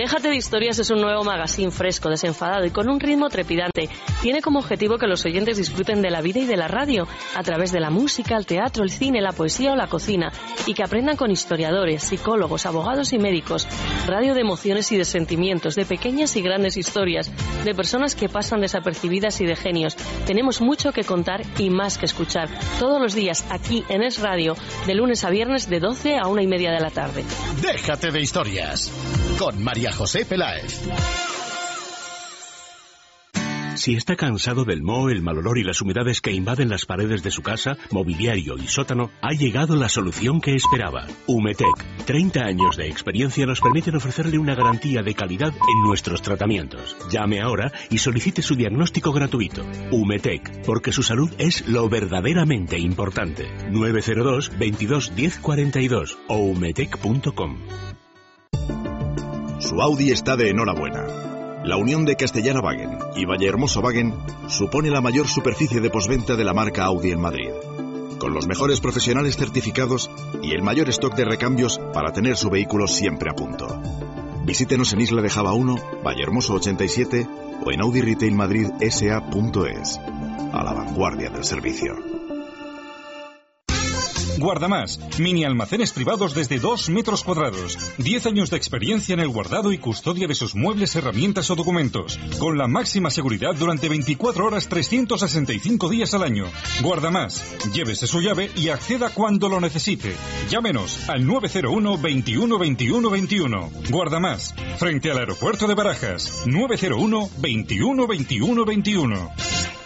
Déjate 0.00 0.30
de 0.30 0.36
historias 0.36 0.78
es 0.78 0.88
un 0.88 1.02
nuevo 1.02 1.24
magazine 1.24 1.70
fresco, 1.70 2.08
desenfadado 2.08 2.64
y 2.64 2.70
con 2.70 2.88
un 2.88 2.98
ritmo 2.98 3.28
trepidante. 3.28 3.90
Tiene 4.22 4.40
como 4.40 4.60
objetivo 4.60 4.96
que 4.96 5.06
los 5.06 5.26
oyentes 5.26 5.58
disfruten 5.58 6.00
de 6.00 6.08
la 6.08 6.22
vida 6.22 6.40
y 6.40 6.46
de 6.46 6.56
la 6.56 6.68
radio 6.68 7.06
a 7.36 7.42
través 7.42 7.70
de 7.70 7.80
la 7.80 7.90
música, 7.90 8.38
el 8.38 8.46
teatro, 8.46 8.82
el 8.82 8.88
cine, 8.88 9.20
la 9.20 9.32
poesía 9.32 9.72
o 9.72 9.76
la 9.76 9.88
cocina 9.88 10.32
y 10.64 10.72
que 10.72 10.82
aprendan 10.82 11.18
con 11.18 11.30
historiadores, 11.30 12.02
psicólogos, 12.02 12.64
abogados 12.64 13.12
y 13.12 13.18
médicos. 13.18 13.68
Radio 14.06 14.32
de 14.32 14.40
emociones 14.40 14.90
y 14.90 14.96
de 14.96 15.04
sentimientos, 15.04 15.74
de 15.74 15.84
pequeñas 15.84 16.34
y 16.34 16.40
grandes 16.40 16.78
historias, 16.78 17.30
de 17.62 17.74
personas 17.74 18.14
que 18.14 18.30
pasan 18.30 18.62
desapercibidas 18.62 19.42
y 19.42 19.44
de 19.44 19.54
genios. 19.54 19.96
Tenemos 20.24 20.62
mucho 20.62 20.92
que 20.92 21.04
contar 21.04 21.42
y 21.58 21.68
más 21.68 21.98
que 21.98 22.06
escuchar. 22.06 22.48
Todos 22.78 23.02
los 23.02 23.12
días 23.12 23.44
aquí 23.50 23.84
en 23.90 24.02
Es 24.02 24.18
Radio, 24.18 24.56
de 24.86 24.94
lunes 24.94 25.24
a 25.24 25.28
viernes 25.28 25.68
de 25.68 25.78
12 25.78 26.16
a 26.16 26.26
una 26.26 26.42
y 26.42 26.46
media 26.46 26.72
de 26.72 26.80
la 26.80 26.90
tarde. 26.90 27.22
Déjate 27.60 28.10
de 28.10 28.22
historias 28.22 28.90
con 29.38 29.62
María 29.62 29.89
José 29.92 30.24
Peláez. 30.24 30.80
Si 33.80 33.94
está 33.94 34.14
cansado 34.14 34.66
del 34.66 34.82
moho, 34.82 35.08
el 35.08 35.22
mal 35.22 35.38
olor 35.38 35.56
y 35.56 35.62
las 35.62 35.80
humedades 35.80 36.20
que 36.20 36.32
invaden 36.32 36.68
las 36.68 36.84
paredes 36.84 37.22
de 37.22 37.30
su 37.30 37.40
casa, 37.40 37.78
mobiliario 37.90 38.58
y 38.58 38.66
sótano, 38.66 39.10
ha 39.22 39.32
llegado 39.32 39.74
la 39.74 39.88
solución 39.88 40.42
que 40.42 40.54
esperaba. 40.54 41.06
Humetec. 41.26 42.04
30 42.04 42.40
años 42.44 42.76
de 42.76 42.88
experiencia 42.88 43.46
nos 43.46 43.62
permiten 43.62 43.96
ofrecerle 43.96 44.36
una 44.36 44.54
garantía 44.54 45.02
de 45.02 45.14
calidad 45.14 45.54
en 45.54 45.82
nuestros 45.82 46.20
tratamientos. 46.20 46.94
Llame 47.10 47.40
ahora 47.40 47.72
y 47.88 47.96
solicite 47.96 48.42
su 48.42 48.54
diagnóstico 48.54 49.12
gratuito. 49.12 49.64
Humetec, 49.90 50.66
porque 50.66 50.92
su 50.92 51.02
salud 51.02 51.30
es 51.38 51.66
lo 51.66 51.88
verdaderamente 51.88 52.78
importante. 52.78 53.48
902 53.70 54.58
22 54.58 55.14
10 55.14 55.38
42 55.38 56.18
o 56.28 56.36
humetec.com. 56.36 57.56
Su 59.60 59.82
Audi 59.82 60.10
está 60.10 60.36
de 60.36 60.48
enhorabuena. 60.48 61.04
La 61.64 61.76
unión 61.76 62.06
de 62.06 62.16
Castellana 62.16 62.60
Wagen 62.60 62.98
y 63.14 63.26
Vallehermoso 63.26 63.80
Wagen 63.80 64.14
supone 64.48 64.90
la 64.90 65.02
mayor 65.02 65.28
superficie 65.28 65.82
de 65.82 65.90
posventa 65.90 66.34
de 66.34 66.44
la 66.44 66.54
marca 66.54 66.84
Audi 66.84 67.10
en 67.10 67.20
Madrid. 67.20 67.50
Con 68.18 68.32
los 68.32 68.46
mejores 68.46 68.80
profesionales 68.80 69.36
certificados 69.36 70.10
y 70.42 70.52
el 70.52 70.62
mayor 70.62 70.88
stock 70.88 71.14
de 71.14 71.26
recambios 71.26 71.78
para 71.92 72.10
tener 72.10 72.38
su 72.38 72.48
vehículo 72.48 72.88
siempre 72.88 73.30
a 73.30 73.34
punto. 73.34 73.78
Visítenos 74.44 74.94
en 74.94 75.02
Isla 75.02 75.20
de 75.20 75.28
Java 75.28 75.52
1, 75.52 75.76
Vallehermoso 76.02 76.54
87 76.54 77.28
o 77.62 77.70
en 77.70 77.82
Audi 77.82 78.00
Retail 78.00 78.34
Madrid 78.34 78.68
SA.es. 78.80 80.00
A 80.52 80.64
la 80.64 80.72
vanguardia 80.72 81.28
del 81.28 81.44
servicio. 81.44 82.19
Guardamás, 84.40 84.98
mini 85.18 85.44
almacenes 85.44 85.92
privados 85.92 86.34
desde 86.34 86.58
2 86.58 86.88
metros 86.88 87.22
cuadrados. 87.22 87.76
10 87.98 88.26
años 88.26 88.48
de 88.48 88.56
experiencia 88.56 89.12
en 89.12 89.20
el 89.20 89.28
guardado 89.28 89.70
y 89.70 89.76
custodia 89.76 90.26
de 90.26 90.34
sus 90.34 90.54
muebles, 90.54 90.96
herramientas 90.96 91.50
o 91.50 91.56
documentos. 91.56 92.18
Con 92.38 92.56
la 92.56 92.66
máxima 92.66 93.10
seguridad 93.10 93.54
durante 93.54 93.90
24 93.90 94.46
horas 94.46 94.66
365 94.68 95.90
días 95.90 96.14
al 96.14 96.22
año. 96.22 96.46
Guardamás, 96.82 97.44
llévese 97.74 98.06
su 98.06 98.22
llave 98.22 98.50
y 98.56 98.70
acceda 98.70 99.10
cuando 99.10 99.50
lo 99.50 99.60
necesite. 99.60 100.16
Llámenos 100.48 101.08
al 101.10 101.26
901 101.26 101.98
21 101.98 102.58
21 102.58 103.10
21. 103.10 103.70
Guardamás, 103.90 104.54
frente 104.78 105.10
al 105.10 105.18
aeropuerto 105.18 105.66
de 105.66 105.74
Barajas. 105.74 106.44
901 106.46 107.28
21 107.42 108.06
21 108.06 108.64
21. 108.64 109.79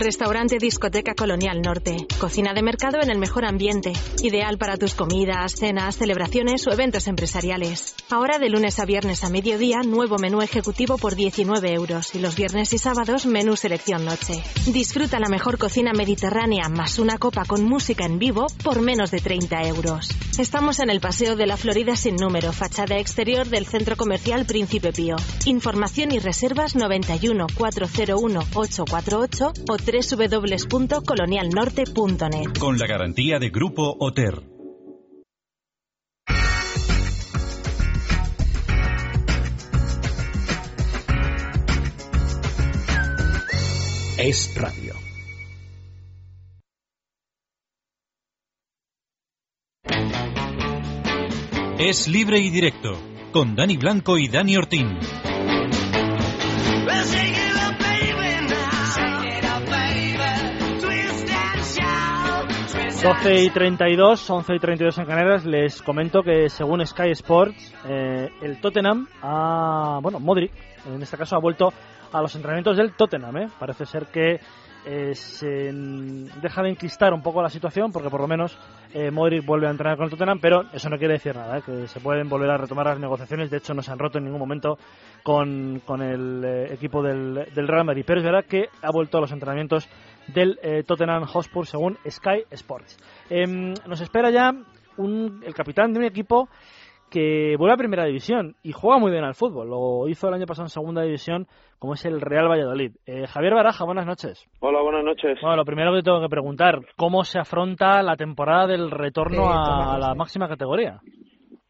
Restaurante 0.00 0.58
Discoteca 0.58 1.14
Colonial 1.14 1.60
Norte. 1.60 2.06
Cocina 2.20 2.54
de 2.54 2.62
mercado 2.62 2.98
en 3.02 3.10
el 3.10 3.18
mejor 3.18 3.44
ambiente. 3.44 3.92
Ideal 4.22 4.58
para 4.58 4.76
tus 4.76 4.94
comidas, 4.94 5.54
cenas, 5.56 5.96
celebraciones 5.96 6.66
o 6.66 6.72
eventos 6.72 7.08
empresariales. 7.08 7.96
Ahora 8.10 8.38
de 8.38 8.48
lunes 8.48 8.78
a 8.78 8.84
viernes 8.84 9.24
a 9.24 9.30
mediodía, 9.30 9.80
nuevo 9.82 10.18
menú 10.18 10.40
ejecutivo 10.42 10.98
por 10.98 11.16
19 11.16 11.72
euros. 11.72 12.14
Y 12.14 12.20
los 12.20 12.36
viernes 12.36 12.72
y 12.72 12.78
sábados, 12.78 13.26
menú 13.26 13.56
selección 13.56 14.04
noche. 14.04 14.42
Disfruta 14.66 15.18
la 15.18 15.28
mejor 15.28 15.58
cocina 15.58 15.92
mediterránea 15.92 16.68
más 16.68 16.98
una 16.98 17.18
copa 17.18 17.44
con 17.44 17.64
música 17.64 18.04
en 18.04 18.18
vivo 18.18 18.46
por 18.62 18.80
menos 18.80 19.10
de 19.10 19.20
30 19.20 19.62
euros. 19.68 20.10
Estamos 20.38 20.78
en 20.78 20.90
el 20.90 21.00
Paseo 21.00 21.34
de 21.34 21.46
la 21.46 21.56
Florida 21.56 21.96
sin 21.96 22.16
número, 22.16 22.52
fachada 22.52 22.98
exterior 22.98 23.48
del 23.48 23.66
Centro 23.66 23.96
Comercial 23.96 24.46
Príncipe 24.46 24.92
Pío. 24.92 25.16
Información 25.46 26.12
y 26.12 26.18
reservas 26.20 26.76
91 26.76 27.46
401 27.56 28.40
848 28.54 29.52
o 29.68 29.76
www.colonialnorte.net. 29.90 32.58
Con 32.58 32.78
la 32.78 32.86
garantía 32.86 33.38
de 33.38 33.48
Grupo 33.48 33.96
Oter. 33.98 34.42
Es 44.18 44.54
radio. 44.56 44.94
Es 51.78 52.08
libre 52.08 52.40
y 52.40 52.50
directo. 52.50 52.98
Con 53.32 53.54
Dani 53.54 53.76
Blanco 53.76 54.18
y 54.18 54.26
Dani 54.28 54.56
Ortín. 54.56 54.98
12 63.02 63.44
y 63.44 63.50
32, 63.50 64.28
11 64.28 64.54
y 64.54 64.58
32 64.58 64.98
en 64.98 65.04
Canarias, 65.04 65.44
les 65.46 65.80
comento 65.82 66.22
que 66.24 66.50
según 66.50 66.84
Sky 66.84 67.10
Sports, 67.10 67.72
eh, 67.86 68.28
el 68.42 68.60
Tottenham 68.60 69.06
ha, 69.22 70.00
bueno, 70.02 70.18
Modric, 70.18 70.50
en 70.84 71.00
este 71.00 71.16
caso 71.16 71.36
ha 71.36 71.38
vuelto 71.38 71.72
a 72.12 72.20
los 72.20 72.34
entrenamientos 72.34 72.76
del 72.76 72.94
Tottenham, 72.94 73.36
¿eh? 73.36 73.48
Parece 73.56 73.86
ser 73.86 74.06
que 74.06 74.40
eh, 74.84 75.14
se 75.14 75.70
deja 75.72 76.62
de 76.62 76.70
enquistar 76.70 77.12
un 77.12 77.22
poco 77.22 77.40
la 77.40 77.50
situación 77.50 77.92
porque 77.92 78.10
por 78.10 78.20
lo 78.20 78.26
menos 78.26 78.58
eh, 78.92 79.12
Modric 79.12 79.46
vuelve 79.46 79.68
a 79.68 79.70
entrenar 79.70 79.96
con 79.96 80.06
el 80.06 80.10
Tottenham, 80.10 80.40
pero 80.40 80.62
eso 80.72 80.88
no 80.88 80.98
quiere 80.98 81.14
decir 81.14 81.36
nada, 81.36 81.58
¿eh? 81.58 81.62
que 81.64 81.86
se 81.86 82.00
pueden 82.00 82.28
volver 82.28 82.50
a 82.50 82.56
retomar 82.56 82.86
las 82.86 82.98
negociaciones, 82.98 83.48
de 83.48 83.58
hecho 83.58 83.74
no 83.74 83.82
se 83.82 83.92
han 83.92 83.98
roto 83.98 84.18
en 84.18 84.24
ningún 84.24 84.40
momento 84.40 84.76
con, 85.22 85.82
con 85.84 86.02
el 86.02 86.68
equipo 86.72 87.00
del, 87.02 87.48
del 87.54 87.68
Real 87.68 87.84
Madrid, 87.84 88.04
pero 88.04 88.20
es 88.20 88.24
verdad 88.24 88.44
que 88.44 88.70
ha 88.82 88.90
vuelto 88.90 89.18
a 89.18 89.20
los 89.20 89.30
entrenamientos 89.30 89.88
del 90.34 90.58
eh, 90.62 90.82
Tottenham 90.86 91.24
Hotspur 91.24 91.66
según 91.66 91.98
Sky 92.08 92.44
Sports. 92.50 92.98
Em, 93.30 93.74
nos 93.86 94.00
espera 94.00 94.30
ya 94.30 94.52
un, 94.96 95.42
el 95.44 95.54
capitán 95.54 95.92
de 95.92 96.00
un 96.00 96.04
equipo 96.04 96.48
que 97.10 97.56
vuelve 97.56 97.74
a 97.74 97.78
primera 97.78 98.04
división 98.04 98.54
y 98.62 98.72
juega 98.72 98.98
muy 98.98 99.10
bien 99.10 99.24
al 99.24 99.34
fútbol. 99.34 99.68
Lo 99.68 100.08
hizo 100.08 100.28
el 100.28 100.34
año 100.34 100.46
pasado 100.46 100.66
en 100.66 100.70
segunda 100.70 101.02
división, 101.02 101.46
como 101.78 101.94
es 101.94 102.04
el 102.04 102.20
Real 102.20 102.48
Valladolid. 102.48 102.92
Eh, 103.06 103.26
Javier 103.26 103.54
Baraja, 103.54 103.84
buenas 103.84 104.06
noches. 104.06 104.46
Hola, 104.60 104.82
buenas 104.82 105.04
noches. 105.04 105.38
Bueno, 105.40 105.56
lo 105.56 105.64
primero 105.64 105.94
que 105.94 106.02
tengo 106.02 106.20
que 106.20 106.28
preguntar, 106.28 106.80
¿cómo 106.96 107.24
se 107.24 107.38
afronta 107.38 108.02
la 108.02 108.16
temporada 108.16 108.66
del 108.66 108.90
retorno 108.90 109.48
a, 109.48 109.98
la 109.98 110.14
máxima 110.14 110.48
categoría? 110.48 111.00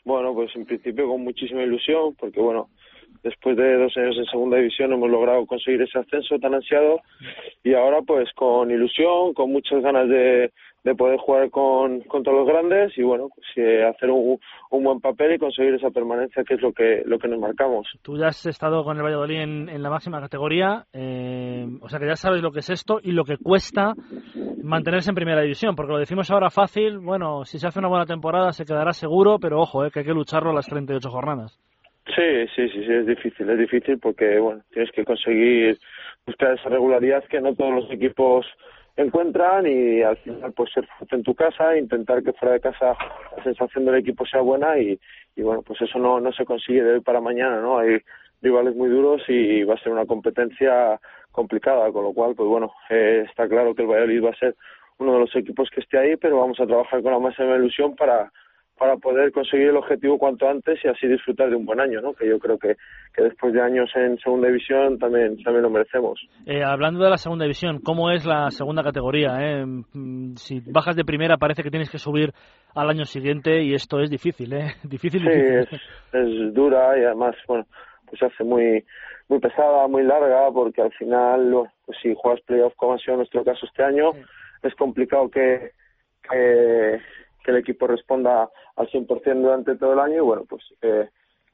Bueno, 0.05 0.33
pues 0.35 0.51
en 0.57 0.65
principio 0.65 1.07
con 1.07 1.23
muchísima 1.23 1.63
ilusión, 1.63 2.15
porque 2.19 2.41
bueno, 2.41 2.69
después 3.23 3.57
de 3.57 3.77
dos 3.77 3.97
años 3.97 4.17
en 4.19 4.25
segunda 4.27 4.57
división 4.57 4.93
hemos 4.93 5.11
logrado 5.11 5.47
conseguir 5.47 5.83
ese 5.83 5.99
ascenso 5.99 6.39
tan 6.39 6.55
ansiado 6.55 7.01
y 7.65 7.75
ahora 7.75 8.03
pues 8.07 8.33
con 8.35 8.71
ilusión, 8.71 9.35
con 9.35 9.53
muchas 9.53 9.83
ganas 9.83 10.09
de, 10.09 10.53
de 10.85 10.95
poder 10.95 11.19
jugar 11.19 11.51
con, 11.51 12.01
contra 12.03 12.33
los 12.33 12.47
grandes 12.47 12.97
y 12.97 13.03
bueno, 13.03 13.29
pues 13.35 13.47
eh, 13.57 13.85
hacer 13.85 14.11
un, 14.11 14.39
un 14.71 14.85
buen 14.85 15.01
papel 15.01 15.35
y 15.35 15.39
conseguir 15.39 15.75
esa 15.75 15.91
permanencia 15.91 16.45
que 16.45 16.55
es 16.55 16.63
lo 16.63 16.73
que, 16.73 17.03
lo 17.05 17.19
que 17.19 17.29
nos 17.29 17.39
marcamos. 17.39 17.87
Tú 18.03 18.17
ya 18.17 18.29
has 18.29 18.47
estado 18.47 18.85
con 18.85 18.97
el 18.97 19.03
Valladolid 19.03 19.41
en, 19.41 19.69
en 19.69 19.83
la 19.83 19.91
máxima 19.91 20.21
categoría, 20.21 20.87
eh, 20.93 21.67
o 21.81 21.89
sea 21.89 21.99
que 21.99 22.07
ya 22.07 22.17
sabes 22.17 22.43
lo 22.43 22.53
que 22.53 22.61
es 22.61 22.71
esto 22.71 23.01
y 23.03 23.13
lo 23.13 23.25
que 23.25 23.37
cuesta 23.37 23.95
mantenerse 24.63 25.11
en 25.11 25.17
primera 25.17 25.43
división, 25.43 25.75
porque 25.75 25.93
lo 25.93 25.99
decimos 25.99 26.31
ahora 26.31 26.51
fácil, 26.51 26.99
bueno, 26.99 27.45
si 27.45 27.59
se 27.59 27.67
hace 27.67 27.79
una 27.79 27.89
buena 27.89 28.07
temporada 28.07 28.53
se 28.53 28.65
quedará 28.65 28.93
seguro, 28.93 29.39
pero 29.39 29.61
ojo, 29.61 29.85
eh, 29.85 29.91
que 29.91 30.01
hay 30.01 30.07
que 30.07 30.13
lucharlo 30.13 30.53
las 30.53 30.67
38 30.67 31.11
jornadas. 31.11 31.59
Sí, 32.15 32.47
sí, 32.55 32.69
sí, 32.71 32.85
sí, 32.85 32.93
es 32.93 33.07
difícil, 33.07 33.51
es 33.51 33.59
difícil 33.59 33.99
porque, 33.99 34.39
bueno, 34.39 34.63
tienes 34.71 34.91
que 34.93 35.05
conseguir 35.05 35.79
buscar 36.27 36.55
esa 36.55 36.69
regularidad 36.69 37.25
que 37.25 37.41
no 37.41 37.55
todos 37.55 37.75
los 37.83 37.91
equipos 37.91 38.47
encuentran 38.97 39.67
y 39.67 40.03
al 40.03 40.17
final 40.19 40.53
pues 40.53 40.73
ser 40.73 40.89
en 41.11 41.23
tu 41.23 41.35
casa, 41.35 41.77
intentar 41.77 42.23
que 42.23 42.33
fuera 42.33 42.55
de 42.55 42.61
casa 42.61 42.97
la 43.37 43.45
sensación 43.45 43.85
del 43.85 43.97
equipo 43.97 44.27
sea 44.27 44.41
buena 44.41 44.79
y, 44.79 44.99
y 45.37 45.43
bueno, 45.43 45.63
pues 45.63 45.81
eso 45.83 45.99
no, 45.99 46.19
no 46.19 46.33
se 46.33 46.45
consigue 46.45 46.83
de 46.83 46.95
hoy 46.95 47.01
para 47.01 47.21
mañana, 47.21 47.61
¿no? 47.61 47.79
Hay 47.79 48.01
rivales 48.43 48.75
muy 48.75 48.89
duros 48.89 49.23
y 49.29 49.63
va 49.63 49.75
a 49.75 49.79
ser 49.79 49.93
una 49.93 50.07
competencia 50.07 50.99
complicada, 51.31 51.93
con 51.93 52.05
lo 52.05 52.13
cual, 52.13 52.35
pues 52.35 52.49
bueno, 52.49 52.73
eh, 52.91 53.25
está 53.29 53.49
claro 53.49 53.75
que 53.75 53.83
el 53.83 53.89
Valladolid 53.89 54.25
va 54.25 54.31
a 54.31 54.39
ser 54.39 54.57
uno 54.99 55.13
de 55.13 55.21
los 55.21 55.37
equipos 55.37 55.71
que 55.71 55.81
esté 55.81 55.99
ahí, 55.99 56.17
pero 56.17 56.39
vamos 56.39 56.59
a 56.59 56.67
trabajar 56.67 57.03
con 57.03 57.13
la 57.13 57.19
máxima 57.21 57.57
ilusión 57.57 57.95
para 57.95 58.33
para 58.79 58.97
poder 58.97 59.33
conseguir 59.33 59.69
el 59.69 59.77
objetivo 59.77 60.19
cuanto 60.19 60.49
antes 60.49 60.79
y 60.85 60.89
así 60.89 61.07
disfrutar 61.09 61.51
de 61.51 61.57
un 61.57 61.67
buen 61.67 61.81
año, 61.81 62.01
¿no? 62.01 62.13
Que 62.15 62.29
yo 62.29 62.39
creo 62.39 62.59
que, 62.59 62.77
que 63.15 63.25
después 63.25 63.53
de 63.53 63.61
años 63.61 63.91
en 63.97 64.17
segunda 64.19 64.47
división 64.49 64.99
también 64.99 65.37
también 65.43 65.63
lo 65.63 65.71
merecemos. 65.71 66.21
Eh, 66.47 66.63
hablando 66.65 67.03
de 67.05 67.11
la 67.11 67.17
segunda 67.19 67.45
división, 67.45 67.81
¿cómo 67.83 68.11
es 68.11 68.25
la 68.25 68.51
segunda 68.51 68.83
categoría? 68.83 69.37
eh? 69.41 69.65
Mm, 69.67 70.35
Si 70.37 70.61
bajas 70.71 70.97
de 70.97 71.05
primera 71.05 71.37
parece 71.37 71.63
que 71.63 71.71
tienes 71.71 71.91
que 71.91 71.99
subir 71.99 72.33
al 72.75 72.89
año 72.89 73.05
siguiente 73.05 73.63
y 73.63 73.75
esto 73.75 74.01
es 74.01 74.11
difícil, 74.11 74.53
¿eh? 74.53 74.67
Difícil, 74.85 75.23
Sí, 75.23 75.29
difícil. 75.29 75.59
es, 75.59 75.69
es 76.13 76.55
dura 76.55 76.97
y 76.99 77.05
además, 77.05 77.35
bueno, 77.47 77.65
pues 78.07 78.19
se 78.21 78.27
hace 78.27 78.45
muy 78.45 78.85
muy 79.29 79.41
pesada, 79.41 79.87
muy 79.89 80.05
larga, 80.05 80.51
porque 80.53 80.81
al 80.81 80.93
final, 80.93 81.69
pues 81.85 81.99
si 82.03 82.15
juegas 82.17 82.41
playoff 82.47 82.73
como 82.77 82.95
ha 82.95 82.99
sido 82.99 83.19
nuestro 83.19 83.45
caso 83.45 83.67
este 83.67 83.83
año, 83.83 84.13
es 84.63 84.75
complicado 84.77 85.29
que, 85.29 85.73
que, 86.31 86.99
que 87.49 87.53
el 87.53 87.61
equipo 87.61 87.87
responda 87.87 88.51
al 88.77 88.89
100% 88.89 89.41
durante 89.41 89.77
todo 89.77 89.95
el 89.95 90.01
año 90.01 90.17
y 90.17 90.21
bueno, 90.21 90.45
pues 90.47 90.63
eh, 90.83 91.09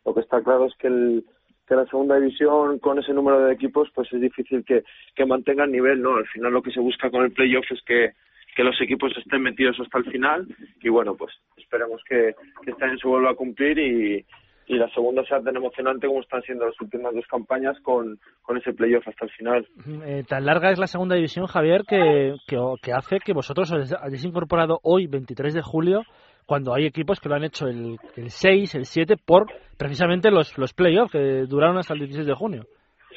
lo 0.05 0.13
que 0.13 0.23
está 0.23 0.43
claro 0.43 0.67
es 0.67 0.75
que 0.75 0.89
el 0.89 1.25
que 1.69 1.77
la 1.77 1.87
segunda 1.87 2.17
división 2.17 2.81
con 2.81 2.99
ese 2.99 3.13
número 3.13 3.39
de 3.39 3.53
equipos 3.55 3.89
pues 3.95 4.13
es 4.13 4.21
difícil 4.21 4.65
que, 4.65 4.83
que 5.15 5.25
mantengan 5.25 5.71
nivel, 5.71 6.03
¿no? 6.03 6.17
Al 6.17 6.27
final 6.27 6.53
lo 6.53 6.63
que 6.63 6.73
se 6.73 6.81
busca 6.81 7.11
con 7.11 7.25
el 7.25 7.33
playoff 7.33 7.65
es 7.71 7.81
que, 7.87 8.11
que 8.57 8.65
los 8.65 8.79
equipos 8.83 9.17
estén 9.17 9.43
metidos 9.43 9.79
hasta 9.79 9.99
el 9.99 10.05
final 10.07 10.49
y 10.83 10.89
bueno, 10.89 11.15
pues 11.15 11.33
esperemos 11.57 12.03
que, 12.09 12.35
que 12.65 12.73
este 12.73 12.85
año 12.85 12.99
se 12.99 13.09
vuelva 13.09 13.31
a 13.31 13.37
cumplir 13.37 13.79
y, 13.79 14.27
y 14.67 14.77
la 14.77 14.89
segunda 14.91 15.25
sea 15.25 15.41
tan 15.41 15.57
emocionante 15.57 16.07
como 16.07 16.21
están 16.21 16.43
siendo 16.43 16.67
las 16.67 16.81
últimas 16.81 17.15
dos 17.15 17.27
campañas 17.27 17.79
con, 17.81 18.19
con 18.43 18.57
ese 18.57 18.73
playoff 18.73 19.07
hasta 19.07 19.27
el 19.27 19.31
final. 19.33 19.67
Eh, 20.07 20.25
tan 20.27 20.47
larga 20.47 20.71
es 20.71 20.79
la 20.79 20.87
segunda 20.87 21.17
división, 21.17 21.47
Javier, 21.47 21.83
que, 21.89 22.35
que, 22.47 22.93
hace 22.93 23.19
que 23.25 23.33
vosotros 23.33 23.71
os 23.73 23.93
hayáis 23.93 24.25
incorporado 24.25 24.81
hoy, 24.83 25.07
23 25.07 25.55
de 25.55 25.63
julio, 25.63 26.03
cuando 26.47 26.75
hay 26.75 26.87
equipos 26.87 27.21
que 27.21 27.29
lo 27.29 27.35
han 27.35 27.45
hecho 27.45 27.67
el, 27.67 27.97
el 28.17 28.31
6, 28.31 28.75
el 28.75 28.85
7, 28.85 29.17
por 29.25 29.47
precisamente 29.77 30.31
los, 30.31 30.57
los 30.59 30.73
playoffs 30.73 31.13
que 31.13 31.45
duraron 31.47 31.79
hasta 31.79 31.95
el 31.95 32.01
16 32.01 32.27
de 32.27 32.35
junio. 32.35 32.63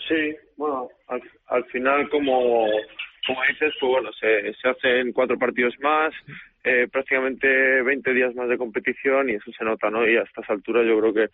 Sí, 0.07 0.35
bueno, 0.57 0.87
al, 1.07 1.21
al 1.47 1.65
final, 1.65 2.09
como, 2.09 2.65
como 3.25 3.41
dices, 3.49 3.73
pues 3.79 3.91
bueno, 3.91 4.09
se, 4.13 4.53
se 4.53 4.69
hacen 4.69 5.11
cuatro 5.11 5.37
partidos 5.37 5.73
más, 5.81 6.13
eh, 6.67 6.87
prácticamente 6.91 7.47
20 7.81 8.13
días 8.13 8.35
más 8.35 8.49
de 8.49 8.57
competición 8.57 9.29
y 9.29 9.35
eso 9.35 9.51
se 9.57 9.63
nota, 9.63 9.89
¿no? 9.89 10.05
Y 10.05 10.17
a 10.17 10.23
estas 10.23 10.49
alturas 10.49 10.85
yo 10.85 10.99
creo 10.99 11.13
que, 11.13 11.29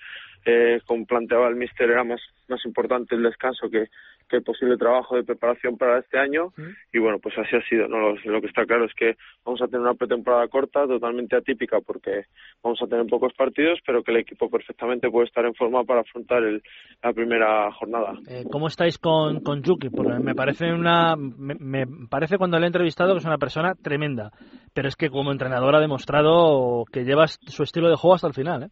eh, 0.45 0.79
como 0.86 1.07
planteaba 1.07 1.47
el 1.47 1.55
míster, 1.55 1.89
era 1.89 2.03
más, 2.03 2.21
más 2.47 2.63
importante 2.65 3.15
el 3.15 3.23
descanso 3.23 3.67
que, 3.67 3.88
que 4.29 4.38
el 4.38 4.43
posible 4.43 4.77
trabajo 4.77 5.15
de 5.15 5.23
preparación 5.23 5.77
para 5.77 5.99
este 5.99 6.19
año 6.19 6.53
y 6.91 6.99
bueno, 6.99 7.17
pues 7.19 7.36
así 7.38 7.55
ha 7.55 7.67
sido, 7.67 7.88
¿no? 7.88 7.99
Lo, 7.99 8.15
lo, 8.25 8.41
que 8.41 8.47
está 8.47 8.65
claro 8.65 8.86
es 8.86 8.93
que 8.93 9.15
vamos 9.43 9.61
a 9.61 9.65
tener 9.65 9.81
una 9.81 9.95
pretemporada 9.95 10.47
corta, 10.47 10.86
totalmente 10.86 11.36
atípica 11.36 11.79
porque 11.81 12.25
vamos 12.63 12.79
a 12.81 12.88
tener 12.88 13.05
pocos 13.07 13.34
partidos, 13.34 13.79
pero 13.86 14.03
que 14.03 14.11
el 14.11 14.17
equipo 14.17 14.49
perfectamente 14.49 15.09
puede 15.09 15.27
estar 15.27 15.45
en 15.45 15.55
forma 15.55 15.84
para 15.84 16.01
afrontar 16.01 16.43
el, 16.43 16.61
la 17.01 17.13
primera 17.13 17.71
jornada. 17.71 18.13
Eh, 18.29 18.43
¿Cómo 18.51 18.67
estáis 18.67 18.97
con, 18.97 19.41
con 19.41 19.63
Yuki? 19.63 19.89
Porque 19.89 20.19
me 20.19 20.36
parece 20.36 20.71
una 20.71 21.15
me, 21.15 21.55
me 21.55 21.86
parece 22.09 22.38
cuando 22.38 22.59
le 22.59 22.65
he 22.65 22.67
entrevistado 22.67 23.13
que 23.13 23.19
es 23.19 23.25
una 23.25 23.38
persona 23.38 23.73
tremenda, 23.75 24.31
pero 24.74 24.88
es 24.88 24.95
que 24.95 25.09
como 25.09 25.32
entrenador 25.32 25.76
ha 25.76 25.80
demostrado 25.82 26.86
que 26.91 27.03
lleva 27.03 27.28
su 27.28 27.63
estilo 27.63 27.89
de 27.89 27.95
juego 27.95 28.15
hasta 28.15 28.28
el 28.28 28.34
final, 28.34 28.63
¿eh? 28.63 28.69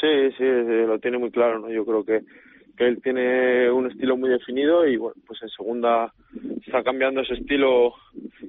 Sí, 0.00 0.32
sí, 0.36 0.44
lo 0.44 0.98
tiene 0.98 1.18
muy 1.18 1.30
claro, 1.30 1.60
¿no? 1.60 1.70
Yo 1.70 1.84
creo 1.84 2.04
que, 2.04 2.22
que 2.76 2.86
él 2.88 3.00
tiene 3.02 3.70
un 3.70 3.90
estilo 3.90 4.16
muy 4.16 4.30
definido 4.30 4.86
y, 4.86 4.96
bueno, 4.96 5.14
pues 5.26 5.40
en 5.42 5.48
segunda 5.50 6.12
está 6.66 6.82
cambiando 6.82 7.20
ese 7.20 7.34
estilo 7.34 7.94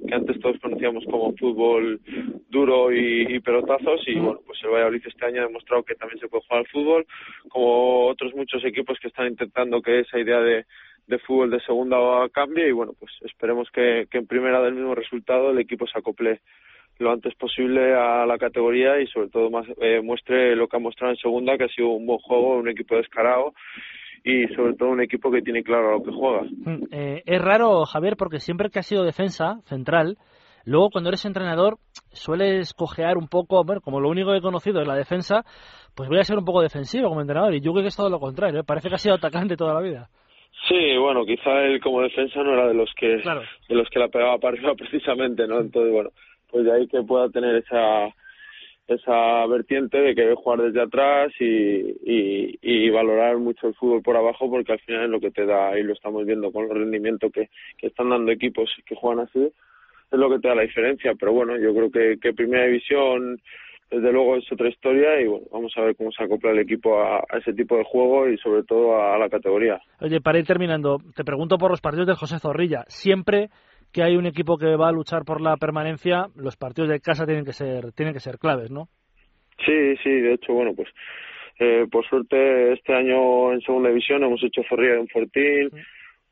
que 0.06 0.14
antes 0.14 0.40
todos 0.40 0.58
conocíamos 0.60 1.04
como 1.04 1.32
fútbol 1.36 2.00
duro 2.48 2.92
y, 2.92 3.38
pelotazos 3.40 4.02
y, 4.06 4.18
bueno, 4.18 4.40
pues 4.46 4.58
el 4.62 4.70
Valladolid 4.70 5.02
este 5.06 5.26
año 5.26 5.42
ha 5.42 5.46
demostrado 5.46 5.82
que 5.82 5.94
también 5.94 6.18
se 6.18 6.28
puede 6.28 6.44
jugar 6.44 6.60
al 6.60 6.68
fútbol, 6.68 7.06
como 7.48 8.06
otros 8.06 8.34
muchos 8.34 8.64
equipos 8.64 8.98
que 9.00 9.08
están 9.08 9.28
intentando 9.28 9.82
que 9.82 10.00
esa 10.00 10.18
idea 10.18 10.40
de, 10.40 10.64
de 11.06 11.18
fútbol 11.20 11.50
de 11.50 11.60
segunda 11.60 11.96
cambie 12.30 12.68
y, 12.68 12.72
bueno, 12.72 12.92
pues 12.98 13.12
esperemos 13.22 13.68
que, 13.70 14.06
que 14.10 14.18
en 14.18 14.26
primera 14.26 14.60
del 14.62 14.74
mismo 14.74 14.94
resultado 14.94 15.50
el 15.50 15.58
equipo 15.58 15.86
se 15.86 15.98
acople 15.98 16.40
lo 16.98 17.12
antes 17.12 17.34
posible 17.34 17.94
a 17.94 18.26
la 18.26 18.38
categoría 18.38 19.00
y 19.00 19.06
sobre 19.08 19.28
todo 19.28 19.50
más, 19.50 19.66
eh, 19.80 20.00
muestre 20.02 20.54
lo 20.56 20.68
que 20.68 20.76
ha 20.76 20.80
mostrado 20.80 21.12
en 21.12 21.18
segunda, 21.18 21.56
que 21.58 21.64
ha 21.64 21.68
sido 21.68 21.88
un 21.88 22.06
buen 22.06 22.18
juego, 22.18 22.58
un 22.58 22.68
equipo 22.68 22.96
descarado 22.96 23.52
y 24.24 24.46
sobre 24.54 24.74
todo 24.74 24.88
un 24.88 25.02
equipo 25.02 25.30
que 25.30 25.42
tiene 25.42 25.62
claro 25.62 25.98
lo 25.98 26.02
que 26.02 26.12
juega. 26.12 26.42
Mm, 26.42 26.84
eh, 26.92 27.22
es 27.26 27.42
raro, 27.42 27.84
Javier, 27.84 28.16
porque 28.16 28.40
siempre 28.40 28.70
que 28.70 28.78
ha 28.78 28.82
sido 28.82 29.04
defensa 29.04 29.60
central, 29.64 30.16
luego 30.64 30.90
cuando 30.90 31.10
eres 31.10 31.24
entrenador 31.26 31.76
sueles 32.12 32.72
cojear 32.72 33.18
un 33.18 33.28
poco, 33.28 33.62
bueno, 33.64 33.82
como 33.82 34.00
lo 34.00 34.08
único 34.08 34.30
que 34.30 34.38
he 34.38 34.42
conocido 34.42 34.80
es 34.80 34.88
la 34.88 34.96
defensa, 34.96 35.44
pues 35.94 36.08
voy 36.08 36.18
a 36.18 36.24
ser 36.24 36.38
un 36.38 36.44
poco 36.44 36.62
defensivo 36.62 37.08
como 37.08 37.20
entrenador 37.20 37.54
y 37.54 37.60
yo 37.60 37.72
creo 37.72 37.82
que 37.82 37.88
es 37.88 37.96
todo 37.96 38.08
lo 38.08 38.18
contrario, 38.18 38.60
¿eh? 38.60 38.64
parece 38.64 38.88
que 38.88 38.94
ha 38.94 38.98
sido 38.98 39.16
atacante 39.16 39.56
toda 39.56 39.74
la 39.74 39.80
vida. 39.80 40.08
Sí, 40.68 40.96
bueno, 40.96 41.26
quizá 41.26 41.60
él 41.66 41.80
como 41.80 42.00
defensa 42.00 42.42
no 42.42 42.54
era 42.54 42.66
de 42.66 42.74
los 42.74 42.90
que 42.94 43.08
de 43.08 43.74
los 43.74 43.88
que 43.90 43.98
la 43.98 44.08
pegaba 44.08 44.38
para 44.38 44.54
arriba 44.54 44.74
precisamente, 44.78 45.46
¿no? 45.46 45.60
Entonces, 45.60 45.92
bueno, 45.92 46.10
pues 46.54 46.64
de 46.64 46.72
ahí 46.72 46.86
que 46.86 47.02
pueda 47.02 47.28
tener 47.30 47.56
esa 47.56 48.14
esa 48.86 49.44
vertiente 49.46 49.98
de 49.98 50.14
que 50.14 50.34
jugar 50.36 50.60
desde 50.60 50.82
atrás 50.82 51.32
y, 51.40 52.58
y, 52.62 52.90
valorar 52.90 53.38
mucho 53.38 53.66
el 53.66 53.74
fútbol 53.74 54.02
por 54.02 54.16
abajo 54.16 54.48
porque 54.48 54.72
al 54.72 54.78
final 54.80 55.04
es 55.04 55.10
lo 55.10 55.20
que 55.20 55.32
te 55.32 55.46
da 55.46 55.76
y 55.76 55.82
lo 55.82 55.94
estamos 55.94 56.24
viendo 56.24 56.52
con 56.52 56.68
los 56.68 56.76
rendimientos 56.76 57.32
que, 57.32 57.48
que 57.76 57.88
están 57.88 58.10
dando 58.10 58.30
equipos 58.30 58.70
que 58.86 58.94
juegan 58.94 59.26
así 59.26 59.40
es 60.12 60.18
lo 60.18 60.30
que 60.30 60.38
te 60.38 60.46
da 60.46 60.54
la 60.54 60.62
diferencia. 60.62 61.14
Pero 61.18 61.32
bueno 61.32 61.58
yo 61.58 61.74
creo 61.74 61.90
que, 61.90 62.20
que 62.20 62.34
primera 62.34 62.66
división 62.66 63.40
desde 63.90 64.12
luego 64.12 64.36
es 64.36 64.44
otra 64.52 64.68
historia 64.68 65.20
y 65.20 65.26
bueno 65.26 65.46
vamos 65.50 65.72
a 65.76 65.80
ver 65.80 65.96
cómo 65.96 66.12
se 66.12 66.22
acopla 66.22 66.52
el 66.52 66.60
equipo 66.60 67.02
a, 67.02 67.24
ese 67.36 67.52
tipo 67.52 67.76
de 67.76 67.84
juego 67.84 68.28
y 68.28 68.38
sobre 68.38 68.62
todo 68.62 69.02
a 69.02 69.18
la 69.18 69.28
categoría. 69.28 69.80
Oye 70.00 70.20
para 70.20 70.38
ir 70.38 70.46
terminando 70.46 70.98
te 71.16 71.24
pregunto 71.24 71.58
por 71.58 71.72
los 71.72 71.80
partidos 71.80 72.06
de 72.06 72.14
José 72.14 72.38
Zorrilla. 72.38 72.84
Siempre 72.86 73.48
que 73.94 74.02
hay 74.02 74.16
un 74.16 74.26
equipo 74.26 74.58
que 74.58 74.74
va 74.74 74.88
a 74.88 74.92
luchar 74.92 75.24
por 75.24 75.40
la 75.40 75.56
permanencia, 75.56 76.26
los 76.34 76.56
partidos 76.56 76.90
de 76.90 77.00
casa 77.00 77.26
tienen 77.26 77.44
que 77.44 77.52
ser 77.52 77.92
tienen 77.92 78.12
que 78.12 78.20
ser 78.20 78.38
claves, 78.38 78.70
¿no? 78.72 78.88
Sí, 79.64 79.96
sí, 80.02 80.10
de 80.10 80.34
hecho, 80.34 80.52
bueno, 80.52 80.72
pues 80.74 80.88
eh, 81.60 81.86
por 81.90 82.04
suerte 82.04 82.72
este 82.72 82.92
año 82.92 83.52
en 83.52 83.60
segunda 83.60 83.90
división 83.90 84.24
hemos 84.24 84.42
hecho 84.42 84.62
Zorrilla 84.68 84.94
de 84.94 84.98
un 84.98 85.08
Fortín, 85.08 85.70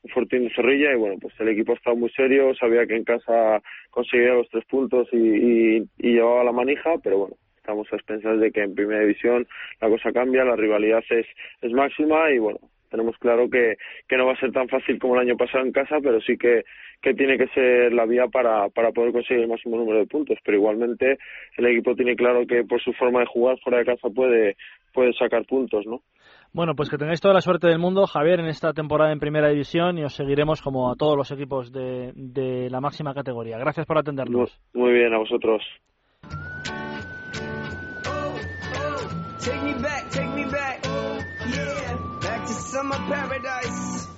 un 0.03 0.11
Fortín 0.11 0.43
de 0.43 0.55
Zorrilla 0.55 0.93
y 0.93 0.97
bueno, 0.97 1.15
pues 1.23 1.33
el 1.39 1.51
equipo 1.51 1.75
estaba 1.75 1.95
muy 1.95 2.11
serio, 2.11 2.53
sabía 2.57 2.85
que 2.85 2.97
en 2.97 3.05
casa 3.05 3.63
conseguía 3.91 4.35
los 4.35 4.49
tres 4.49 4.65
puntos 4.65 5.07
y, 5.13 5.17
y, 5.17 5.89
y 5.99 6.15
llevaba 6.15 6.43
la 6.43 6.53
manija, 6.53 6.95
pero 7.01 7.19
bueno, 7.19 7.37
estamos 7.59 7.87
a 7.93 7.97
expensas 7.97 8.41
de 8.41 8.51
que 8.51 8.65
en 8.65 8.75
primera 8.75 9.03
división 9.03 9.47
la 9.81 9.89
cosa 9.89 10.11
cambia, 10.11 10.45
la 10.45 10.57
rivalidad 10.57 11.05
es, 11.11 11.27
es 11.61 11.73
máxima 11.73 12.29
y 12.33 12.39
bueno, 12.39 12.59
tenemos 12.93 13.17
claro 13.19 13.49
que, 13.51 13.77
que 14.07 14.17
no 14.17 14.27
va 14.27 14.35
a 14.35 14.41
ser 14.41 14.53
tan 14.53 14.69
fácil 14.69 15.01
como 15.01 15.15
el 15.15 15.23
año 15.23 15.37
pasado 15.37 15.65
en 15.65 15.73
casa, 15.73 15.97
pero 16.01 16.21
sí 16.21 16.37
que, 16.37 16.63
que 17.01 17.15
tiene 17.15 17.37
que 17.37 17.49
ser 17.49 17.93
la 17.93 18.07
vía 18.07 18.29
para, 18.29 18.69
para 18.69 18.93
poder 18.93 19.13
conseguir 19.13 19.43
el 19.43 19.49
máximo 19.49 19.77
número 19.77 19.99
de 19.99 20.07
puntos. 20.07 20.39
Pero 20.45 20.59
igualmente 20.59 21.19
el 21.57 21.67
equipo 21.67 21.97
tiene 21.97 22.15
claro 22.15 22.47
que 22.47 22.63
por 22.63 22.81
su 22.81 22.93
forma 22.93 23.21
de 23.21 23.27
jugar 23.27 23.59
fuera 23.59 23.79
de 23.79 23.87
casa 23.87 24.09
puede, 24.15 24.57
puede 24.93 25.13
sacar 25.15 25.45
puntos, 25.47 25.85
¿no? 25.87 26.03
Bueno, 26.53 26.75
pues 26.77 26.91
que 26.91 26.99
tengáis 26.99 27.21
toda 27.21 27.33
la 27.33 27.41
suerte 27.41 27.67
del 27.67 27.79
mundo, 27.79 28.07
Javier, 28.07 28.39
en 28.39 28.47
esta 28.47 28.75
temporada 28.75 29.11
en 29.11 29.19
Primera 29.19 29.49
División 29.49 29.97
y 29.97 30.05
os 30.05 30.15
seguiremos 30.15 30.61
como 30.61 30.93
a 30.93 30.97
todos 30.97 31.17
los 31.17 31.31
equipos 31.33 31.73
de, 31.73 32.13
de 32.15 32.69
la 32.69 32.81
máxima 32.81 33.15
categoría. 33.15 33.57
Gracias 33.57 33.87
por 33.87 33.97
atendernos. 33.97 34.61
Muy 34.75 34.93
bien, 34.93 35.15
a 35.15 35.19
vosotros. 35.19 35.63
Summer 42.83 42.99
paradise. 43.07 44.09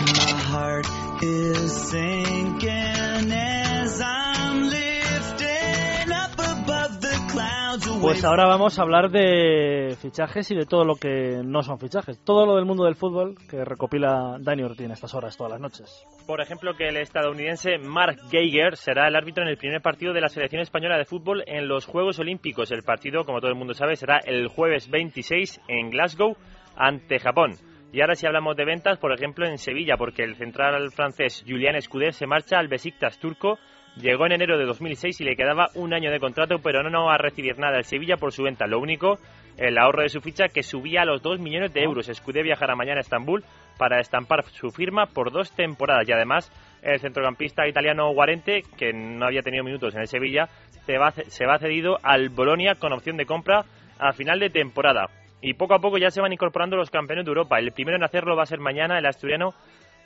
My 0.00 0.32
heart 0.50 0.86
is 1.22 1.90
sinking 1.90 2.95
Pues 8.06 8.24
ahora 8.24 8.46
vamos 8.46 8.78
a 8.78 8.82
hablar 8.82 9.10
de 9.10 9.96
fichajes 10.00 10.48
y 10.52 10.54
de 10.54 10.64
todo 10.64 10.84
lo 10.84 10.94
que 10.94 11.42
no 11.44 11.64
son 11.64 11.80
fichajes. 11.80 12.24
Todo 12.24 12.46
lo 12.46 12.54
del 12.54 12.64
mundo 12.64 12.84
del 12.84 12.94
fútbol 12.94 13.34
que 13.50 13.64
recopila 13.64 14.36
Dani 14.38 14.62
Ortiz 14.62 14.86
en 14.86 14.92
estas 14.92 15.12
horas 15.12 15.36
todas 15.36 15.50
las 15.50 15.60
noches. 15.60 16.06
Por 16.24 16.40
ejemplo, 16.40 16.74
que 16.74 16.86
el 16.86 16.98
estadounidense 16.98 17.78
Mark 17.78 18.16
Geiger 18.30 18.76
será 18.76 19.08
el 19.08 19.16
árbitro 19.16 19.42
en 19.42 19.50
el 19.50 19.56
primer 19.56 19.82
partido 19.82 20.12
de 20.12 20.20
la 20.20 20.28
selección 20.28 20.62
española 20.62 20.98
de 20.98 21.04
fútbol 21.04 21.42
en 21.48 21.66
los 21.66 21.84
Juegos 21.84 22.20
Olímpicos. 22.20 22.70
El 22.70 22.84
partido, 22.84 23.24
como 23.24 23.40
todo 23.40 23.50
el 23.50 23.58
mundo 23.58 23.74
sabe, 23.74 23.96
será 23.96 24.20
el 24.24 24.46
jueves 24.46 24.88
26 24.88 25.62
en 25.66 25.90
Glasgow 25.90 26.36
ante 26.76 27.18
Japón. 27.18 27.54
Y 27.92 28.02
ahora 28.02 28.14
si 28.14 28.24
hablamos 28.24 28.54
de 28.56 28.66
ventas, 28.66 28.98
por 28.98 29.12
ejemplo, 29.12 29.48
en 29.48 29.58
Sevilla, 29.58 29.96
porque 29.96 30.22
el 30.22 30.36
central 30.36 30.92
francés 30.92 31.44
Julián 31.44 31.74
Escuder 31.74 32.12
se 32.12 32.28
marcha 32.28 32.60
al 32.60 32.68
Besiktas 32.68 33.18
turco 33.18 33.58
Llegó 34.00 34.26
en 34.26 34.32
enero 34.32 34.58
de 34.58 34.66
2006 34.66 35.22
y 35.22 35.24
le 35.24 35.36
quedaba 35.36 35.68
un 35.74 35.94
año 35.94 36.10
de 36.10 36.20
contrato, 36.20 36.58
pero 36.62 36.82
no, 36.82 37.06
va 37.06 37.14
a 37.14 37.18
recibir 37.18 37.58
nada 37.58 37.78
el 37.78 37.84
Sevilla 37.84 38.18
por 38.18 38.30
su 38.30 38.42
venta. 38.42 38.66
Lo 38.66 38.78
único, 38.78 39.18
el 39.56 39.78
ahorro 39.78 40.02
de 40.02 40.10
su 40.10 40.20
ficha 40.20 40.48
que 40.48 40.62
subía 40.62 41.02
a 41.02 41.04
los 41.06 41.22
2 41.22 41.40
millones 41.40 41.72
de 41.72 41.82
euros. 41.82 42.10
Escudé 42.10 42.42
viajará 42.42 42.76
mañana 42.76 42.98
a 42.98 43.00
Estambul 43.00 43.42
para 43.78 43.98
estampar 43.98 44.44
su 44.44 44.70
firma 44.70 45.06
por 45.06 45.32
dos 45.32 45.50
temporadas 45.52 46.06
y 46.06 46.12
además 46.12 46.52
el 46.82 47.00
centrocampista 47.00 47.66
italiano 47.66 48.12
Guarente, 48.12 48.64
que 48.76 48.92
no 48.92 49.24
había 49.24 49.40
tenido 49.40 49.64
minutos 49.64 49.94
en 49.94 50.02
el 50.02 50.08
Sevilla, 50.08 50.48
se 50.84 50.98
va, 50.98 51.12
se 51.12 51.46
va 51.46 51.58
cedido 51.58 51.96
al 52.02 52.28
Bolonia 52.28 52.74
con 52.74 52.92
opción 52.92 53.16
de 53.16 53.24
compra 53.24 53.64
a 53.98 54.12
final 54.12 54.38
de 54.40 54.50
temporada. 54.50 55.08
Y 55.40 55.54
poco 55.54 55.74
a 55.74 55.78
poco 55.78 55.96
ya 55.96 56.10
se 56.10 56.20
van 56.20 56.32
incorporando 56.32 56.76
los 56.76 56.90
campeones 56.90 57.24
de 57.24 57.30
Europa. 57.30 57.58
El 57.58 57.72
primero 57.72 57.96
en 57.96 58.04
hacerlo 58.04 58.36
va 58.36 58.42
a 58.42 58.46
ser 58.46 58.58
mañana 58.58 58.98
el 58.98 59.06
asturiano 59.06 59.54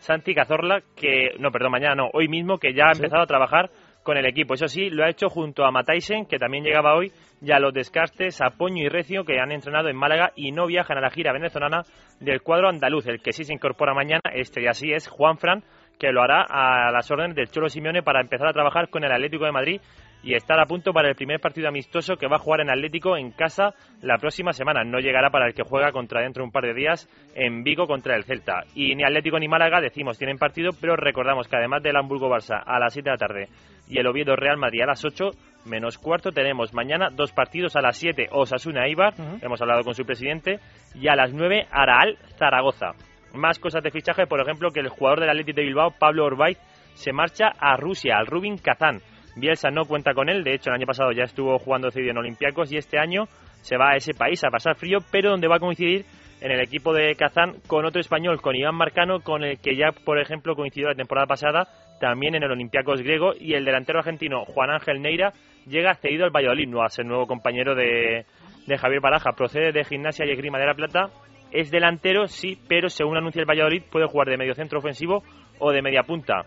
Santi 0.01 0.35
Cazorla, 0.35 0.83
que, 0.97 1.35
no, 1.39 1.51
perdón, 1.51 1.73
mañana 1.73 1.95
no, 1.95 2.11
hoy 2.13 2.29
mismo, 2.29 2.59
que 2.59 2.75
ya 2.75 2.87
ha 2.89 2.93
empezado 2.93 3.23
a 3.23 3.27
trabajar 3.27 3.71
con 4.03 4.17
el 4.17 4.27
equipo. 4.27 4.55
Eso 4.55 4.67
sí, 4.67 4.89
lo 4.91 5.05
ha 5.05 5.11
hecho 5.11 5.29
junto 5.29 5.65
a 5.65 5.71
Mataisen, 5.71 6.27
que 6.27 6.39
también 6.39 6.65
llegaba 6.65 6.97
hoy, 6.97 7.13
y 7.43 7.53
a 7.53 7.61
los 7.61 7.73
descastes, 7.73 8.41
a 8.41 8.51
Poño 8.51 8.83
y 8.83 8.89
Recio, 8.89 9.25
que 9.25 9.39
han 9.39 9.53
entrenado 9.53 9.89
en 9.89 9.97
Málaga 9.97 10.33
y 10.35 10.53
no 10.53 10.67
viajan 10.67 10.99
a 10.99 11.03
la 11.03 11.11
gira 11.11 11.33
venezolana 11.33 11.83
del 12.19 12.41
cuadro 12.43 12.69
andaluz. 12.69 13.07
El 13.07 13.21
que 13.21 13.33
sí 13.33 13.45
se 13.45 13.53
incorpora 13.53 13.95
mañana, 13.95 14.23
este 14.33 14.63
y 14.63 14.67
así 14.67 14.93
es 14.93 15.07
Juan 15.07 15.37
Fran, 15.37 15.63
que 15.99 16.13
lo 16.13 16.23
hará 16.23 16.47
a 16.49 16.91
las 16.91 17.11
órdenes 17.11 17.37
del 17.37 17.51
Cholo 17.51 17.69
Simeone 17.69 18.03
para 18.03 18.23
empezar 18.23 18.49
a 18.49 18.55
trabajar 18.55 18.89
con 18.89 19.05
el 19.05 19.13
Atlético 19.13 19.45
de 19.45 19.53
Madrid 19.53 19.81
y 20.23 20.35
estar 20.35 20.59
a 20.61 20.67
punto 20.67 20.93
para 20.93 21.09
el 21.09 21.15
primer 21.15 21.41
partido 21.41 21.69
amistoso 21.69 22.17
que 22.17 22.27
va 22.27 22.37
a 22.37 22.41
jugar 22.41 22.61
en 22.61 22.71
Atlético 22.71 23.17
en 23.17 23.31
casa 23.31 23.75
la 24.03 24.19
próxima 24.19 24.53
semana. 24.53 24.85
No 24.85 24.99
llegará 24.99 25.31
para 25.31 25.47
el 25.47 25.55
que 25.55 25.63
juega 25.63 25.93
contra 25.93 26.23
dentro 26.23 26.43
de 26.43 26.47
un 26.47 26.53
par 26.53 26.65
de 26.65 26.75
días 26.75 27.09
en 27.35 27.63
Vigo 27.63 27.87
contra 27.87 28.17
el 28.17 28.25
Celta. 28.25 28.65
Y 28.75 28.95
ni 28.95 29.05
Atlético 29.05 29.39
ni 29.39 29.49
Málaga, 29.49 29.81
decimos, 29.81 30.19
tienen 30.19 30.39
partido, 30.39 30.71
pero 30.81 30.97
recordamos 30.97 31.49
que 31.49 31.57
además 31.57 31.83
del 31.83 31.97
Hamburgo-Barça 31.97 32.63
a 32.65 32.79
las 32.79 32.93
7 32.93 33.09
de 33.09 33.13
la 33.13 33.19
tarde 33.19 33.49
y 33.91 33.99
el 33.99 34.07
Oviedo 34.07 34.37
Real 34.37 34.57
Madrid 34.57 34.83
a 34.83 34.87
las 34.87 35.05
8, 35.05 35.31
menos 35.67 35.99
cuarto. 35.99 36.31
Tenemos 36.31 36.73
mañana 36.73 37.11
dos 37.11 37.33
partidos 37.33 37.77
a 37.77 37.83
las 37.83 37.97
7 37.97 38.29
Osasuna 38.31 38.89
Ibar, 38.89 39.15
hemos 39.43 39.61
hablado 39.61 39.83
con 39.83 39.95
su 39.95 40.05
presidente, 40.05 40.61
y 40.95 41.09
a 41.09 41.17
las 41.17 41.33
9 41.33 41.67
Araal 41.71 42.17
Zaragoza. 42.39 42.93
Más 43.35 43.59
cosas 43.59 43.83
de 43.83 43.91
fichaje, 43.91 44.27
por 44.27 44.41
ejemplo, 44.41 44.71
que 44.71 44.81
el 44.81 44.89
jugador 44.89 45.21
del 45.21 45.31
Athletic 45.31 45.57
de 45.57 45.63
Bilbao, 45.63 45.95
Pablo 45.99 46.25
Orbaiz, 46.25 46.59
se 46.95 47.13
marcha 47.13 47.53
a 47.59 47.77
Rusia, 47.77 48.17
al 48.17 48.27
Rubin 48.27 48.59
Kazán. 48.59 49.01
Bielsa 49.37 49.71
no 49.71 49.85
cuenta 49.85 50.15
con 50.15 50.29
él, 50.29 50.45
de 50.45 50.55
hecho 50.55 50.71
el 50.71 50.77
año 50.77 50.87
pasado 50.87 51.13
ya 51.13 51.25
estuvo 51.25 51.59
jugando 51.59 51.91
cedido 51.91 52.11
en 52.11 52.19
Olympiacos 52.19 52.73
y 52.73 52.77
este 52.77 52.99
año 52.99 53.25
se 53.63 53.77
va 53.77 53.91
a 53.91 53.97
ese 53.97 54.15
país 54.15 54.43
a 54.45 54.51
pasar 54.51 54.77
frío, 54.77 54.99
pero 55.11 55.31
donde 55.31 55.49
va 55.49 55.57
a 55.57 55.61
coincidir 55.61 56.05
en 56.41 56.51
el 56.51 56.61
equipo 56.61 56.93
de 56.93 57.15
Kazán 57.15 57.57
con 57.67 57.85
otro 57.85 58.01
español, 58.01 58.41
con 58.41 58.57
Iván 58.57 58.75
Marcano, 58.75 59.21
con 59.21 59.45
el 59.45 59.59
que 59.59 59.77
ya, 59.77 59.93
por 59.93 60.19
ejemplo, 60.19 60.55
coincidió 60.55 60.89
la 60.89 60.95
temporada 60.95 61.27
pasada 61.27 61.69
también 62.01 62.35
en 62.35 62.43
el 62.43 62.51
Olympiacos 62.51 63.03
griego. 63.03 63.33
Y 63.39 63.55
el 63.55 63.65
delantero 63.65 63.99
argentino 63.99 64.45
Juan 64.47 64.71
Ángel 64.71 65.03
Neira 65.03 65.33
llega 65.67 65.95
cedido 65.95 66.25
al 66.25 66.31
Valladolid, 66.31 66.69
no 66.69 66.83
a 66.83 66.89
ser 66.89 67.05
nuevo 67.05 67.27
compañero 67.27 67.75
de, 67.75 68.25
de 68.67 68.79
Javier 68.79 69.01
Baraja, 69.01 69.33
procede 69.33 69.73
de 69.73 69.85
Gimnasia 69.85 70.25
y 70.25 70.31
Esgrima 70.31 70.59
de 70.59 70.67
la 70.67 70.75
Plata, 70.75 71.11
es 71.53 71.71
delantero, 71.71 72.27
sí, 72.27 72.59
pero 72.69 72.89
según 72.89 73.17
anuncia 73.17 73.41
el 73.41 73.49
Valladolid 73.49 73.83
puede 73.91 74.07
jugar 74.07 74.29
de 74.29 74.37
medio 74.37 74.55
centro 74.55 74.79
ofensivo 74.79 75.23
o 75.59 75.73
de 75.73 75.83
media 75.83 76.05
punta. 76.05 76.45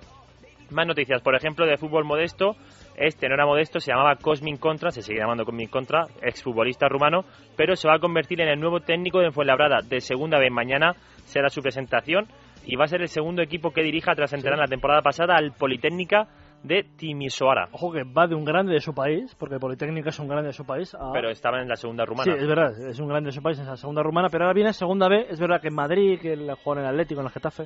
Más 0.72 0.88
noticias, 0.88 1.22
por 1.22 1.36
ejemplo, 1.36 1.66
de 1.66 1.78
fútbol 1.78 2.06
modesto. 2.06 2.56
Este 2.96 3.28
no 3.28 3.36
era 3.36 3.46
modesto, 3.46 3.80
se 3.80 3.92
llamaba 3.92 4.16
Cosmin 4.16 4.58
Contra, 4.58 4.92
se 4.92 5.02
sigue 5.02 5.20
llamando 5.20 5.46
Cosmin 5.46 5.68
Contra, 5.68 6.06
exfutbolista 6.22 6.88
rumano, 6.88 7.26
pero 7.56 7.76
se 7.76 7.88
va 7.88 7.96
a 7.96 8.00
convertir 8.00 8.42
en 8.42 8.50
el 8.50 8.60
nuevo 8.60 8.82
técnico 8.82 9.20
de 9.20 9.32
Fuenlabrada 9.32 9.80
de 9.88 10.00
segunda 10.00 10.38
vez. 10.38 10.52
Mañana 10.52 10.94
será 11.26 11.50
su 11.50 11.62
presentación 11.62 12.28
y 12.66 12.76
va 12.76 12.86
a 12.86 12.88
ser 12.88 13.02
el 13.02 13.10
segundo 13.10 13.42
equipo 13.42 13.72
que 13.72 13.82
dirija 13.82 14.14
tras 14.16 14.34
entrenar 14.34 14.60
la 14.60 14.68
temporada 14.68 15.02
pasada 15.02 15.36
al 15.36 15.54
Politécnica 15.54 16.28
de 16.64 16.84
Timisoara. 16.84 17.68
Ojo 17.74 17.92
que 17.92 18.04
va 18.04 18.26
de 18.26 18.36
un 18.36 18.46
grande 18.46 18.74
de 18.74 18.80
su 18.80 18.94
país, 18.94 19.36
porque 19.38 19.60
Politécnica 19.60 20.10
es 20.10 20.20
un 20.20 20.28
grande 20.28 20.48
de 20.48 20.54
su 20.54 20.66
país. 20.66 20.96
Pero 21.14 21.30
estaba 21.30 21.62
en 21.62 21.68
la 21.68 21.76
segunda 21.76 22.06
rumana. 22.06 22.32
Sí, 22.32 22.40
es 22.40 22.48
verdad, 22.48 22.90
es 22.90 23.00
un 23.00 23.10
grande 23.10 23.28
de 23.28 23.32
su 23.34 23.42
país 23.42 23.60
en 23.60 23.66
la 23.66 23.76
segunda 23.76 24.02
rumana, 24.02 24.30
pero 24.30 24.46
ahora 24.46 24.54
viene 24.54 24.72
segunda 24.74 25.10
B. 25.10 25.28
Es 25.30 25.40
verdad 25.40 25.62
que 25.62 25.68
en 25.68 25.76
Madrid, 25.76 26.20
que 26.22 26.34
el 26.34 26.54
juega 26.64 26.82
en 26.82 26.88
el 26.88 26.94
Atlético, 26.94 27.20
en 27.22 27.28
el 27.28 27.34
Getafe, 27.34 27.66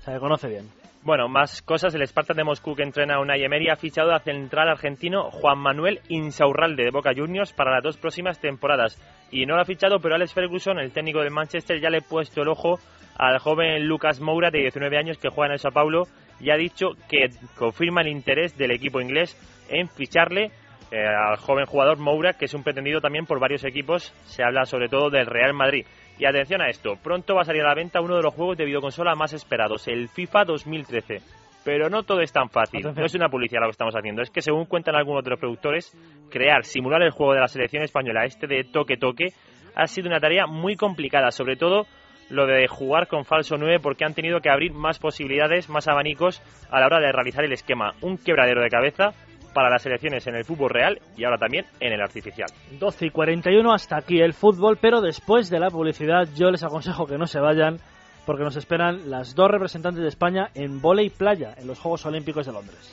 se 0.00 0.18
conoce 0.18 0.48
bien. 0.48 0.68
Bueno, 1.02 1.28
más 1.28 1.62
cosas. 1.62 1.94
El 1.94 2.06
Spartak 2.06 2.36
de 2.36 2.44
Moscú 2.44 2.74
que 2.74 2.82
entrena 2.82 3.14
a 3.14 3.20
una 3.20 3.36
Emery 3.36 3.70
ha 3.70 3.76
fichado 3.76 4.12
al 4.12 4.20
central 4.20 4.68
argentino 4.68 5.30
Juan 5.30 5.58
Manuel 5.58 6.00
Insaurralde 6.08 6.84
de 6.84 6.90
Boca 6.90 7.12
Juniors 7.16 7.54
para 7.54 7.72
las 7.72 7.82
dos 7.82 7.96
próximas 7.96 8.38
temporadas. 8.38 8.98
Y 9.30 9.46
no 9.46 9.54
lo 9.54 9.62
ha 9.62 9.64
fichado, 9.64 9.98
pero 10.00 10.14
Alex 10.14 10.34
Ferguson, 10.34 10.78
el 10.78 10.92
técnico 10.92 11.20
del 11.20 11.30
Manchester, 11.30 11.80
ya 11.80 11.88
le 11.88 11.98
ha 11.98 12.02
puesto 12.02 12.42
el 12.42 12.48
ojo 12.48 12.78
al 13.16 13.38
joven 13.38 13.86
Lucas 13.86 14.20
Moura 14.20 14.50
de 14.50 14.60
19 14.60 14.98
años 14.98 15.18
que 15.18 15.30
juega 15.30 15.46
en 15.46 15.52
el 15.52 15.58
Sao 15.58 15.72
Paulo 15.72 16.04
y 16.38 16.50
ha 16.50 16.56
dicho 16.56 16.88
que 17.08 17.30
confirma 17.56 18.02
el 18.02 18.08
interés 18.08 18.56
del 18.56 18.70
equipo 18.70 19.00
inglés 19.00 19.36
en 19.68 19.88
ficharle 19.88 20.50
eh, 20.90 21.06
al 21.06 21.36
joven 21.36 21.66
jugador 21.66 21.98
Moura, 21.98 22.34
que 22.34 22.46
es 22.46 22.54
un 22.54 22.62
pretendido 22.62 23.00
también 23.00 23.24
por 23.24 23.38
varios 23.38 23.64
equipos. 23.64 24.12
Se 24.24 24.42
habla 24.42 24.64
sobre 24.64 24.88
todo 24.88 25.08
del 25.08 25.26
Real 25.26 25.54
Madrid. 25.54 25.86
Y 26.20 26.26
atención 26.26 26.60
a 26.60 26.68
esto, 26.68 26.96
pronto 27.02 27.34
va 27.34 27.40
a 27.40 27.44
salir 27.46 27.62
a 27.62 27.68
la 27.68 27.74
venta 27.74 28.02
uno 28.02 28.14
de 28.14 28.22
los 28.22 28.34
juegos 28.34 28.58
de 28.58 28.66
videoconsola 28.66 29.14
más 29.14 29.32
esperados, 29.32 29.88
el 29.88 30.10
FIFA 30.10 30.44
2013. 30.44 31.22
Pero 31.64 31.88
no 31.88 32.02
todo 32.02 32.20
es 32.20 32.30
tan 32.30 32.50
fácil, 32.50 32.82
no 32.94 33.06
es 33.06 33.14
una 33.14 33.30
publicidad 33.30 33.62
lo 33.62 33.68
que 33.68 33.72
estamos 33.72 33.94
haciendo, 33.96 34.20
es 34.20 34.28
que 34.28 34.42
según 34.42 34.66
cuentan 34.66 34.96
algunos 34.96 35.24
de 35.24 35.30
los 35.30 35.40
productores, 35.40 35.96
crear, 36.30 36.64
simular 36.64 37.00
el 37.00 37.10
juego 37.12 37.32
de 37.32 37.40
la 37.40 37.48
selección 37.48 37.82
española, 37.82 38.26
este 38.26 38.46
de 38.46 38.64
toque 38.64 38.98
toque, 38.98 39.28
ha 39.74 39.86
sido 39.86 40.08
una 40.08 40.20
tarea 40.20 40.46
muy 40.46 40.76
complicada, 40.76 41.30
sobre 41.30 41.56
todo 41.56 41.86
lo 42.28 42.46
de 42.46 42.68
jugar 42.68 43.08
con 43.08 43.24
falso 43.24 43.56
9 43.56 43.78
porque 43.82 44.04
han 44.04 44.12
tenido 44.12 44.40
que 44.40 44.50
abrir 44.50 44.74
más 44.74 44.98
posibilidades, 44.98 45.70
más 45.70 45.88
abanicos 45.88 46.42
a 46.70 46.80
la 46.80 46.86
hora 46.86 47.00
de 47.00 47.12
realizar 47.12 47.44
el 47.44 47.52
esquema. 47.52 47.94
Un 48.02 48.18
quebradero 48.18 48.60
de 48.60 48.68
cabeza 48.68 49.14
para 49.52 49.70
las 49.70 49.84
elecciones 49.86 50.26
en 50.26 50.34
el 50.34 50.44
fútbol 50.44 50.70
real 50.70 51.00
y 51.16 51.24
ahora 51.24 51.38
también 51.38 51.66
en 51.80 51.92
el 51.92 52.00
artificial. 52.00 52.48
12 52.78 53.06
y 53.06 53.10
41 53.10 53.72
hasta 53.72 53.96
aquí 53.96 54.20
el 54.20 54.34
fútbol, 54.34 54.78
pero 54.80 55.00
después 55.00 55.50
de 55.50 55.60
la 55.60 55.70
publicidad 55.70 56.28
yo 56.36 56.50
les 56.50 56.62
aconsejo 56.62 57.06
que 57.06 57.18
no 57.18 57.26
se 57.26 57.40
vayan 57.40 57.78
porque 58.26 58.44
nos 58.44 58.56
esperan 58.56 59.10
las 59.10 59.34
dos 59.34 59.50
representantes 59.50 60.02
de 60.02 60.08
España 60.08 60.50
en 60.54 60.80
volei 60.80 61.10
playa 61.10 61.54
en 61.56 61.66
los 61.66 61.78
Juegos 61.78 62.06
Olímpicos 62.06 62.46
de 62.46 62.52
Londres. 62.52 62.92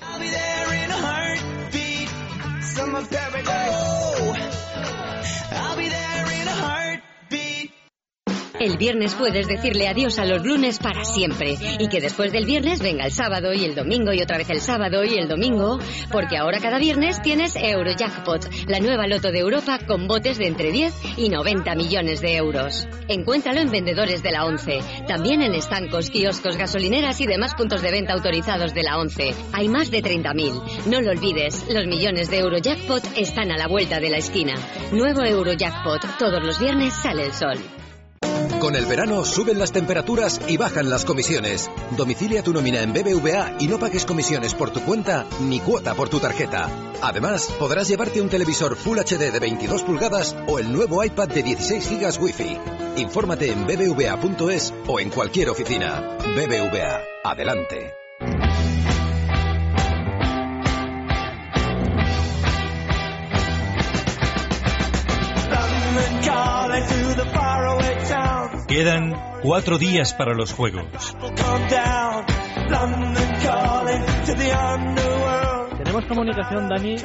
El 8.60 8.78
viernes 8.78 9.14
puedes 9.14 9.48
decirle 9.48 9.88
adiós 9.88 10.18
a 10.18 10.26
los 10.26 10.44
lunes 10.44 10.80
para 10.80 11.04
siempre 11.04 11.56
y 11.78 11.88
que 11.90 12.02
después 12.02 12.32
del 12.32 12.46
viernes 12.46 12.82
venga 12.82 13.06
el 13.06 13.12
sábado 13.12 13.54
y 13.54 13.64
el 13.64 13.76
domingo 13.76 14.14
y 14.14 14.22
otra 14.22 14.40
vez 14.40 14.50
el 14.50 14.62
sábado 14.62 15.04
y 15.04 15.14
el 15.16 15.28
domingo, 15.28 15.78
porque 16.12 16.38
ahora 16.38 16.60
cada 16.60 16.80
viernes 16.80 17.22
tienes 17.22 17.56
Eurojackpot, 17.56 18.50
la 18.68 18.80
nueva 18.80 19.06
loto 19.06 19.32
de 19.32 19.40
Europa 19.40 19.78
con 19.86 20.08
botes 20.08 20.40
de 20.40 20.48
entre 20.48 20.72
10 20.72 20.92
y 21.18 21.30
90 21.30 21.76
millones 21.76 22.20
de 22.22 22.36
euros. 22.36 22.88
Encuéntralo 23.08 23.60
en 23.60 23.70
vendedores 23.70 24.24
de 24.24 24.32
la 24.32 24.46
11, 24.46 24.80
también 25.08 25.44
en 25.44 25.54
estancos, 25.54 26.10
kioscos, 26.10 26.58
gasolineras 26.58 27.22
y 27.22 27.28
demás 27.28 27.54
puntos 27.54 27.84
de 27.84 27.92
venta 27.92 28.14
autorizados 28.14 28.74
de 28.74 28.82
la 28.82 28.98
11. 28.98 29.36
Hay 29.54 29.70
más 29.70 29.92
de 29.92 30.02
30.000. 30.02 30.88
No 30.88 31.02
lo 31.02 31.12
olvides, 31.12 31.64
los 31.70 31.86
millones 31.86 32.32
de 32.32 32.40
Eurojackpot 32.40 33.04
están 33.18 33.52
a 33.52 33.58
la 33.58 33.68
vuelta 33.68 34.00
de 34.00 34.10
la 34.10 34.18
esquina. 34.18 34.56
Nuevo 34.92 35.24
Eurojackpot, 35.24 36.18
todos 36.18 36.44
los 36.44 36.60
viernes 36.60 36.96
sale 36.96 37.26
el 37.26 37.34
sol. 37.34 37.60
Con 38.60 38.76
el 38.76 38.86
verano 38.86 39.24
suben 39.24 39.60
las 39.60 39.72
temperaturas 39.72 40.42
y 40.48 40.58
bajan 40.58 40.90
las 40.90 41.06
comisiones. 41.06 41.70
Domicilia 41.96 42.42
tu 42.42 42.54
nómina 42.54 42.82
en 42.82 42.92
BBVA 42.92 43.54
y 43.60 43.68
no 43.68 43.78
pagues 43.78 44.06
comisiones 44.06 44.56
por 44.56 44.72
tu 44.72 44.82
cuenta 44.82 45.26
ni 45.42 45.60
cuota 45.60 45.94
por 45.94 46.10
tu 46.10 46.20
tarjeta. 46.20 46.70
Además, 47.02 47.54
podrás 47.60 47.88
llevarte 47.88 48.22
un 48.22 48.30
televisor 48.30 48.76
Full 48.76 48.98
HD 48.98 49.32
de 49.32 49.40
22 49.40 49.84
pulgadas 49.84 50.36
o 50.48 50.58
el 50.58 50.74
nuevo 50.74 51.04
iPad 51.04 51.28
de 51.28 51.44
16 51.44 51.90
GB 51.90 52.22
Wi-Fi. 52.22 52.60
Infórmate 52.98 53.52
en 53.52 53.66
bbva.es 53.68 54.74
o 54.88 55.00
en 55.00 55.12
cualquier 55.12 55.50
oficina. 55.50 56.18
BBVA, 56.20 57.02
adelante. 57.24 57.94
Quedan 68.78 69.12
cuatro 69.42 69.80
días 69.80 70.14
para 70.14 70.36
los 70.36 70.54
Juegos. 70.54 71.18
Tenemos 75.80 76.06
comunicación, 76.06 76.70
Dani, 76.70 76.98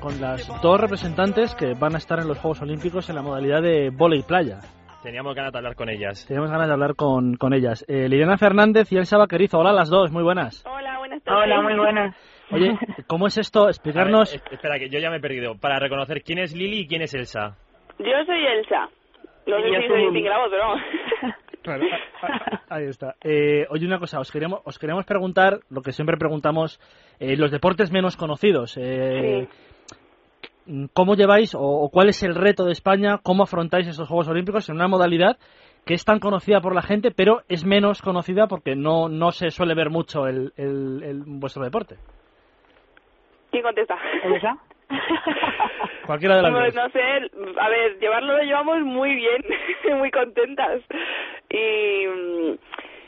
con 0.00 0.18
las 0.18 0.48
dos 0.62 0.80
representantes 0.80 1.54
que 1.54 1.74
van 1.74 1.94
a 1.94 1.98
estar 1.98 2.20
en 2.20 2.28
los 2.28 2.38
Juegos 2.38 2.62
Olímpicos 2.62 3.10
en 3.10 3.16
la 3.16 3.22
modalidad 3.22 3.60
de 3.60 3.90
volei 3.90 4.22
playa. 4.22 4.60
Teníamos 5.02 5.34
ganas 5.34 5.52
de 5.52 5.58
hablar 5.58 5.74
con 5.74 5.90
ellas. 5.90 6.24
Teníamos 6.26 6.50
ganas 6.50 6.68
de 6.68 6.72
hablar 6.72 6.94
con, 6.94 7.36
con 7.36 7.52
ellas. 7.52 7.84
Eh, 7.86 8.08
Liliana 8.08 8.38
Fernández 8.38 8.90
y 8.90 8.96
Elsa 8.96 9.18
Vaquerizo. 9.18 9.58
Hola 9.58 9.74
las 9.74 9.90
dos, 9.90 10.10
muy 10.10 10.22
buenas. 10.22 10.64
Hola, 10.64 10.96
buenas 11.00 11.22
tardes. 11.22 11.42
Hola, 11.44 11.60
muy 11.60 11.76
buenas. 11.76 12.16
Oye, 12.50 12.78
¿cómo 13.06 13.26
es 13.26 13.36
esto? 13.36 13.68
Explicarnos... 13.68 14.32
Ver, 14.32 14.54
espera, 14.54 14.78
que 14.78 14.88
yo 14.88 14.98
ya 14.98 15.10
me 15.10 15.18
he 15.18 15.20
perdido. 15.20 15.54
Para 15.58 15.78
reconocer 15.78 16.22
quién 16.22 16.38
es 16.38 16.56
Lili 16.56 16.80
y 16.80 16.86
quién 16.86 17.02
es 17.02 17.12
Elsa. 17.12 17.58
Yo 17.98 18.24
soy 18.24 18.46
Elsa. 18.46 18.88
No 19.46 19.60
sé 19.60 19.82
si 19.82 19.88
soy 19.88 20.22
pero 20.22 20.74
Claro, 21.62 21.84
ahí 22.70 22.86
está. 22.86 23.16
Eh, 23.22 23.66
oye, 23.68 23.86
una 23.86 23.98
cosa, 23.98 24.18
os 24.18 24.32
queríamos, 24.32 24.60
os 24.64 24.78
queríamos 24.78 25.04
preguntar 25.04 25.60
lo 25.68 25.82
que 25.82 25.92
siempre 25.92 26.16
preguntamos, 26.16 26.80
eh, 27.18 27.36
los 27.36 27.50
deportes 27.50 27.92
menos 27.92 28.16
conocidos. 28.16 28.78
Eh, 28.80 29.46
¿Cómo 30.94 31.16
lleváis 31.16 31.54
o, 31.54 31.60
o, 31.60 31.90
cuál 31.90 32.08
es 32.08 32.22
el 32.22 32.34
reto 32.34 32.64
de 32.64 32.72
España? 32.72 33.18
¿Cómo 33.22 33.42
afrontáis 33.42 33.88
estos 33.88 34.08
Juegos 34.08 34.28
Olímpicos 34.28 34.68
en 34.70 34.76
una 34.76 34.88
modalidad 34.88 35.36
que 35.84 35.94
es 35.94 36.04
tan 36.04 36.18
conocida 36.18 36.60
por 36.60 36.74
la 36.74 36.82
gente, 36.82 37.10
pero 37.10 37.42
es 37.48 37.64
menos 37.64 38.00
conocida 38.00 38.46
porque 38.46 38.74
no, 38.74 39.08
no 39.08 39.30
se 39.30 39.50
suele 39.50 39.74
ver 39.74 39.90
mucho 39.90 40.26
el, 40.26 40.52
el, 40.56 41.02
el 41.02 41.22
vuestro 41.26 41.62
deporte? 41.62 41.96
¿Quién 43.50 43.62
contesta? 43.62 43.98
¿Elsa? 44.22 44.56
Cualquiera 46.06 46.36
de 46.36 46.42
las 46.42 46.52
pues, 46.52 46.74
No 46.74 46.88
sé, 46.90 47.00
a 47.56 47.68
ver, 47.68 47.98
llevarlo 47.98 48.36
lo 48.36 48.42
llevamos 48.42 48.80
muy 48.80 49.14
bien, 49.14 49.44
muy 49.98 50.10
contentas. 50.10 50.82
Y, 51.48 52.04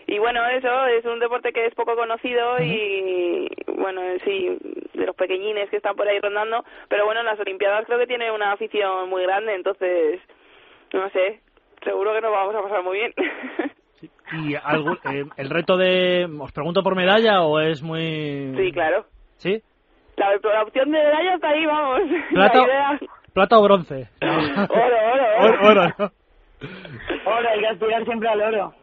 y 0.06 0.18
bueno, 0.18 0.46
eso 0.46 0.86
es 0.86 1.04
un 1.04 1.18
deporte 1.18 1.52
que 1.52 1.66
es 1.66 1.74
poco 1.74 1.96
conocido 1.96 2.58
y 2.60 3.48
bueno, 3.76 4.00
sí, 4.24 4.58
de 4.94 5.06
los 5.06 5.16
pequeñines 5.16 5.68
que 5.70 5.76
están 5.76 5.96
por 5.96 6.06
ahí 6.06 6.18
rondando, 6.20 6.64
pero 6.88 7.04
bueno, 7.04 7.20
en 7.20 7.26
las 7.26 7.40
Olimpiadas 7.40 7.84
creo 7.86 7.98
que 7.98 8.06
tiene 8.06 8.30
una 8.30 8.52
afición 8.52 9.08
muy 9.08 9.22
grande, 9.22 9.54
entonces, 9.54 10.20
no 10.92 11.08
sé, 11.10 11.40
seguro 11.82 12.14
que 12.14 12.20
nos 12.20 12.32
vamos 12.32 12.54
a 12.54 12.62
pasar 12.62 12.82
muy 12.82 12.98
bien. 12.98 13.12
¿Y 14.32 14.54
algún, 14.54 14.98
eh, 15.12 15.24
el 15.36 15.50
reto 15.50 15.76
de, 15.76 16.28
os 16.40 16.52
pregunto 16.52 16.82
por 16.82 16.96
medalla 16.96 17.42
o 17.42 17.60
es 17.60 17.82
muy...? 17.82 18.52
Sí, 18.56 18.72
claro. 18.72 19.04
¿Sí? 19.36 19.62
La, 20.16 20.36
la 20.42 20.62
opción 20.62 20.90
de 20.90 20.98
medalla 20.98 21.34
está 21.34 21.48
ahí, 21.48 21.66
vamos. 21.66 22.00
¿Plata, 22.32 22.58
idea... 22.64 23.00
¿plata 23.32 23.58
o 23.58 23.62
bronce? 23.62 24.08
oro, 24.20 24.38
oro, 24.68 24.96
oro. 25.12 25.54
oro, 25.60 25.68
oro, 25.70 25.94
¿no? 25.98 26.12
Oro, 27.26 27.48
hay 27.48 27.60
que 27.60 27.66
aspirar 27.68 28.04
siempre 28.04 28.28
al 28.28 28.40
oro. 28.42 28.74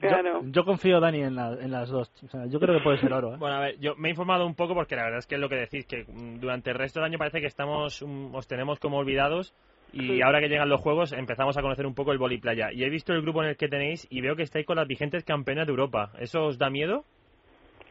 Claro. 0.00 0.42
Yo, 0.42 0.48
yo 0.52 0.64
confío, 0.64 1.00
Dani, 1.00 1.22
en, 1.22 1.34
la- 1.34 1.54
en 1.60 1.72
las 1.72 1.88
dos. 1.88 2.08
O 2.24 2.28
sea, 2.28 2.46
yo 2.46 2.60
creo 2.60 2.76
que 2.78 2.84
puede 2.84 2.98
ser 2.98 3.12
oro. 3.12 3.34
¿eh? 3.34 3.36
Bueno, 3.40 3.56
a 3.56 3.60
ver, 3.60 3.78
yo 3.80 3.96
me 3.96 4.08
he 4.08 4.10
informado 4.10 4.46
un 4.46 4.54
poco 4.54 4.74
porque 4.74 4.94
la 4.94 5.02
verdad 5.04 5.18
es 5.18 5.26
que 5.26 5.34
es 5.34 5.40
lo 5.40 5.48
que 5.48 5.56
decís, 5.56 5.86
que 5.86 6.04
mm, 6.06 6.38
durante 6.38 6.70
el 6.70 6.76
resto 6.78 7.00
del 7.00 7.06
año 7.08 7.18
parece 7.18 7.40
que 7.40 7.46
estamos, 7.48 8.02
mm, 8.06 8.34
os 8.34 8.46
tenemos 8.46 8.78
como 8.78 8.98
olvidados 8.98 9.54
y 9.92 10.06
Sí. 10.06 10.22
ahora 10.22 10.38
que 10.40 10.48
llegan 10.48 10.68
los 10.68 10.80
juegos 10.82 11.12
empezamos 11.12 11.56
a 11.56 11.62
conocer 11.62 11.86
un 11.86 11.94
poco 11.94 12.12
el 12.12 12.18
vóley 12.18 12.38
playa. 12.38 12.68
Y 12.72 12.84
he 12.84 12.90
visto 12.90 13.12
el 13.14 13.22
grupo 13.22 13.42
en 13.42 13.48
el 13.48 13.56
que 13.56 13.68
tenéis 13.68 14.06
y 14.10 14.20
veo 14.20 14.36
que 14.36 14.42
estáis 14.42 14.66
con 14.66 14.76
las 14.76 14.86
vigentes 14.86 15.24
campeonas 15.24 15.66
de 15.66 15.70
Europa. 15.72 16.10
¿Eso 16.20 16.44
os 16.44 16.58
da 16.58 16.68
miedo? 16.70 17.04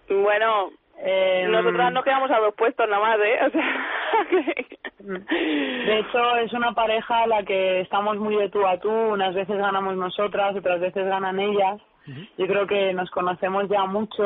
Bueno, 0.08 0.70
Eh, 1.00 1.48
nosotras 1.50 1.94
nos 1.94 2.04
quedamos 2.04 2.32
a 2.32 2.40
dos 2.40 2.54
puestos 2.56 2.88
nada 2.90 3.02
más, 3.02 3.18
¿eh? 3.20 3.40
O 3.46 3.50
sea, 3.52 4.28
que- 4.30 4.78
De 5.00 6.00
hecho, 6.00 6.36
es 6.38 6.52
una 6.54 6.74
pareja 6.74 7.24
a 7.24 7.28
la 7.28 7.44
que 7.44 7.82
estamos 7.82 8.18
muy 8.18 8.36
de 8.36 8.50
tú 8.50 8.66
a 8.66 8.80
tú. 8.80 8.90
Unas 8.90 9.34
veces 9.36 9.58
ganamos 9.58 9.96
nosotras, 9.96 10.56
otras 10.56 10.80
veces 10.80 11.06
ganan 11.06 11.40
ellas. 11.40 11.80
Yo 12.38 12.48
creo 12.48 12.66
que 12.68 12.94
nos 12.94 13.10
conocemos 13.12 13.68
ya 13.70 13.86
mucho. 13.86 14.24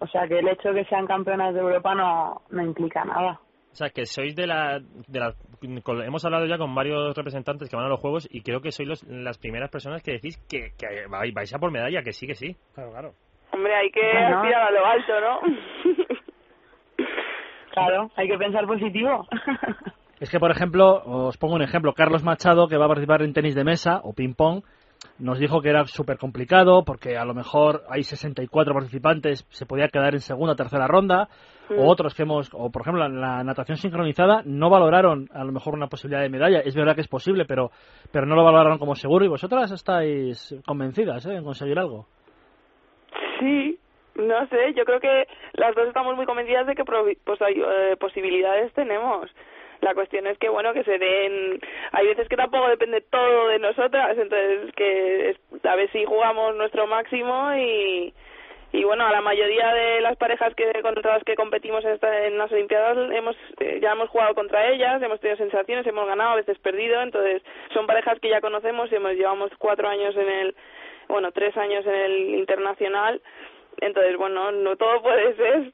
O 0.00 0.06
sea, 0.08 0.28
que 0.28 0.38
el 0.38 0.48
hecho 0.48 0.68
de 0.72 0.82
que 0.84 0.88
sean 0.90 1.06
campeonas 1.06 1.54
de 1.54 1.60
Europa 1.60 1.94
no, 1.94 2.42
no 2.50 2.62
implica 2.62 3.04
nada. 3.04 3.40
O 3.72 3.74
sea, 3.74 3.88
que 3.88 4.04
sois 4.04 4.36
de 4.36 4.46
la... 4.46 4.80
De 5.08 5.18
la 5.18 5.32
hemos 5.62 6.24
hablado 6.26 6.44
ya 6.46 6.58
con 6.58 6.74
varios 6.74 7.16
representantes 7.16 7.70
que 7.70 7.76
van 7.76 7.86
a 7.86 7.88
los 7.88 8.00
juegos 8.00 8.28
y 8.30 8.42
creo 8.42 8.60
que 8.60 8.70
sois 8.70 8.86
los- 8.86 9.02
las 9.04 9.38
primeras 9.38 9.70
personas 9.70 10.02
que 10.02 10.12
decís 10.12 10.36
que, 10.48 10.72
que 10.78 11.06
vais 11.08 11.32
vais 11.32 11.54
a 11.54 11.58
por 11.58 11.70
medalla, 11.70 12.02
que 12.02 12.12
sí, 12.12 12.26
que 12.26 12.34
sí. 12.34 12.54
Claro, 12.74 12.90
claro. 12.90 13.12
Hombre, 13.52 13.74
hay 13.74 13.90
que 13.90 14.00
Bueno. 14.00 14.38
aspirar 14.38 14.62
a 14.62 14.70
lo 14.70 14.86
alto, 14.86 15.12
¿no? 15.20 15.40
Claro, 17.72 18.10
hay 18.16 18.28
que 18.28 18.38
pensar 18.38 18.66
positivo. 18.66 19.26
Es 20.20 20.30
que, 20.30 20.38
por 20.38 20.52
ejemplo, 20.52 21.02
os 21.04 21.36
pongo 21.36 21.56
un 21.56 21.62
ejemplo. 21.62 21.94
Carlos 21.94 22.22
Machado, 22.22 22.68
que 22.68 22.76
va 22.76 22.84
a 22.84 22.88
participar 22.88 23.22
en 23.22 23.32
tenis 23.32 23.56
de 23.56 23.64
mesa 23.64 24.00
o 24.04 24.12
ping-pong, 24.12 24.62
nos 25.18 25.40
dijo 25.40 25.60
que 25.60 25.68
era 25.68 25.84
súper 25.86 26.16
complicado 26.16 26.84
porque 26.84 27.16
a 27.16 27.24
lo 27.24 27.34
mejor 27.34 27.82
hay 27.90 28.04
64 28.04 28.72
participantes, 28.72 29.44
se 29.50 29.66
podía 29.66 29.88
quedar 29.88 30.14
en 30.14 30.20
segunda 30.20 30.52
o 30.52 30.56
tercera 30.56 30.86
ronda. 30.86 31.28
Mm. 31.70 31.78
O 31.80 31.90
otros 31.90 32.14
que 32.14 32.22
hemos, 32.22 32.50
o 32.52 32.70
por 32.70 32.82
ejemplo, 32.82 33.04
en 33.04 33.20
la 33.20 33.42
natación 33.42 33.78
sincronizada 33.78 34.42
no 34.44 34.70
valoraron 34.70 35.28
a 35.34 35.42
lo 35.42 35.50
mejor 35.50 35.74
una 35.74 35.88
posibilidad 35.88 36.22
de 36.22 36.28
medalla. 36.28 36.60
Es 36.60 36.76
verdad 36.76 36.94
que 36.94 37.00
es 37.00 37.08
posible, 37.08 37.44
pero, 37.44 37.72
pero 38.12 38.24
no 38.24 38.36
lo 38.36 38.44
valoraron 38.44 38.78
como 38.78 38.94
seguro. 38.94 39.24
Y 39.24 39.28
vosotras 39.28 39.72
estáis 39.72 40.54
convencidas 40.64 41.26
¿eh? 41.26 41.34
en 41.34 41.42
conseguir 41.42 41.80
algo. 41.80 42.06
Sí, 43.42 43.76
no 44.14 44.46
sé, 44.46 44.72
yo 44.74 44.84
creo 44.84 45.00
que 45.00 45.26
las 45.54 45.74
dos 45.74 45.88
estamos 45.88 46.14
muy 46.14 46.26
convencidas 46.26 46.64
de 46.66 46.76
que 46.76 46.84
pues, 46.84 47.40
eh, 47.40 47.96
posibilidades 47.98 48.72
tenemos. 48.72 49.28
La 49.80 49.94
cuestión 49.94 50.28
es 50.28 50.38
que, 50.38 50.48
bueno, 50.48 50.72
que 50.72 50.84
se 50.84 50.96
den... 50.96 51.60
Hay 51.90 52.06
veces 52.06 52.28
que 52.28 52.36
tampoco 52.36 52.68
depende 52.68 53.00
todo 53.00 53.48
de 53.48 53.58
nosotras, 53.58 54.16
entonces 54.16 54.72
que 54.76 55.36
a 55.64 55.74
ver 55.74 55.90
si 55.90 56.04
jugamos 56.04 56.54
nuestro 56.54 56.86
máximo 56.86 57.52
y... 57.56 58.14
Y 58.74 58.84
bueno, 58.84 59.04
a 59.04 59.12
la 59.12 59.20
mayoría 59.20 59.70
de 59.74 60.00
las 60.00 60.16
parejas 60.16 60.54
que 60.54 60.64
contra 60.80 61.12
las 61.12 61.24
que 61.24 61.34
competimos 61.34 61.84
en 61.84 62.38
las 62.38 62.50
Olimpiadas 62.50 62.96
hemos 63.12 63.36
eh, 63.60 63.80
ya 63.82 63.92
hemos 63.92 64.08
jugado 64.08 64.34
contra 64.34 64.66
ellas, 64.70 65.02
hemos 65.02 65.20
tenido 65.20 65.36
sensaciones, 65.36 65.86
hemos 65.86 66.06
ganado, 66.06 66.30
a 66.30 66.36
veces 66.36 66.58
perdido, 66.58 67.02
entonces 67.02 67.42
son 67.74 67.86
parejas 67.86 68.18
que 68.18 68.30
ya 68.30 68.40
conocemos 68.40 68.90
y 68.90 68.94
hemos 68.94 69.12
llevamos 69.12 69.50
cuatro 69.58 69.86
años 69.90 70.16
en 70.16 70.26
el, 70.26 70.54
bueno, 71.12 71.30
tres 71.30 71.56
años 71.56 71.86
en 71.86 71.94
el 71.94 72.34
internacional, 72.34 73.20
entonces 73.80 74.16
bueno, 74.16 74.50
no 74.50 74.76
todo 74.76 75.02
puede 75.02 75.36
ser. 75.36 75.72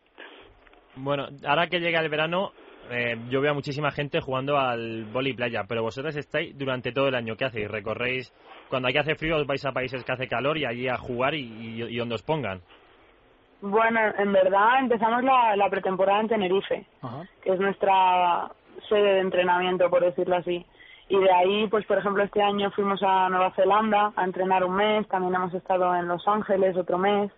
Bueno, 0.97 1.29
ahora 1.47 1.69
que 1.69 1.79
llega 1.79 2.01
el 2.01 2.09
verano, 2.09 2.51
eh, 2.91 3.17
yo 3.31 3.41
veo 3.41 3.53
a 3.53 3.55
muchísima 3.55 3.93
gente 3.93 4.21
jugando 4.21 4.59
al 4.59 5.05
vóley 5.05 5.35
playa, 5.35 5.63
pero 5.69 5.83
vosotras 5.83 6.17
estáis 6.17 6.59
durante 6.59 6.91
todo 6.91 7.09
el 7.09 7.15
año. 7.15 7.37
¿Qué 7.37 7.45
hacéis? 7.45 7.71
¿Recorréis? 7.71 8.33
Cuando 8.69 8.89
aquí 8.89 8.99
hace 8.99 9.15
frío 9.15 9.37
os 9.37 9.47
vais 9.47 9.65
a 9.65 9.73
países 9.73 10.05
que 10.05 10.13
hace 10.13 10.27
calor 10.27 10.59
y 10.59 10.65
allí 10.65 10.89
a 10.89 10.97
jugar 10.97 11.35
y, 11.35 11.43
y, 11.43 11.83
y 11.85 11.97
donde 11.97 12.17
os 12.17 12.23
pongan. 12.23 12.61
Bueno, 13.61 14.01
en 14.19 14.33
verdad 14.33 14.81
empezamos 14.81 15.23
la, 15.25 15.57
la 15.57 15.71
pretemporada 15.71 16.21
en 16.21 16.29
Tenerife, 16.29 16.85
que 17.43 17.53
es 17.53 17.61
nuestra 17.61 18.51
sede 18.89 19.15
de 19.15 19.21
entrenamiento, 19.21 19.89
por 19.91 20.05
decirlo 20.05 20.37
así. 20.37 20.65
Y 21.09 21.19
de 21.19 21.33
ahí, 21.33 21.67
pues 21.69 21.87
por 21.87 21.99
ejemplo, 21.99 22.23
este 22.23 22.43
año 22.43 22.71
fuimos 22.73 23.03
a 23.03 23.29
Nueva 23.29 23.53
Zelanda 23.53 24.13
a 24.15 24.25
entrenar 24.25 24.65
un 24.65 24.77
mes, 24.77 25.09
también 25.09 25.35
hemos 25.35 25.55
estado 25.55 25.95
en 25.95 26.07
Los 26.07 26.27
Ángeles 26.29 26.77
otro 26.77 26.99
mes, 26.99 27.31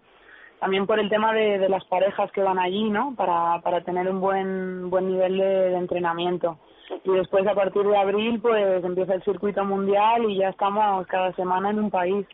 también 0.59 0.87
por 0.87 0.99
el 0.99 1.09
tema 1.09 1.33
de, 1.33 1.59
de 1.59 1.69
las 1.69 1.85
parejas 1.85 2.31
que 2.33 2.43
van 2.43 2.59
allí, 2.59 2.91
¿no? 2.91 3.15
Para, 3.17 3.61
para 3.63 3.83
tener 3.83 4.09
un 4.09 4.21
buen, 4.21 4.91
buen 4.91 5.09
nivel 5.09 5.39
de, 5.39 5.71
de 5.71 5.77
entrenamiento. 5.77 6.59
Y 7.05 7.13
después, 7.13 7.47
a 7.47 7.55
partir 7.55 7.85
de 7.85 7.97
abril, 7.97 8.41
pues 8.41 8.85
empieza 8.85 9.15
el 9.15 9.23
circuito 9.23 9.65
mundial 9.65 10.29
y 10.29 10.39
ya 10.39 10.49
estamos 10.49 11.07
cada 11.07 11.33
semana 11.35 11.71
en 11.71 11.79
un 11.79 11.91
país. 11.91 12.27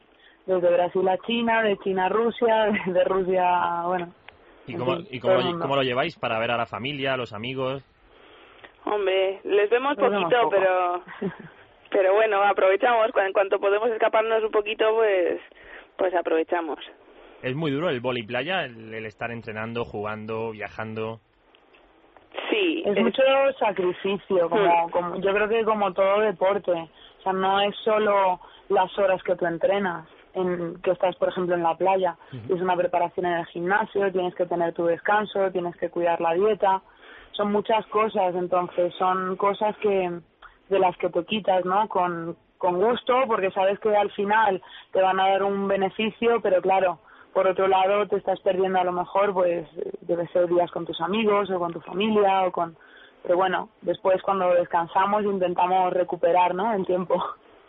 Desde 0.46 0.72
Brasil 0.72 1.06
a 1.08 1.18
China, 1.18 1.62
de 1.62 1.76
China 1.78 2.06
a 2.06 2.08
Rusia, 2.08 2.66
de 2.86 3.04
Rusia 3.04 3.82
bueno, 3.84 4.08
¿Y 4.66 4.74
cómo, 4.74 4.96
fin, 4.96 5.06
y 5.10 5.20
cómo, 5.20 5.34
lo, 5.34 5.58
cómo 5.58 5.76
lo 5.76 5.82
lleváis 5.82 6.16
para 6.16 6.38
ver 6.38 6.50
a 6.50 6.56
la 6.56 6.66
familia, 6.66 7.14
a 7.14 7.16
los 7.16 7.32
amigos? 7.32 7.82
Hombre, 8.86 9.40
les 9.44 9.68
vemos 9.68 9.96
poquito, 9.96 10.48
pero 10.48 11.02
pero 11.90 12.14
bueno, 12.14 12.42
aprovechamos, 12.42 13.10
en 13.14 13.32
cuanto 13.32 13.58
podemos 13.58 13.90
escaparnos 13.90 14.42
un 14.44 14.50
poquito, 14.50 14.94
pues 14.94 15.40
pues 15.96 16.14
aprovechamos. 16.14 16.78
Es 17.42 17.54
muy 17.54 17.70
duro 17.70 17.90
el 17.90 18.00
vóley 18.00 18.22
playa, 18.22 18.64
el, 18.64 18.94
el 18.94 19.06
estar 19.06 19.30
entrenando, 19.30 19.84
jugando, 19.84 20.52
viajando. 20.52 21.20
Sí. 22.50 22.82
es 22.84 23.02
mucho 23.02 23.22
sacrificio, 23.58 24.48
como, 24.48 24.90
como 24.90 25.16
yo 25.20 25.32
creo 25.32 25.48
que 25.48 25.64
como 25.64 25.92
todo 25.92 26.20
deporte, 26.20 26.72
o 26.72 27.22
sea, 27.22 27.32
no 27.32 27.60
es 27.60 27.74
solo 27.82 28.40
las 28.68 28.96
horas 28.98 29.22
que 29.22 29.34
tú 29.36 29.46
entrenas, 29.46 30.06
en, 30.34 30.80
que 30.82 30.90
estás, 30.90 31.16
por 31.16 31.30
ejemplo, 31.30 31.54
en 31.54 31.62
la 31.62 31.74
playa, 31.76 32.16
es 32.48 32.60
una 32.60 32.76
preparación 32.76 33.26
en 33.26 33.38
el 33.38 33.46
gimnasio, 33.46 34.12
tienes 34.12 34.34
que 34.34 34.46
tener 34.46 34.74
tu 34.74 34.84
descanso, 34.84 35.50
tienes 35.50 35.76
que 35.76 35.88
cuidar 35.88 36.20
la 36.20 36.34
dieta, 36.34 36.82
son 37.36 37.52
muchas 37.52 37.86
cosas, 37.86 38.34
entonces 38.34 38.94
son 38.98 39.36
cosas 39.36 39.76
que 39.78 40.20
de 40.68 40.78
las 40.78 40.96
que 40.96 41.10
te 41.10 41.24
quitas, 41.24 41.64
¿no? 41.64 41.88
Con, 41.88 42.36
con 42.58 42.80
gusto, 42.80 43.14
porque 43.26 43.50
sabes 43.50 43.78
que 43.80 43.94
al 43.94 44.10
final 44.12 44.62
te 44.92 45.00
van 45.00 45.20
a 45.20 45.28
dar 45.28 45.42
un 45.42 45.68
beneficio, 45.68 46.40
pero 46.42 46.60
claro, 46.60 46.98
por 47.32 47.46
otro 47.46 47.68
lado 47.68 48.06
te 48.08 48.16
estás 48.16 48.40
perdiendo 48.40 48.78
a 48.78 48.84
lo 48.84 48.92
mejor, 48.92 49.32
pues, 49.34 49.68
debe 50.00 50.26
ser 50.28 50.48
días 50.48 50.70
con 50.70 50.86
tus 50.86 51.00
amigos 51.00 51.50
o 51.50 51.58
con 51.58 51.72
tu 51.72 51.80
familia 51.80 52.46
o 52.46 52.52
con... 52.52 52.76
Pero 53.22 53.36
bueno, 53.36 53.68
después 53.82 54.22
cuando 54.22 54.54
descansamos 54.54 55.24
intentamos 55.24 55.92
recuperar, 55.92 56.54
¿no? 56.54 56.72
El 56.72 56.86
tiempo. 56.86 57.22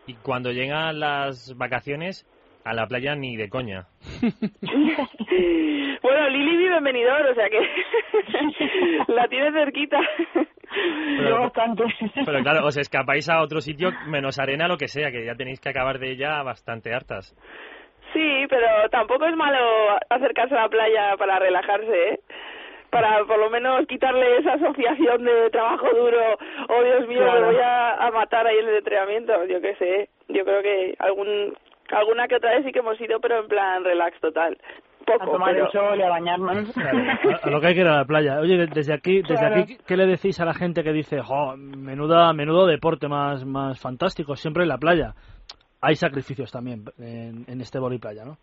Y 0.05 0.13
cuando 0.13 0.51
llegan 0.51 0.99
las 0.99 1.57
vacaciones, 1.57 2.25
a 2.69 2.73
la 2.73 2.85
playa 2.87 3.15
ni 3.15 3.35
de 3.35 3.49
coña. 3.49 3.85
bueno, 6.01 6.29
Lili 6.29 6.57
vive 6.57 6.77
en 6.77 6.83
Benidorm, 6.83 7.31
o 7.31 7.35
sea 7.35 7.49
que 7.49 7.59
la 9.13 9.27
tiene 9.27 9.51
cerquita. 9.51 9.99
Pero- 11.17 11.39
bastante. 11.41 11.83
Pero 12.25 12.43
claro, 12.43 12.65
os 12.65 12.77
escapáis 12.77 13.29
a 13.29 13.41
otro 13.41 13.61
sitio 13.61 13.91
menos 14.07 14.39
arena, 14.39 14.67
lo 14.67 14.77
que 14.77 14.87
sea, 14.87 15.11
que 15.11 15.25
ya 15.25 15.35
tenéis 15.35 15.59
que 15.59 15.69
acabar 15.69 15.99
de 15.99 16.11
ella 16.11 16.41
bastante 16.43 16.93
hartas. 16.93 17.35
Sí, 18.13 18.45
pero 18.49 18.67
tampoco 18.89 19.25
es 19.25 19.35
malo 19.35 19.59
acercarse 20.09 20.55
a 20.55 20.61
la 20.63 20.69
playa 20.69 21.15
para 21.17 21.39
relajarse, 21.39 22.09
¿eh? 22.13 22.19
Para 22.89 23.25
por 23.25 23.37
lo 23.37 23.49
menos 23.49 23.85
quitarle 23.85 24.37
esa 24.37 24.53
asociación 24.53 25.25
de 25.25 25.49
trabajo 25.49 25.87
duro, 25.93 26.37
oh 26.69 26.83
Dios 26.83 27.05
mío, 27.07 27.19
Claro. 27.19 27.41
me 27.41 27.47
voy 27.47 27.61
a, 27.61 27.95
a 27.95 28.11
matar 28.11 28.47
ahí 28.47 28.57
en 28.59 28.69
el 28.69 28.77
entrenamiento, 28.77 29.45
yo 29.45 29.59
qué 29.59 29.75
sé. 29.75 30.09
Yo 30.29 30.45
creo 30.45 30.61
que 30.61 30.95
algún 30.99 31.53
alguna 31.95 32.27
que 32.27 32.35
otra 32.35 32.51
vez 32.51 32.65
sí 32.65 32.71
que 32.71 32.79
hemos 32.79 32.99
ido, 32.99 33.19
pero 33.19 33.39
en 33.41 33.47
plan 33.47 33.83
relax 33.83 34.19
total. 34.19 34.57
Poco, 35.05 35.23
a 35.23 35.25
tomar 35.31 35.53
pero... 35.53 35.65
el 35.67 35.71
sol 35.71 35.97
y 35.99 36.01
a 36.01 36.09
bañarnos. 36.09 36.77
A, 36.77 37.47
a 37.47 37.49
lo 37.49 37.61
que 37.61 37.67
hay 37.67 37.75
que 37.75 37.79
ir 37.81 37.87
a 37.87 37.97
la 37.97 38.05
playa. 38.05 38.39
Oye, 38.41 38.57
de- 38.57 38.67
desde 38.67 38.93
aquí, 38.93 39.21
desde 39.21 39.35
Claro. 39.35 39.61
aquí, 39.61 39.77
¿qué 39.87 39.95
le 39.95 40.05
decís 40.05 40.37
a 40.41 40.45
la 40.45 40.53
gente 40.53 40.83
que 40.83 40.91
dice, 40.91 41.21
jo, 41.21 41.55
menuda, 41.55 42.33
menudo 42.33 42.65
deporte 42.65 43.07
más, 43.07 43.45
más 43.45 43.79
fantástico, 43.79 44.35
siempre 44.35 44.63
en 44.63 44.69
la 44.69 44.77
playa? 44.77 45.13
Hay 45.79 45.95
sacrificios 45.95 46.51
también 46.51 46.83
en, 46.99 47.45
en 47.47 47.61
este 47.61 47.79
vóley 47.79 47.99
playa, 47.99 48.25
¿no? 48.25 48.37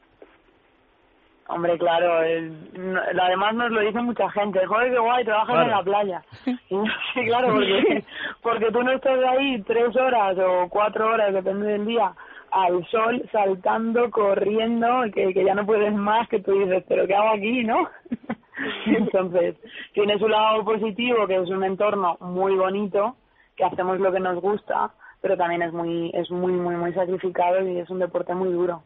Hombre, 1.46 1.76
claro, 1.76 2.22
el- 2.22 2.54
no- 2.72 3.00
además 3.22 3.54
nos 3.54 3.70
lo 3.70 3.80
dice 3.82 4.00
mucha 4.00 4.30
gente, 4.30 4.64
joder, 4.64 4.90
qué 4.90 4.98
guay, 4.98 5.24
trabajas 5.26 5.54
Claro. 5.54 5.64
en 5.64 5.70
la 5.76 5.82
playa. 5.82 6.22
Y 6.70 6.76
sí, 7.12 7.26
claro, 7.26 7.48
porque, 7.52 8.04
porque 8.42 8.70
tú 8.72 8.82
no 8.82 8.92
estás 8.92 9.18
ahí 9.22 9.60
tres 9.64 9.94
horas 9.94 10.38
o 10.38 10.66
cuatro 10.70 11.06
horas, 11.12 11.34
depende 11.34 11.66
del 11.66 11.84
día, 11.84 12.12
al 12.54 12.86
sol, 12.86 13.28
saltando, 13.32 14.10
corriendo, 14.10 14.86
que, 15.12 15.34
que 15.34 15.44
ya 15.44 15.54
no 15.54 15.66
puedes 15.66 15.92
más, 15.92 16.28
que 16.28 16.38
tú 16.40 16.52
dices, 16.52 16.84
pero 16.88 17.06
¿qué 17.06 17.14
hago 17.14 17.30
aquí, 17.34 17.64
no? 17.64 17.88
Entonces, 18.86 19.56
tiene 19.92 20.18
su 20.18 20.28
lado 20.28 20.64
positivo, 20.64 21.26
que 21.26 21.36
es 21.36 21.50
un 21.50 21.64
entorno 21.64 22.16
muy 22.20 22.54
bonito, 22.54 23.16
que 23.56 23.64
hacemos 23.64 23.98
lo 23.98 24.12
que 24.12 24.20
nos 24.20 24.40
gusta, 24.40 24.92
pero 25.20 25.36
también 25.36 25.62
es 25.62 25.72
muy, 25.72 26.10
es 26.14 26.30
muy, 26.30 26.52
muy, 26.52 26.76
muy 26.76 26.92
sacrificado 26.92 27.66
y 27.68 27.78
es 27.80 27.90
un 27.90 27.98
deporte 27.98 28.34
muy 28.34 28.50
duro. 28.52 28.82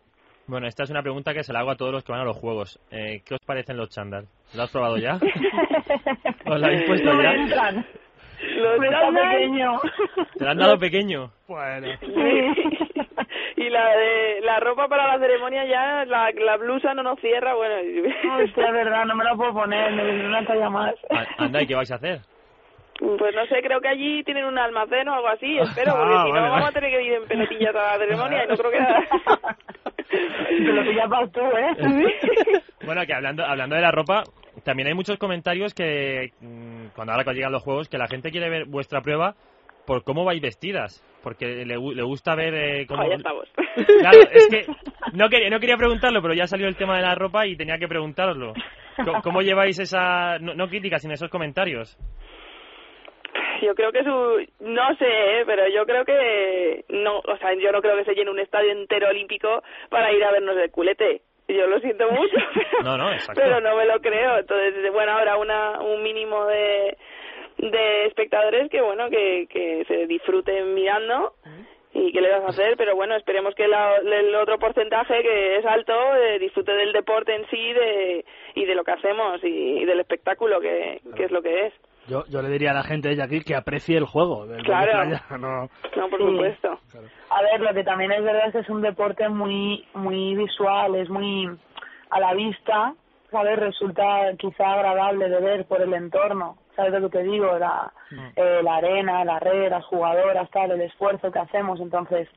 Bueno, 0.47 0.67
esta 0.67 0.85
es 0.85 0.91
una 0.91 1.03
pregunta 1.03 1.35
que 1.35 1.43
se 1.43 1.53
la 1.53 1.61
hago 1.61 1.71
a 1.73 1.77
todos 1.77 1.93
los 1.93 2.03
que 2.05 2.13
van 2.13 2.23
a 2.23 2.25
los 2.25 2.39
juegos. 2.39 2.81
Eh, 2.91 3.21
¿Qué 3.27 3.35
os 3.35 3.41
parecen 3.47 3.77
los 3.77 3.91
chándal? 3.91 4.25
¿Lo 4.57 4.63
has 4.63 4.73
probado 4.73 4.97
ya? 4.97 5.17
¿Os 6.47 6.59
lo 6.59 6.67
habéis 6.67 6.85
puesto 6.85 7.13
No 7.13 7.23
ya? 7.23 7.33
entran. 7.33 7.87
Los 8.57 8.79
Me 8.79 8.89
pequeño. 8.89 9.81
¿Te 10.39 10.45
lo 10.45 10.51
han 10.51 10.57
dado 10.59 10.79
pequeño? 10.79 11.31
Bueno. 11.49 11.89
Sí. 12.01 12.88
Y 13.59 13.69
la 13.71 13.97
de 13.97 14.41
la 14.43 14.61
ropa 14.61 14.87
para 14.89 15.09
la 15.09 15.19
ceremonia 15.19 15.65
ya, 15.65 16.05
la, 16.05 16.31
la 16.31 16.57
blusa 16.57 16.95
no 16.95 17.03
nos 17.03 17.19
cierra, 17.21 17.55
bueno. 17.55 17.75
Hostia, 17.77 18.65
es 18.67 18.73
verdad, 18.73 19.05
no 19.05 19.17
me 19.17 19.25
la 19.25 19.35
puedo 19.35 19.53
poner, 19.53 19.93
me 19.93 20.27
una 20.27 20.45
talla 20.47 20.71
más. 20.71 20.95
Anda, 21.39 21.63
¿y 21.63 21.67
qué 21.67 21.75
vais 21.75 21.91
a 21.91 21.97
hacer? 21.97 22.21
Pues 23.01 23.35
no 23.35 23.47
sé, 23.47 23.63
creo 23.63 23.81
que 23.81 23.89
allí 23.89 24.23
tienen 24.25 24.45
un 24.45 24.59
almacén 24.59 25.09
o 25.09 25.15
algo 25.15 25.29
así, 25.29 25.59
espero, 25.59 25.93
porque 25.97 26.15
Ah, 26.15 26.25
si 26.27 26.31
vale, 26.33 26.47
no 26.47 26.53
vamos 26.53 26.69
a 26.69 26.73
tener 26.73 26.91
que 26.91 27.03
ir 27.03 27.13
en 27.15 27.25
pelotillas 27.27 27.75
a 27.75 27.79
la 27.79 27.99
ceremonia 27.99 28.45
y 28.45 28.49
no 28.49 28.57
creo 28.57 28.71
que... 28.71 28.79
Ya 30.97 31.07
vas 31.07 31.31
tú, 31.33 31.41
¿eh? 31.41 31.77
Bueno, 32.85 33.05
que 33.07 33.15
hablando, 33.15 33.45
hablando 33.45 33.77
de 33.77 33.83
la 33.83 33.91
ropa, 33.91 34.25
también 34.65 34.89
hay 34.89 34.95
muchos 34.95 35.19
comentarios 35.19 35.75
que 35.75 36.33
mm, 36.41 36.89
cuando 36.95 37.13
ahora 37.13 37.25
que 37.25 37.35
llegan 37.35 37.53
los 37.53 37.63
juegos, 37.63 37.89
que 37.89 37.99
la 37.99 38.09
gente 38.09 38.31
quiere 38.31 38.49
ver 38.49 38.65
vuestra 38.67 39.01
prueba 39.03 39.35
por 39.89 40.05
cómo 40.05 40.25
vais 40.25 40.41
vestidas. 40.41 41.03
Porque 41.23 41.65
le, 41.65 41.77
le 41.77 42.03
gusta 42.03 42.37
ver 42.37 42.55
eh, 42.55 42.87
cómo... 42.87 43.03
Joder, 43.03 43.11
ya 43.11 43.17
estamos. 43.17 43.49
Claro, 44.01 44.19
es 44.31 44.49
que 44.49 44.67
no 45.15 45.29
quería, 45.29 45.51
no 45.51 45.59
quería 45.59 45.77
preguntarlo, 45.77 46.21
pero 46.23 46.35
ya 46.35 46.47
salió 46.47 46.69
el 46.69 46.77
tema 46.77 46.97
de 46.97 47.03
la 47.03 47.15
ropa 47.15 47.47
y 47.47 47.57
tenía 47.57 47.79
que 47.79 47.89
preguntaroslo. 47.89 48.53
¿Cómo, 49.05 49.21
cómo 49.25 49.41
lleváis 49.41 49.79
esa, 49.81 50.39
no, 50.39 50.55
no 50.55 50.69
crítica, 50.69 50.99
sino 50.99 51.15
esos 51.15 51.31
comentarios? 51.31 51.99
Yo 53.63 53.75
creo 53.75 53.91
que 53.91 54.05
su... 54.05 54.47
No 54.61 54.95
sé, 54.97 55.07
¿eh? 55.07 55.43
pero 55.47 55.69
yo 55.69 55.85
creo 55.87 56.05
que... 56.05 56.85
no 56.91 57.19
O 57.19 57.37
sea, 57.39 57.55
yo 57.55 57.73
no 57.73 57.81
creo 57.81 57.97
que 57.97 58.05
se 58.05 58.15
llene 58.15 58.31
un 58.31 58.39
estadio 58.39 58.71
entero 58.71 59.09
olímpico 59.09 59.63
para 59.89 60.13
ir 60.13 60.23
a 60.23 60.31
vernos 60.31 60.57
el 60.59 60.71
culete. 60.71 61.23
Yo 61.49 61.67
lo 61.67 61.81
siento 61.81 62.11
mucho, 62.11 62.37
pero, 62.55 62.83
No, 62.83 62.99
no, 62.99 63.11
exacto. 63.11 63.41
pero 63.43 63.61
no 63.61 63.75
me 63.75 63.87
lo 63.87 63.99
creo. 64.01 64.39
Entonces, 64.39 64.93
bueno, 64.93 65.13
habrá 65.13 65.39
una, 65.39 65.81
un 65.81 66.03
mínimo 66.03 66.45
de, 66.45 66.97
de 67.59 68.07
espectadores 68.07 68.71
que, 68.71 68.81
bueno, 68.81 69.09
que, 69.11 69.47
que 69.51 69.85
se 69.87 70.07
disfruten 70.07 70.75
mirando 70.75 71.35
y 71.93 72.13
qué 72.13 72.21
le 72.21 72.31
vas 72.31 72.45
a 72.45 72.49
hacer, 72.49 72.77
pero 72.77 72.95
bueno, 72.95 73.17
esperemos 73.17 73.55
que 73.55 73.67
la- 73.67 73.97
el 73.97 74.35
otro 74.37 74.59
porcentaje 74.59 75.23
que 75.23 75.57
es 75.57 75.67
alto 75.67 75.93
eh, 76.17 76.39
disfrute 76.39 76.73
del 76.73 76.93
deporte 76.93 77.35
en 77.35 77.47
sí 77.49 77.73
de, 77.73 78.25
y 78.55 78.65
de 78.65 78.75
lo 78.75 78.85
que 78.85 78.93
hacemos 78.93 79.43
y, 79.43 79.49
y 79.49 79.85
del 79.85 80.01
espectáculo 80.01 80.61
que, 80.61 81.01
que 81.17 81.25
es 81.25 81.31
lo 81.31 81.43
que 81.43 81.67
es. 81.67 81.75
Yo, 82.07 82.25
yo 82.31 82.41
le 82.41 82.49
diría 82.49 82.71
a 82.71 82.75
la 82.75 82.85
gente 82.85 83.15
de 83.15 83.23
aquí 83.23 83.43
que 83.43 83.55
aprecie 83.57 83.99
el 83.99 84.05
juego. 84.07 84.47
del 84.47 84.63
Claro. 84.63 84.93
playa, 84.93 85.23
no- 85.39 85.69
No, 85.97 86.09
por 86.09 86.21
Sí. 86.21 86.27
supuesto. 86.27 86.79
A 87.31 87.43
ver, 87.43 87.61
lo 87.61 87.75
que 87.75 87.85
también 87.85 88.13
es 88.13 88.23
verdad 88.23 88.47
es 88.47 88.53
que 88.53 88.59
es 88.61 88.69
un 88.71 88.81
deporte 88.83 89.29
muy 89.29 89.85
muy 89.95 90.35
visual, 90.37 90.95
es 90.95 91.09
muy 91.11 91.49
a 92.11 92.21
la 92.21 92.33
vista, 92.35 92.95
¿sabes? 93.31 93.59
Resulta 93.59 94.31
quizá 94.39 94.73
agradable 94.75 95.29
de 95.29 95.41
ver 95.41 95.67
por 95.67 95.83
el 95.83 95.93
entorno, 95.93 96.57
¿sabes 96.87 97.03
lo 97.03 97.11
que 97.11 97.23
digo? 97.25 97.59
La, 97.59 97.93
eh, 98.37 98.61
la 98.63 98.77
arena, 98.77 99.25
la 99.25 99.39
red, 99.41 99.69
las 99.71 99.85
jugadoras, 99.87 100.49
tal, 100.51 100.71
el 100.71 100.81
esfuerzo 100.83 101.31
que 101.33 101.39
hacemos, 101.41 101.81
entonces 101.81 102.29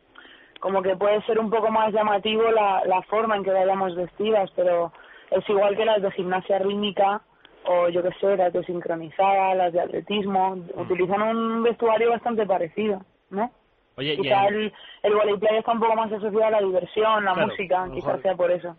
como 0.59 0.81
que 0.81 0.95
puede 0.95 1.21
ser 1.23 1.39
un 1.39 1.49
poco 1.49 1.69
más 1.71 1.91
llamativo 1.93 2.43
la, 2.51 2.83
la 2.85 3.01
forma 3.03 3.35
en 3.35 3.43
que 3.43 3.51
vayamos 3.51 3.95
vestidas, 3.95 4.49
pero 4.55 4.91
es 5.31 5.47
igual 5.49 5.75
que 5.75 5.85
las 5.85 6.01
de 6.01 6.11
gimnasia 6.11 6.59
rítmica 6.59 7.21
o 7.65 7.89
yo 7.89 8.01
qué 8.03 8.11
sé, 8.19 8.35
las 8.37 8.51
de 8.53 8.63
sincronizada, 8.63 9.53
las 9.55 9.73
de 9.73 9.81
atletismo, 9.81 10.57
utilizan 10.75 11.21
un 11.21 11.63
vestuario 11.63 12.09
bastante 12.09 12.45
parecido, 12.45 13.01
¿no? 13.29 13.51
Oye, 13.97 14.15
Quizá 14.17 14.47
el, 14.47 14.73
el 15.03 15.13
volley 15.13 15.37
playa 15.37 15.59
está 15.59 15.73
un 15.73 15.79
poco 15.79 15.95
más 15.95 16.11
asociado 16.11 16.45
a 16.45 16.49
la 16.51 16.61
diversión, 16.61 17.23
la 17.25 17.33
Claro, 17.33 17.47
música, 17.49 17.87
quizás 17.93 18.21
sea 18.21 18.35
por 18.35 18.49
eso. 18.51 18.75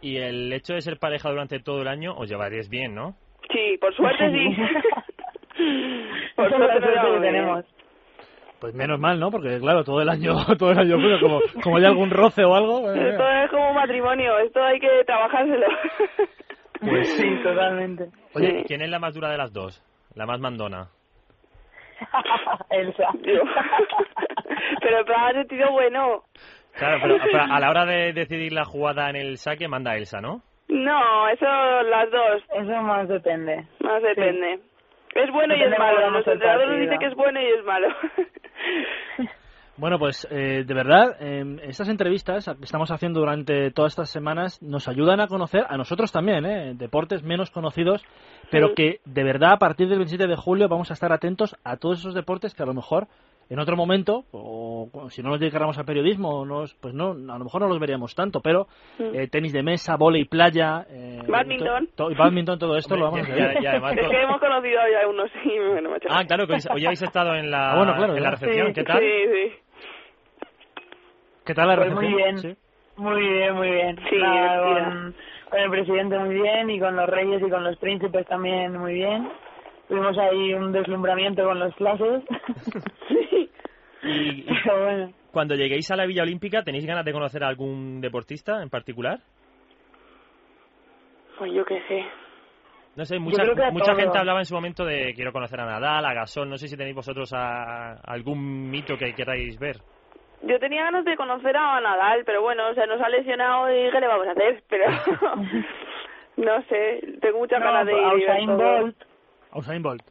y 0.00 0.16
el 0.16 0.52
hecho 0.52 0.74
de 0.74 0.80
ser 0.82 0.98
pareja 0.98 1.30
durante 1.30 1.60
todo 1.60 1.82
el 1.82 1.88
año 1.88 2.14
os 2.16 2.28
llevaréis 2.28 2.68
bien, 2.68 2.94
¿no? 2.94 3.14
Sí, 3.52 3.76
por 3.80 3.94
suerte 3.94 4.30
sí. 4.30 4.56
por 6.36 6.46
Esa 6.46 6.56
suerte 6.56 6.80
suerte 6.80 6.86
que 6.86 6.92
llevamos 6.92 7.20
bien. 7.20 7.32
tenemos. 7.34 7.64
Pues 8.60 8.74
menos 8.74 8.98
mal, 9.00 9.18
¿no? 9.18 9.30
Porque 9.32 9.58
claro, 9.58 9.82
todo 9.82 10.00
el 10.00 10.08
año, 10.08 10.34
todo 10.58 10.70
el 10.70 10.78
año, 10.78 10.96
bueno, 10.96 11.18
como, 11.20 11.40
como 11.62 11.76
hay 11.78 11.84
algún 11.84 12.10
roce 12.10 12.44
o 12.44 12.54
algo. 12.54 12.92
eh, 12.92 13.10
Esto 13.10 13.28
es 13.28 13.50
como 13.50 13.70
un 13.70 13.74
matrimonio, 13.74 14.38
esto 14.38 14.62
hay 14.62 14.78
que 14.78 15.02
trabajárselo. 15.04 15.66
Pues 16.80 17.08
sí, 17.16 17.28
totalmente. 17.42 18.08
Oye, 18.34 18.64
¿quién 18.66 18.82
es 18.82 18.88
la 18.90 18.98
más 18.98 19.14
dura 19.14 19.30
de 19.30 19.36
las 19.38 19.52
dos? 19.52 19.82
La 20.14 20.26
más 20.26 20.40
mandona. 20.40 20.88
Elsa. 22.70 23.08
Pero 24.80 24.98
en 24.98 25.04
plan 25.04 25.32
sentido 25.34 25.70
bueno. 25.72 26.22
Claro, 26.74 26.98
pero, 27.02 27.16
pero 27.22 27.42
a 27.42 27.60
la 27.60 27.70
hora 27.70 27.84
de 27.84 28.12
decidir 28.12 28.52
la 28.52 28.64
jugada 28.64 29.10
en 29.10 29.16
el 29.16 29.38
saque 29.38 29.68
manda 29.68 29.94
Elsa, 29.96 30.20
¿no? 30.20 30.42
No, 30.72 31.28
eso 31.28 31.46
las 31.90 32.10
dos. 32.10 32.42
Eso 32.54 32.82
más 32.82 33.06
depende. 33.08 33.66
Más 33.80 34.02
depende. 34.02 34.60
Es 35.14 35.30
bueno 35.30 35.54
y 35.54 35.62
es 35.62 35.70
malo. 35.78 35.98
veamos 35.98 36.12
Nuestro 36.12 36.32
el 36.32 36.36
entrenador 36.38 36.66
nos 36.68 36.76
partido. 36.76 36.90
dice 36.90 36.98
que 36.98 37.06
es 37.10 37.14
bueno 37.14 37.40
y 37.40 37.46
es 37.46 37.64
malo. 37.64 37.88
Bueno, 39.78 39.98
pues 39.98 40.28
eh, 40.30 40.64
de 40.66 40.74
verdad, 40.74 41.16
eh, 41.18 41.56
estas 41.62 41.88
entrevistas 41.88 42.44
que 42.44 42.64
estamos 42.64 42.90
haciendo 42.90 43.20
durante 43.20 43.70
todas 43.70 43.92
estas 43.92 44.10
semanas 44.10 44.62
nos 44.62 44.86
ayudan 44.86 45.18
a 45.20 45.28
conocer, 45.28 45.64
a 45.66 45.78
nosotros 45.78 46.12
también, 46.12 46.44
eh, 46.44 46.74
deportes 46.76 47.22
menos 47.22 47.50
conocidos, 47.50 48.04
pero 48.50 48.68
Sí. 48.68 48.74
que 48.76 49.00
de 49.06 49.24
verdad 49.24 49.52
a 49.52 49.56
partir 49.58 49.88
del 49.88 49.96
27 49.98 50.26
de 50.28 50.36
julio 50.36 50.68
vamos 50.68 50.90
a 50.90 50.94
estar 50.94 51.10
atentos 51.10 51.56
a 51.64 51.78
todos 51.78 52.00
esos 52.00 52.14
deportes 52.14 52.54
que 52.54 52.62
a 52.62 52.66
lo 52.66 52.74
mejor 52.74 53.06
en 53.52 53.58
otro 53.58 53.76
momento, 53.76 54.24
o 54.32 54.88
si 55.10 55.22
no 55.22 55.28
nos 55.30 55.40
dedicáramos 55.40 55.76
al 55.78 55.84
periodismo, 55.84 56.44
nos- 56.46 56.74
pues 56.76 56.94
no, 56.94 57.10
a 57.10 57.38
lo 57.38 57.44
mejor 57.44 57.60
no 57.62 57.68
los 57.68 57.78
veríamos 57.78 58.14
tanto, 58.14 58.40
pero 58.40 58.66
Mm. 58.98 59.14
eh, 59.14 59.28
tenis 59.28 59.52
de 59.52 59.62
mesa, 59.62 59.96
vóley 59.96 60.24
playa, 60.24 60.86
eh, 60.88 61.20
Badminton. 61.28 61.88
to- 61.94 62.08
to- 62.08 62.14
badminton, 62.16 62.58
todo 62.58 62.76
esto 62.76 62.96
lo 62.96 63.10
vamos 63.10 63.28
a 63.28 63.32
ver. 63.34 63.62
y 63.62 63.66
además 63.66 63.92
es 63.98 64.08
que 64.08 64.22
hemos 64.22 64.40
conocido 64.40 64.80
ya 64.90 65.06
unos 65.08 65.30
y 65.44 65.58
bueno, 65.70 65.90
macho. 65.90 66.08
Ah, 66.10 66.24
claro, 66.26 66.46
que 66.46 66.54
hoy 66.72 66.84
habéis 66.86 67.02
estado 67.02 67.34
en 67.34 67.50
la, 67.50 67.72
Ah, 67.72 67.76
bueno, 67.76 67.94
claro, 67.94 68.16
en 68.16 68.22
la 68.22 68.28
ya. 68.30 68.36
recepción. 68.36 68.66
Sí, 68.68 68.72
¿Qué 68.74 68.84
tal? 68.84 69.00
Sí, 69.00 69.06
sí. 69.32 69.52
¿Qué 71.44 71.54
tal 71.54 71.68
la 71.68 71.76
Pues 71.76 71.88
recepción? 71.88 72.12
muy 72.12 72.22
bien. 72.22 72.38
Sí. 72.38 72.56
Muy 72.96 73.20
bien, 73.20 73.54
muy 73.54 73.70
bien. 73.70 73.96
Sí, 74.08 74.16
Nada, 74.16 74.62
con, 74.62 75.14
con 75.50 75.60
el 75.60 75.70
presidente 75.70 76.18
muy 76.18 76.34
bien 76.34 76.70
y 76.70 76.78
con 76.78 76.94
los 76.94 77.08
reyes 77.08 77.42
y 77.46 77.50
con 77.50 77.64
los 77.64 77.76
príncipes 77.78 78.26
también 78.26 78.78
muy 78.78 78.94
bien. 78.94 79.28
Tuvimos 79.88 80.16
ahí 80.18 80.54
un 80.54 80.72
deslumbramiento 80.72 81.44
con 81.44 81.58
los 81.58 81.74
clases. 81.74 82.22
Y, 84.12 84.40
y 84.40 84.46
Pero 84.64 84.84
bueno. 84.84 85.12
cuando 85.32 85.54
lleguéis 85.54 85.90
a 85.90 85.96
la 85.96 86.06
Villa 86.06 86.22
Olímpica, 86.22 86.62
¿tenéis 86.62 86.86
ganas 86.86 87.04
de 87.04 87.12
conocer 87.12 87.42
a 87.44 87.48
algún 87.48 88.00
deportista 88.00 88.62
en 88.62 88.70
particular? 88.70 89.18
Pues 91.38 91.52
yo 91.52 91.64
qué 91.64 91.80
sé. 91.88 92.04
No 92.94 93.04
sé, 93.06 93.18
mucha, 93.18 93.42
a 93.42 93.70
mucha 93.70 93.94
gente 93.94 94.18
hablaba 94.18 94.40
en 94.40 94.44
su 94.44 94.54
momento 94.54 94.84
de 94.84 95.14
quiero 95.14 95.32
conocer 95.32 95.58
a 95.60 95.64
Nadal, 95.64 96.04
a 96.04 96.12
Gasol, 96.12 96.48
no 96.50 96.58
sé 96.58 96.68
si 96.68 96.76
tenéis 96.76 96.94
vosotros 96.94 97.32
a, 97.32 97.94
algún 98.04 98.70
mito 98.70 98.98
que 98.98 99.14
queráis 99.14 99.58
ver. 99.58 99.76
Yo 100.42 100.58
tenía 100.58 100.82
ganas 100.84 101.04
de 101.06 101.16
conocer 101.16 101.56
a 101.56 101.80
Nadal, 101.80 102.22
pero 102.26 102.42
bueno, 102.42 102.68
o 102.68 102.74
sea, 102.74 102.84
nos 102.84 103.00
ha 103.00 103.08
lesionado 103.08 103.70
y 103.70 103.90
¿qué 103.90 103.98
le 104.00 104.06
vamos 104.08 104.26
a 104.26 104.32
hacer? 104.32 104.62
Pero 104.68 104.84
no 106.36 106.62
sé, 106.68 107.16
tengo 107.22 107.38
muchas 107.38 107.60
No, 107.60 107.66
ganas 107.66 107.86
de 107.86 107.92
ir. 107.94 107.98
ver 108.02 108.16
Usain. 108.16 108.56
Bolt, 108.58 108.96
A 109.52 109.58
Usain 109.58 109.82
Bolt. 109.82 110.02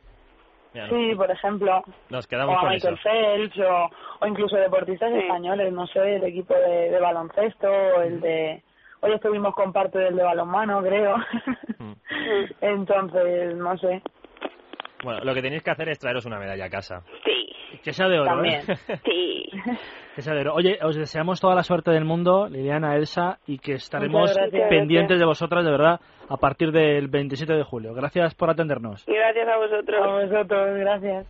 Mira, 0.74 0.88
sí, 0.90 1.16
por 1.16 1.30
ejemplo. 1.30 1.84
Nos 2.10 2.28
O 2.28 2.58
a 2.58 2.60
con 2.62 2.72
eso. 2.74 2.90
Michael 2.92 2.98
Phelps, 3.04 3.60
o, 3.60 3.90
o 4.22 4.28
incluso 4.28 4.56
deportistas 4.56 5.12
Sí. 5.12 5.20
españoles, 5.20 5.74
no 5.74 5.86
sé, 5.88 6.16
el 6.16 6.24
equipo 6.24 6.54
de, 6.54 6.90
de 6.92 7.00
baloncesto, 7.00 7.68
o 7.70 8.02
el 8.02 8.22
de... 8.22 8.62
Hoy 9.02 9.14
estuvimos 9.14 9.54
con 9.56 9.74
parte 9.74 9.98
del 10.00 10.16
de 10.16 10.24
balonmano, 10.24 10.82
creo. 10.82 11.18
Mm. 11.80 11.94
Entonces, 12.62 13.56
no 13.56 13.78
sé. 13.78 14.02
Bueno, 15.04 15.22
lo 15.24 15.34
que 15.34 15.42
tenéis 15.42 15.64
que 15.64 15.72
hacer 15.72 15.90
es 15.90 15.98
traeros 16.00 16.26
una 16.26 16.38
medalla 16.40 16.66
a 16.66 16.70
casa. 16.70 17.02
Sí, 17.26 17.51
Que 17.84 17.94
sea 17.94 18.08
de 18.08 18.20
oro, 18.20 18.30
También. 18.30 18.62
¿eh? 18.68 19.00
sí. 19.06 19.46
Sea 20.22 20.34
de 20.34 20.42
oro. 20.42 20.54
Oye, 20.56 20.78
os 20.84 20.96
deseamos 20.96 21.40
toda 21.40 21.56
la 21.56 21.64
suerte 21.64 21.90
del 21.90 22.04
mundo, 22.06 22.48
Liliana, 22.50 22.96
Elsa, 22.96 23.40
y 23.48 23.58
que 23.60 23.74
estaremos 23.74 24.34
gracias. 24.36 24.70
pendientes 24.70 25.18
de 25.18 25.26
vosotras, 25.26 25.64
de 25.64 25.72
verdad, 25.72 26.00
a 26.30 26.38
partir 26.38 26.72
del 26.72 27.08
27 27.08 27.54
de 27.54 27.64
julio. 27.64 27.94
Gracias 27.94 28.36
por 28.36 28.50
atendernos. 28.50 29.08
Y 29.08 29.14
gracias 29.14 29.48
a 29.48 29.54
A 29.54 29.58
vosotros. 29.58 30.30
vosotros, 30.30 30.78
gracias. 30.78 31.26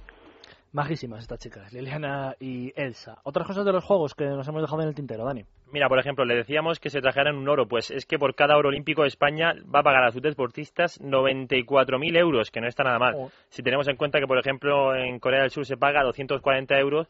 Majísimas 0.73 1.19
estas 1.19 1.39
chicas, 1.39 1.73
Liliana 1.73 2.35
y 2.39 2.71
Elsa. 2.81 3.17
Otras 3.23 3.45
cosas 3.45 3.65
de 3.65 3.73
los 3.73 3.83
juegos 3.83 4.15
que 4.15 4.23
nos 4.23 4.47
hemos 4.47 4.61
dejado 4.61 4.81
en 4.81 4.87
el 4.87 4.95
tintero, 4.95 5.25
Dani. 5.25 5.43
Mira, 5.69 5.89
por 5.89 5.99
ejemplo, 5.99 6.23
le 6.23 6.35
decíamos 6.35 6.79
que 6.79 6.89
se 6.89 7.01
trajeran 7.01 7.35
un 7.35 7.49
oro. 7.49 7.67
Pues 7.67 7.91
es 7.91 8.05
que 8.05 8.17
por 8.17 8.35
cada 8.35 8.55
oro 8.55 8.69
olímpico 8.69 9.03
España 9.03 9.53
va 9.73 9.79
a 9.79 9.83
pagar 9.83 10.05
a 10.05 10.11
sus 10.11 10.21
deportistas 10.21 11.01
94.000 11.01 12.17
euros, 12.17 12.51
que 12.51 12.61
no 12.61 12.67
está 12.67 12.83
nada 12.83 12.99
mal. 12.99 13.15
Oh. 13.17 13.31
Si 13.49 13.63
tenemos 13.63 13.87
en 13.89 13.97
cuenta 13.97 14.19
que, 14.19 14.27
por 14.27 14.39
ejemplo, 14.39 14.95
en 14.95 15.19
Corea 15.19 15.41
del 15.41 15.51
Sur 15.51 15.65
se 15.65 15.75
paga 15.75 16.03
240 16.03 16.79
euros 16.79 17.07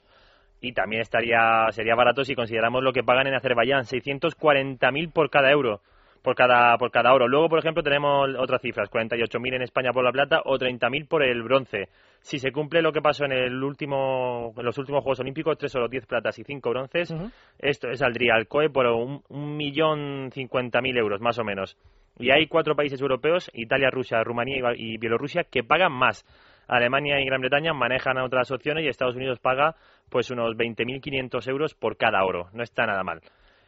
y 0.59 0.73
también 0.73 1.03
estaría 1.03 1.67
sería 1.71 1.93
barato 1.93 2.23
si 2.23 2.33
consideramos 2.33 2.83
lo 2.83 2.93
que 2.93 3.03
pagan 3.03 3.27
en 3.27 3.35
Azerbaiyán, 3.35 3.83
640.000 3.83 5.11
por 5.11 5.29
cada 5.29 5.51
euro. 5.51 5.81
Por 6.21 6.35
cada, 6.35 6.77
por 6.77 6.91
cada 6.91 7.13
oro. 7.13 7.27
Luego, 7.27 7.49
por 7.49 7.59
ejemplo, 7.59 7.81
tenemos 7.81 8.29
otras 8.37 8.61
cifras, 8.61 8.91
48.000 8.91 9.55
en 9.55 9.61
España 9.63 9.91
por 9.91 10.03
la 10.03 10.11
plata 10.11 10.41
o 10.45 10.57
30.000 10.57 11.07
por 11.07 11.23
el 11.23 11.41
bronce. 11.41 11.89
Si 12.19 12.37
se 12.37 12.51
cumple 12.51 12.83
lo 12.83 12.91
que 12.91 13.01
pasó 13.01 13.25
en, 13.25 13.31
el 13.31 13.63
último, 13.63 14.53
en 14.55 14.63
los 14.63 14.77
últimos 14.77 15.01
Juegos 15.01 15.19
Olímpicos, 15.19 15.57
3 15.57 15.75
oro, 15.75 15.87
10 15.87 16.05
platas 16.05 16.37
y 16.37 16.43
5 16.43 16.69
bronces, 16.69 17.15
esto 17.57 17.93
saldría 17.95 18.35
al 18.35 18.47
COE 18.47 18.69
por 18.69 18.85
un, 18.85 19.23
un 19.29 19.57
millón 19.57 20.29
cincuenta 20.31 20.81
mil 20.81 20.95
euros, 20.95 21.21
más 21.21 21.39
o 21.39 21.43
menos. 21.43 21.75
Y 22.19 22.29
hay 22.29 22.45
cuatro 22.47 22.75
países 22.75 23.01
europeos, 23.01 23.49
Italia, 23.53 23.89
Rusia, 23.89 24.23
Rumanía 24.23 24.73
y 24.75 24.97
Bielorrusia, 24.97 25.43
que 25.43 25.63
pagan 25.63 25.91
más. 25.91 26.23
Alemania 26.67 27.19
y 27.19 27.25
Gran 27.25 27.41
Bretaña 27.41 27.73
manejan 27.73 28.17
otras 28.19 28.51
opciones 28.51 28.85
y 28.85 28.87
Estados 28.87 29.15
Unidos 29.15 29.39
paga 29.39 29.75
pues 30.09 30.29
unos 30.29 30.55
20.500 30.55 31.47
euros 31.49 31.73
por 31.73 31.97
cada 31.97 32.23
oro. 32.23 32.49
No 32.53 32.63
está 32.63 32.85
nada 32.85 33.03
mal. 33.03 33.21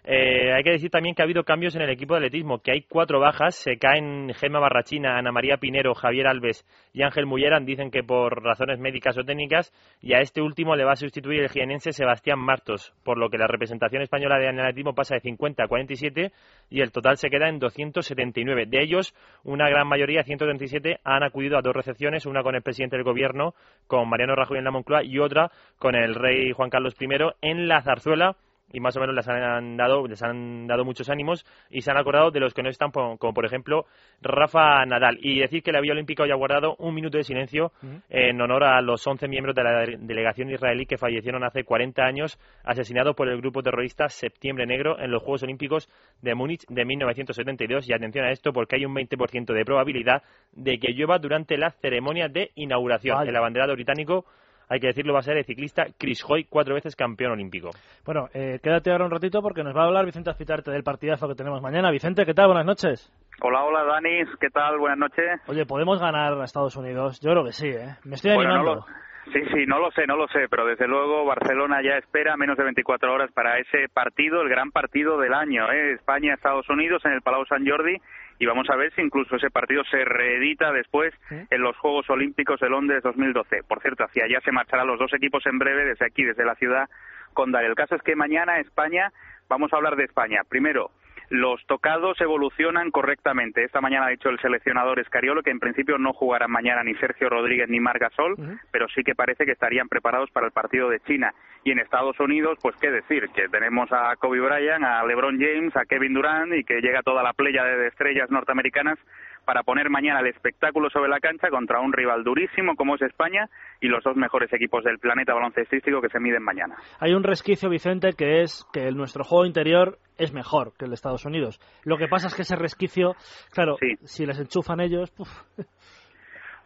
Eh, 0.06 0.51
hay 0.51 0.64
que 0.64 0.72
decir 0.72 0.89
también 0.89 1.16
que 1.16 1.22
ha 1.22 1.26
habido 1.26 1.45
cambios 1.45 1.76
en 1.76 1.82
el 1.82 1.89
equipo 1.89 2.14
de 2.14 2.26
atletismo, 2.26 2.60
que 2.60 2.72
hay 2.72 2.82
cuatro 2.82 3.22
bajas, 3.22 3.56
se 3.56 3.78
caen 3.78 4.34
Gemma 4.34 4.60
Barrachina, 4.60 5.18
Ana 5.18 5.32
María 5.32 5.58
Pinero, 5.58 5.93
Javier 5.93 6.28
Alves 6.28 6.66
y 6.91 7.04
Ángel 7.04 7.26
Mulleran, 7.26 7.66
dicen 7.66 7.89
que 7.89 8.04
por 8.04 8.43
razones 8.43 8.80
médicas 8.80 9.18
o 9.18 9.24
técnicas, 9.24 9.72
y 10.01 10.14
a 10.14 10.20
este 10.20 10.41
último 10.41 10.76
le 10.76 10.84
va 10.84 10.91
a 10.91 10.97
sustituir 10.97 11.41
el 11.41 11.49
jienense 11.49 11.93
Sebastián 11.93 12.38
Martos, 12.39 12.93
por 13.06 13.18
lo 13.18 13.30
que 13.30 13.38
la 13.38 13.47
representación 13.47 14.01
española 14.01 14.38
de 14.39 14.49
atletismo 14.49 14.93
pasa 14.93 15.16
de 15.16 15.22
50 15.22 15.64
a 15.64 15.68
47 15.70 16.34
y 16.70 16.82
el 16.82 16.91
total 16.91 17.16
se 17.16 17.30
queda 17.30 17.47
en 17.47 17.60
279. 17.60 18.66
De 18.66 18.84
ellos, 18.84 19.16
una 19.45 19.70
gran 19.70 19.88
mayoría, 19.88 20.24
137, 20.24 20.99
han 21.06 21.24
acudido 21.24 21.58
a 21.58 21.62
dos 21.62 21.74
recepciones, 21.74 22.26
una 22.26 22.43
con 22.43 22.56
el 22.56 22.62
presidente 22.62 22.97
del 22.97 23.06
gobierno, 23.06 23.56
con 23.88 24.10
Mariano 24.10 24.36
Rajoy 24.36 24.58
en 24.58 24.66
la 24.66 24.72
Moncloa, 24.72 25.04
y 25.06 25.20
otra 25.20 25.49
con 25.78 25.95
el 25.95 26.14
rey 26.14 26.51
Juan 26.51 26.70
Carlos 26.70 26.95
I 26.99 27.08
en 27.41 27.70
la 27.70 27.82
Zarzuela, 27.82 28.36
y 28.74 28.80
más 28.80 28.97
o 28.97 28.99
menos 28.99 29.15
les 29.15 29.28
han 29.30 29.78
dado, 29.78 30.05
les 30.07 30.21
han 30.21 30.67
dado 30.67 30.84
muchos 30.84 31.07
ánimos 31.09 31.45
y 31.69 31.82
se 31.82 31.91
han 31.91 31.97
acordado 31.97 32.32
de 32.32 32.39
los 32.39 32.53
que 32.53 32.63
no 32.63 32.69
están, 32.69 32.91
como 32.91 33.34
por 33.34 33.45
ejemplo 33.45 33.86
Rafa 34.21 34.84
Nadal. 34.86 35.19
Y 35.21 35.39
decir 35.39 35.61
que 35.61 35.71
la 35.71 35.80
Vía 35.80 35.93
Olímpica 35.93 36.24
hoy 36.24 36.32
ha 36.32 36.36
guardado 36.36 36.76
un 36.80 36.95
minuto 36.95 37.17
de 37.17 37.24
silencio 37.24 37.71
en 38.09 38.41
honor 38.41 38.63
a 38.63 38.82
los 38.82 39.05
11 39.05 39.28
miembros 39.28 39.55
de 39.55 39.63
la 39.63 39.86
delegación 39.99 40.49
israelí 40.49 40.86
que 40.86 40.97
fallecieron 40.97 41.43
hace 41.43 41.63
40 41.63 42.03
años 42.03 42.39
asesinados 42.63 43.15
por 43.15 43.30
el 43.30 43.38
grupo 43.38 43.61
terrorista 43.61 44.09
Septiembre 44.09 44.65
Negro 44.65 44.99
en 44.99 45.11
los 45.11 45.21
Juegos 45.21 45.43
Olímpicos 45.43 45.88
de 46.21 46.34
Múnich 46.34 46.65
de 46.67 46.84
1972. 46.84 47.88
Y 47.88 47.93
atención 47.93 48.26
a 48.26 48.32
esto 48.32 48.51
porque 48.51 48.78
hay 48.78 48.86
un 48.86 48.95
20% 48.95 49.53
de 49.53 49.65
probabilidad 49.65 50.24
de 50.51 50.80
que 50.80 50.93
llueva 50.93 51.19
durante 51.19 51.57
la 51.57 51.69
ceremonia 51.69 52.28
de 52.28 52.51
inauguración. 52.55 53.28
El 53.28 53.36
abanderado 53.36 53.74
británico 53.74 54.26
hay 54.70 54.80
que 54.80 54.88
decirlo, 54.88 55.14
va 55.14 55.20
a 55.20 55.24
ser 55.24 55.38
el 55.38 55.45
ciclista 55.45 55.86
Chris 55.97 56.24
Hoy, 56.28 56.45
cuatro 56.45 56.76
veces 56.76 56.95
campeón 56.95 57.32
olímpico. 57.32 57.70
Bueno, 58.05 58.28
eh, 58.34 58.59
quédate 58.61 58.91
ahora 58.91 59.05
un 59.05 59.11
ratito 59.11 59.41
porque 59.41 59.64
nos 59.64 59.76
va 59.76 59.84
a 59.84 59.86
hablar 59.88 60.05
Vicente 60.05 60.30
Azpitarte 60.30 60.72
del 60.72 60.84
partidazo 60.84 61.28
que 61.28 61.36
tenemos 61.36 61.61
mañana. 61.61 61.91
Vicente, 61.91 62.26
¿qué 62.26 62.34
tal? 62.34 62.47
Buenas 62.47 62.66
noches. 62.66 63.11
Hola, 63.41 63.64
hola, 63.64 63.84
Dani. 63.84 64.24
¿Qué 64.39 64.49
tal? 64.49 64.78
Buenas 64.78 64.97
noches. 64.97 65.41
Oye, 65.47 65.66
¿podemos 65.66 65.99
ganar 65.99 66.34
a 66.34 66.43
Estados 66.43 66.76
Unidos? 66.76 67.20
Yo 67.22 67.32
creo 67.32 67.43
que 67.43 67.51
sí, 67.51 67.68
¿eh? 67.68 67.95
Me 68.05 68.16
estoy 68.16 68.32
animando. 68.32 68.86
Sí, 69.32 69.39
sí, 69.53 69.66
no 69.66 69.80
lo 69.80 69.89
sé, 69.91 70.05
no 70.05 70.18
lo 70.18 70.28
sé, 70.28 70.47
pero 70.49 70.66
desde 70.66 70.86
luego 70.86 71.24
Barcelona 71.26 71.82
ya 71.82 71.97
espera 71.97 72.36
menos 72.36 72.57
de 72.57 72.64
24 72.66 73.14
horas 73.14 73.32
para 73.32 73.57
ese 73.57 73.88
partido, 73.93 74.41
el 74.41 74.49
gran 74.49 74.72
partido 74.72 75.18
del 75.18 75.34
año, 75.34 75.72
¿eh? 75.72 75.93
España-Estados 75.93 76.70
Unidos 76.70 77.03
en 77.05 77.14
el 77.14 77.22
Palau 77.22 77.45
San 77.45 77.66
Jordi 77.66 77.95
y 78.43 78.45
vamos 78.45 78.69
a 78.69 78.75
ver 78.75 78.93
si 78.93 79.01
incluso 79.01 79.37
ese 79.37 79.49
partido 79.49 79.85
se 79.85 80.03
reedita 80.03 80.73
después 80.73 81.13
en 81.29 81.61
los 81.61 81.77
Juegos 81.77 82.09
Olímpicos 82.09 82.59
de 82.59 82.67
Londres 82.67 83.01
2012. 83.01 83.63
Por 83.63 83.81
cierto, 83.81 84.03
hacia 84.03 84.25
allá 84.25 84.41
se 84.41 84.51
marcharán 84.51 84.85
los 84.85 84.99
dos 84.99 85.13
equipos 85.13 85.45
en 85.45 85.59
breve 85.59 85.85
desde 85.85 86.05
aquí, 86.05 86.25
desde 86.25 86.43
la 86.43 86.55
ciudad 86.55 86.89
condal. 87.33 87.63
El 87.63 87.75
caso 87.75 87.95
es 87.95 88.01
que 88.01 88.17
mañana 88.17 88.59
España, 88.59 89.13
vamos 89.47 89.71
a 89.71 89.77
hablar 89.77 89.95
de 89.95 90.03
España. 90.03 90.41
Primero, 90.49 90.91
los 91.34 91.65
tocados 91.65 92.21
evolucionan 92.21 92.91
correctamente. 92.91 93.63
Esta 93.63 93.81
mañana 93.81 94.05
ha 94.05 94.09
dicho 94.09 94.29
el 94.29 94.39
seleccionador 94.39 94.99
Escariolo 94.99 95.41
que 95.41 95.49
en 95.49 95.59
principio 95.59 95.97
no 95.97 96.13
jugarán 96.13 96.51
mañana 96.51 96.84
ni 96.84 96.93
Sergio 96.93 97.27
Rodríguez 97.27 97.67
ni 97.69 97.79
Margasol, 97.79 98.36
pero 98.69 98.88
sí 98.89 99.01
que 99.03 99.15
parece 99.15 99.43
que 99.43 99.53
estarían 99.53 99.89
preparados 99.89 100.29
para 100.29 100.45
el 100.45 100.51
partido 100.51 100.89
de 100.89 100.99
China. 100.99 101.34
Y 101.63 101.71
en 101.71 101.79
Estados 101.79 102.19
Unidos, 102.19 102.59
pues 102.61 102.75
qué 102.79 102.91
decir, 102.91 103.29
que 103.29 103.49
tenemos 103.49 103.91
a 103.91 104.15
Kobe 104.17 104.41
Bryant, 104.41 104.84
a 104.84 105.03
LeBron 105.05 105.39
James, 105.39 105.75
a 105.75 105.86
Kevin 105.86 106.13
Durant 106.13 106.53
y 106.53 106.63
que 106.63 106.81
llega 106.81 107.01
toda 107.01 107.23
la 107.23 107.34
playa 107.34 107.63
de 107.63 107.88
estrellas 107.88 108.29
norteamericanas 108.29 108.99
para 109.45 109.63
poner 109.63 109.89
mañana 109.89 110.19
el 110.19 110.27
espectáculo 110.27 110.89
sobre 110.89 111.09
la 111.09 111.19
cancha 111.19 111.49
contra 111.49 111.79
un 111.79 111.93
rival 111.93 112.23
durísimo 112.23 112.75
como 112.75 112.95
es 112.95 113.01
España 113.01 113.49
y 113.81 113.87
los 113.87 114.03
dos 114.03 114.15
mejores 114.15 114.51
equipos 114.53 114.83
del 114.83 114.99
planeta 114.99 115.33
baloncestístico 115.33 116.01
que 116.01 116.09
se 116.09 116.19
miden 116.19 116.43
mañana. 116.43 116.75
Hay 116.99 117.13
un 117.13 117.23
resquicio, 117.23 117.69
Vicente, 117.69 118.13
que 118.17 118.41
es 118.41 118.65
que 118.71 118.91
nuestro 118.91 119.23
juego 119.23 119.45
interior 119.45 119.97
es 120.17 120.33
mejor 120.33 120.73
que 120.77 120.85
el 120.85 120.91
de 120.91 120.95
Estados 120.95 121.25
Unidos. 121.25 121.59
Lo 121.83 121.97
que 121.97 122.07
pasa 122.07 122.27
es 122.27 122.35
que 122.35 122.43
ese 122.43 122.55
resquicio, 122.55 123.15
claro, 123.51 123.77
si 124.03 124.25
les 124.25 124.39
enchufan 124.39 124.79
ellos... 124.79 125.11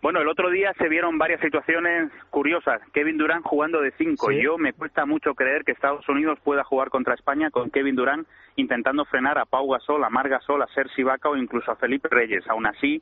Bueno, 0.02 0.22
el 0.22 0.28
otro 0.28 0.52
día 0.52 0.74
se 0.78 0.90
vieron 0.90 1.18
varias 1.18 1.42
situaciones 1.42 2.12
curiosas. 2.30 2.82
Kevin 2.94 3.18
Durant 3.18 3.44
jugando 3.44 3.82
de 3.82 3.92
cinco. 3.98 4.32
Yo 4.32 4.58
me 4.58 4.74
cuesta 4.74 5.06
mucho 5.06 5.34
creer 5.34 5.64
que 5.64 5.72
Estados 5.72 6.08
Unidos 6.08 6.40
pueda 6.44 6.64
jugar 6.64 6.90
contra 6.90 7.16
España 7.16 7.50
con 7.50 7.72
Kevin 7.72 7.96
Durant 7.96 8.28
intentando 8.58 9.06
frenar 9.06 9.40
a 9.40 9.46
Pau 9.46 9.68
Gasol, 9.68 10.04
a 10.04 10.10
Mar 10.10 10.30
Gasol, 10.30 10.62
a 10.62 10.68
Sergi 10.68 11.02
Vaca 11.02 11.30
o 11.30 11.36
incluso 11.36 11.72
a 11.72 11.76
Felipe 11.78 12.10
Reyes. 12.12 12.48
Aún 12.48 12.68
así, 12.68 13.02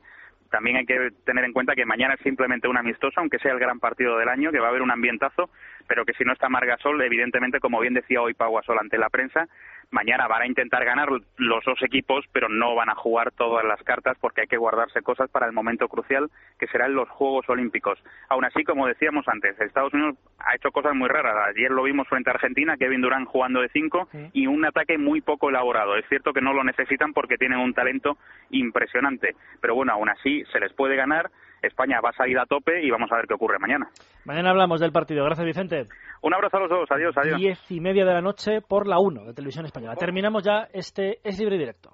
también 0.50 0.76
hay 0.76 0.86
que 0.86 1.10
tener 1.24 1.44
en 1.44 1.52
cuenta 1.52 1.74
que 1.74 1.84
mañana 1.84 2.14
es 2.14 2.20
simplemente 2.20 2.68
un 2.68 2.78
amistoso, 2.78 3.20
aunque 3.20 3.38
sea 3.38 3.52
el 3.52 3.58
gran 3.58 3.78
partido 3.78 4.16
del 4.16 4.28
año, 4.28 4.50
que 4.50 4.58
va 4.58 4.66
a 4.66 4.70
haber 4.70 4.82
un 4.82 4.90
ambientazo, 4.90 5.50
pero 5.86 6.04
que 6.04 6.14
si 6.14 6.24
no 6.24 6.32
está 6.32 6.48
Margasol, 6.48 7.00
evidentemente, 7.02 7.60
como 7.60 7.80
bien 7.80 7.94
decía 7.94 8.22
hoy 8.22 8.34
Pau 8.34 8.54
Gasol 8.54 8.78
ante 8.78 8.96
la 8.96 9.10
prensa, 9.10 9.48
mañana 9.90 10.26
van 10.26 10.42
a 10.42 10.46
intentar 10.46 10.84
ganar 10.84 11.08
los 11.10 11.64
dos 11.64 11.82
equipos, 11.82 12.24
pero 12.32 12.48
no 12.48 12.74
van 12.74 12.90
a 12.90 12.94
jugar 12.94 13.32
todas 13.32 13.64
las 13.64 13.82
cartas 13.82 14.16
porque 14.20 14.42
hay 14.42 14.46
que 14.46 14.56
guardarse 14.56 15.02
cosas 15.02 15.30
para 15.30 15.46
el 15.46 15.52
momento 15.52 15.88
crucial 15.88 16.30
que 16.58 16.66
serán 16.68 16.94
los 16.94 17.08
Juegos 17.08 17.48
Olímpicos. 17.48 17.98
Aún 18.28 18.44
así, 18.44 18.64
como 18.64 18.86
decíamos 18.86 19.26
antes, 19.28 19.58
Estados 19.60 19.94
Unidos 19.94 20.16
ha 20.38 20.54
hecho 20.54 20.70
cosas 20.70 20.94
muy 20.94 21.08
raras. 21.08 21.34
Ayer 21.48 21.70
lo 21.70 21.84
vimos 21.84 22.08
frente 22.08 22.30
a 22.30 22.34
Argentina, 22.34 22.76
Kevin 22.76 23.00
Durant 23.00 23.28
jugando 23.28 23.60
de 23.60 23.68
cinco 23.68 24.08
y 24.32 24.46
un 24.46 24.64
ataque 24.64 24.98
muy 24.98 25.20
poco 25.20 25.50
elaborado. 25.50 25.96
Es 25.96 26.06
cierto 26.08 26.32
que 26.32 26.40
no 26.40 26.52
lo 26.52 26.64
necesitan 26.64 27.12
porque 27.12 27.38
tienen 27.38 27.58
un 27.58 27.74
talento 27.74 28.18
impresionante, 28.50 29.34
pero 29.60 29.74
bueno, 29.74 29.92
aún 29.92 30.08
así 30.08 30.44
se 30.52 30.60
les 30.60 30.72
puede 30.72 30.96
ganar. 30.96 31.30
España 31.66 32.00
va 32.04 32.10
a 32.10 32.12
salir 32.12 32.38
a 32.38 32.46
tope 32.46 32.82
y 32.82 32.90
vamos 32.90 33.10
a 33.12 33.16
ver 33.16 33.26
qué 33.26 33.34
ocurre 33.34 33.58
mañana. 33.58 33.88
Mañana 34.24 34.50
hablamos 34.50 34.80
del 34.80 34.92
partido. 34.92 35.24
Gracias, 35.24 35.46
Vicente. 35.46 35.86
Un 36.22 36.34
abrazo 36.34 36.56
a 36.56 36.60
los 36.60 36.70
dos. 36.70 36.90
Adiós, 36.90 37.16
adiós. 37.16 37.38
Diez 37.38 37.70
y 37.70 37.80
media 37.80 38.04
de 38.04 38.14
la 38.14 38.20
noche 38.20 38.60
por 38.60 38.86
la 38.86 38.98
1 38.98 39.24
de 39.24 39.34
Televisión 39.34 39.66
Española. 39.66 39.96
Terminamos 39.96 40.42
ya 40.44 40.68
este 40.72 41.20
Es 41.22 41.38
Libre 41.38 41.58
Directo. 41.58 41.90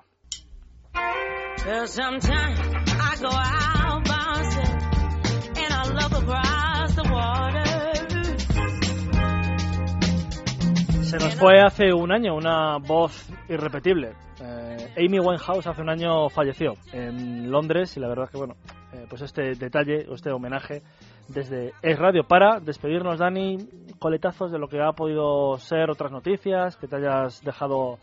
Se 11.12 11.18
nos 11.18 11.34
fue 11.34 11.60
hace 11.60 11.92
un 11.92 12.10
año 12.10 12.34
una 12.34 12.78
voz 12.78 13.28
irrepetible. 13.46 14.14
Eh, 14.40 14.94
Amy 14.96 15.20
Winehouse 15.20 15.66
hace 15.66 15.82
un 15.82 15.90
año 15.90 16.30
falleció 16.30 16.72
en 16.90 17.50
Londres 17.50 17.94
y 17.98 18.00
la 18.00 18.08
verdad 18.08 18.24
es 18.24 18.30
que, 18.30 18.38
bueno, 18.38 18.54
eh, 18.94 19.04
pues 19.10 19.20
este 19.20 19.54
detalle, 19.54 20.06
este 20.10 20.30
homenaje 20.30 20.80
desde 21.28 21.74
Es 21.82 21.98
Radio 21.98 22.24
para 22.24 22.60
despedirnos, 22.60 23.18
Dani, 23.18 23.58
coletazos 23.98 24.50
de 24.52 24.58
lo 24.58 24.68
que 24.68 24.80
ha 24.80 24.92
podido 24.92 25.58
ser 25.58 25.90
otras 25.90 26.12
noticias 26.12 26.78
que 26.78 26.88
te 26.88 26.96
hayas 26.96 27.42
dejado 27.44 27.98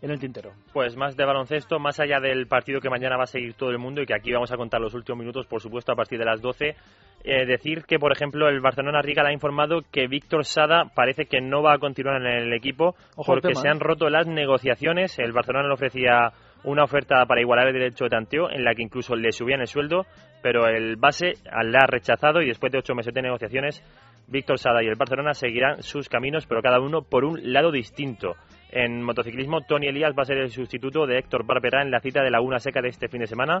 en 0.00 0.10
el 0.10 0.18
tintero. 0.18 0.52
Pues 0.72 0.96
más 0.96 1.16
de 1.16 1.24
baloncesto, 1.24 1.78
más 1.78 1.98
allá 2.00 2.20
del 2.20 2.46
partido 2.46 2.80
que 2.80 2.90
mañana 2.90 3.16
va 3.16 3.24
a 3.24 3.26
seguir 3.26 3.54
todo 3.54 3.70
el 3.70 3.78
mundo 3.78 4.02
y 4.02 4.06
que 4.06 4.14
aquí 4.14 4.32
vamos 4.32 4.52
a 4.52 4.56
contar 4.56 4.80
los 4.80 4.94
últimos 4.94 5.18
minutos, 5.18 5.46
por 5.46 5.60
supuesto, 5.60 5.92
a 5.92 5.96
partir 5.96 6.18
de 6.18 6.24
las 6.24 6.40
12. 6.40 6.76
Eh, 7.24 7.46
decir 7.46 7.84
que, 7.84 7.98
por 7.98 8.12
ejemplo, 8.12 8.48
el 8.48 8.60
Barcelona 8.60 9.02
Riga 9.02 9.24
ha 9.26 9.32
informado 9.32 9.82
que 9.90 10.06
Víctor 10.06 10.44
Sada 10.44 10.84
parece 10.94 11.26
que 11.26 11.40
no 11.40 11.62
va 11.62 11.74
a 11.74 11.78
continuar 11.78 12.22
en 12.22 12.26
el 12.26 12.52
equipo 12.52 12.94
porque 13.26 13.54
se 13.54 13.68
han 13.68 13.80
roto 13.80 14.08
las 14.08 14.26
negociaciones. 14.26 15.18
El 15.18 15.32
Barcelona 15.32 15.66
le 15.66 15.74
ofrecía 15.74 16.32
una 16.64 16.84
oferta 16.84 17.24
para 17.26 17.40
igualar 17.40 17.68
el 17.68 17.74
derecho 17.74 18.04
de 18.04 18.10
tanteo 18.10 18.50
en 18.50 18.64
la 18.64 18.74
que 18.74 18.82
incluso 18.82 19.16
le 19.16 19.32
subían 19.32 19.60
el 19.60 19.66
sueldo, 19.66 20.06
pero 20.42 20.66
el 20.68 20.96
base 20.96 21.34
la 21.44 21.80
ha 21.82 21.86
rechazado 21.86 22.40
y 22.40 22.46
después 22.46 22.72
de 22.72 22.78
ocho 22.78 22.94
meses 22.94 23.14
de 23.14 23.22
negociaciones, 23.22 23.82
Víctor 24.28 24.58
Sada 24.58 24.82
y 24.82 24.86
el 24.86 24.96
Barcelona 24.96 25.34
seguirán 25.34 25.82
sus 25.82 26.08
caminos, 26.08 26.46
pero 26.46 26.62
cada 26.62 26.80
uno 26.80 27.02
por 27.02 27.24
un 27.24 27.52
lado 27.52 27.72
distinto. 27.72 28.34
En 28.70 29.02
motociclismo, 29.02 29.62
Tony 29.62 29.88
Elías 29.88 30.12
va 30.16 30.22
a 30.22 30.26
ser 30.26 30.38
el 30.38 30.50
sustituto 30.50 31.06
de 31.06 31.18
Héctor 31.18 31.46
Barbera 31.46 31.82
en 31.82 31.90
la 31.90 32.00
cita 32.00 32.22
de 32.22 32.30
Laguna 32.30 32.58
Seca 32.58 32.82
de 32.82 32.88
este 32.88 33.08
fin 33.08 33.20
de 33.20 33.26
semana. 33.26 33.60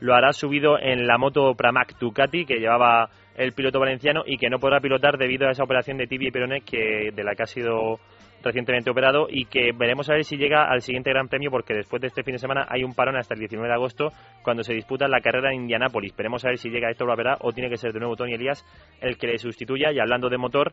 Lo 0.00 0.14
hará 0.14 0.32
subido 0.32 0.78
en 0.78 1.06
la 1.06 1.16
moto 1.16 1.54
Pramac 1.54 1.96
Ducati 1.98 2.44
que 2.44 2.58
llevaba 2.58 3.08
el 3.36 3.52
piloto 3.52 3.78
valenciano 3.78 4.22
y 4.26 4.36
que 4.36 4.50
no 4.50 4.58
podrá 4.58 4.80
pilotar 4.80 5.16
debido 5.16 5.46
a 5.46 5.52
esa 5.52 5.62
operación 5.62 5.96
de 5.96 6.08
tibia 6.08 6.28
y 6.28 6.32
peroné 6.32 6.60
que, 6.62 7.10
de 7.14 7.24
la 7.24 7.34
que 7.34 7.44
ha 7.44 7.46
sido 7.46 8.00
recientemente 8.42 8.90
operado 8.90 9.26
y 9.28 9.46
que 9.46 9.72
veremos 9.72 10.08
a 10.08 10.14
ver 10.14 10.24
si 10.24 10.36
llega 10.36 10.70
al 10.70 10.82
siguiente 10.82 11.10
Gran 11.10 11.28
Premio 11.28 11.50
porque 11.50 11.74
después 11.74 12.00
de 12.00 12.08
este 12.08 12.22
fin 12.22 12.34
de 12.34 12.38
semana 12.38 12.66
hay 12.68 12.84
un 12.84 12.94
parón 12.94 13.16
hasta 13.16 13.34
el 13.34 13.40
19 13.40 13.68
de 13.68 13.74
agosto 13.74 14.12
cuando 14.42 14.62
se 14.62 14.74
disputa 14.74 15.08
la 15.08 15.20
carrera 15.20 15.50
en 15.52 15.62
Indianápolis. 15.62 16.14
Veremos 16.16 16.44
a 16.44 16.48
ver 16.48 16.58
si 16.58 16.68
llega 16.68 16.90
Héctor 16.90 17.08
Barbera 17.08 17.36
o 17.40 17.52
tiene 17.52 17.70
que 17.70 17.76
ser 17.76 17.92
de 17.92 17.98
nuevo 17.98 18.16
Tony 18.16 18.34
Elías 18.34 18.64
el 19.00 19.16
que 19.18 19.26
le 19.26 19.38
sustituya 19.38 19.92
y 19.92 19.98
hablando 19.98 20.28
de 20.28 20.38
motor 20.38 20.72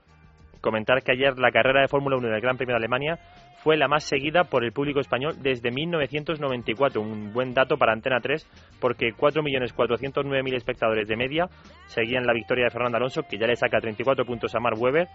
comentar 0.66 1.04
que 1.04 1.12
ayer 1.12 1.38
la 1.38 1.52
carrera 1.52 1.82
de 1.82 1.88
Fórmula 1.88 2.18
1 2.18 2.28
del 2.28 2.42
Gran 2.42 2.58
Premio 2.58 2.74
de 2.74 2.78
Alemania 2.78 3.20
fue 3.58 3.78
la 3.78 3.88
más 3.88 4.04
seguida 4.04 4.46
por 4.46 4.64
el 4.64 4.72
público 4.72 5.00
español 5.00 5.36
desde 5.42 5.70
1994. 5.72 7.00
Un 7.00 7.32
buen 7.32 7.54
dato 7.54 7.78
para 7.78 7.94
Antena 7.94 8.20
3 8.20 8.48
porque 8.82 9.14
4.409.000 9.14 10.56
espectadores 10.56 11.08
de 11.08 11.16
media 11.16 11.48
seguían 11.86 12.26
la 12.26 12.34
victoria 12.34 12.66
de 12.66 12.72
Fernando 12.72 12.98
Alonso, 12.98 13.22
que 13.30 13.38
ya 13.38 13.46
le 13.46 13.56
saca 13.56 13.80
34 13.80 14.26
puntos 14.26 14.56
a 14.56 14.60
Mark 14.60 14.78
Webber, 14.80 15.08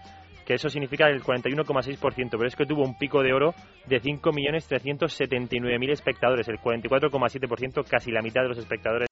que 0.46 0.54
eso 0.54 0.68
significa 0.68 1.08
el 1.08 1.20
41,6%, 1.20 2.30
pero 2.30 2.46
es 2.46 2.54
que 2.54 2.66
tuvo 2.66 2.84
un 2.84 2.96
pico 2.96 3.22
de 3.22 3.32
oro 3.32 3.54
de 3.86 4.00
5.379.000 4.00 5.90
espectadores, 5.90 6.48
el 6.48 6.58
44,7%, 6.58 7.84
casi 7.88 8.12
la 8.12 8.22
mitad 8.22 8.42
de 8.42 8.48
los 8.48 8.58
espectadores 8.58 9.08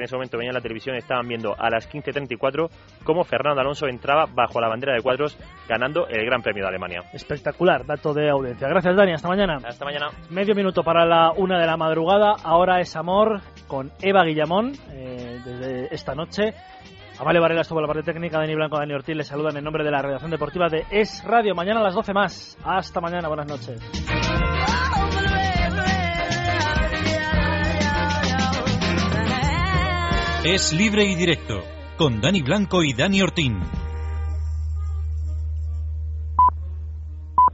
que 0.00 0.04
en 0.04 0.04
ese 0.04 0.16
momento 0.16 0.38
venían 0.38 0.54
la 0.54 0.60
televisión 0.60 0.96
estaban 0.96 1.28
viendo 1.28 1.54
a 1.58 1.68
las 1.68 1.88
15.34 1.90 2.70
cómo 3.04 3.24
Fernando 3.24 3.60
Alonso 3.60 3.86
entraba 3.86 4.26
bajo 4.32 4.60
la 4.60 4.68
bandera 4.68 4.94
de 4.94 5.02
cuadros 5.02 5.36
ganando 5.68 6.06
el 6.08 6.24
Gran 6.24 6.42
Premio 6.42 6.62
de 6.64 6.68
Alemania. 6.68 7.02
Espectacular, 7.12 7.84
dato 7.84 8.14
de 8.14 8.30
audiencia. 8.30 8.68
Gracias, 8.68 8.96
Dani. 8.96 9.12
Hasta 9.12 9.28
mañana. 9.28 9.58
Hasta 9.62 9.84
mañana. 9.84 10.08
Medio 10.30 10.54
minuto 10.54 10.82
para 10.82 11.04
la 11.04 11.32
una 11.32 11.60
de 11.60 11.66
la 11.66 11.76
madrugada. 11.76 12.36
Ahora 12.42 12.80
es 12.80 12.96
amor 12.96 13.40
con 13.68 13.90
Eva 14.00 14.24
Guillamón 14.24 14.72
eh, 14.90 15.40
desde 15.44 15.94
esta 15.94 16.14
noche. 16.14 16.54
Amalia 17.18 17.40
Varela 17.42 17.60
estuvo 17.60 17.80
en 17.80 17.82
la 17.82 17.92
parte 17.92 18.02
técnica, 18.02 18.38
Dani 18.38 18.54
Blanco, 18.54 18.78
Dani 18.78 18.94
Ortiz 18.94 19.14
les 19.14 19.26
saludan 19.26 19.54
en 19.58 19.64
nombre 19.64 19.84
de 19.84 19.90
la 19.90 20.00
redacción 20.00 20.30
deportiva 20.30 20.68
de 20.70 20.86
Es 20.90 21.22
Radio. 21.24 21.54
Mañana 21.54 21.80
a 21.80 21.82
las 21.82 21.94
12 21.94 22.14
más. 22.14 22.56
Hasta 22.64 23.00
mañana, 23.02 23.28
buenas 23.28 23.46
noches. 23.46 23.78
Es 30.44 30.72
libre 30.72 31.04
y 31.04 31.16
directo 31.16 31.62
con 31.98 32.22
Dani 32.22 32.40
Blanco 32.40 32.82
y 32.82 32.94
Dani 32.94 33.20
Ortín. 33.20 33.60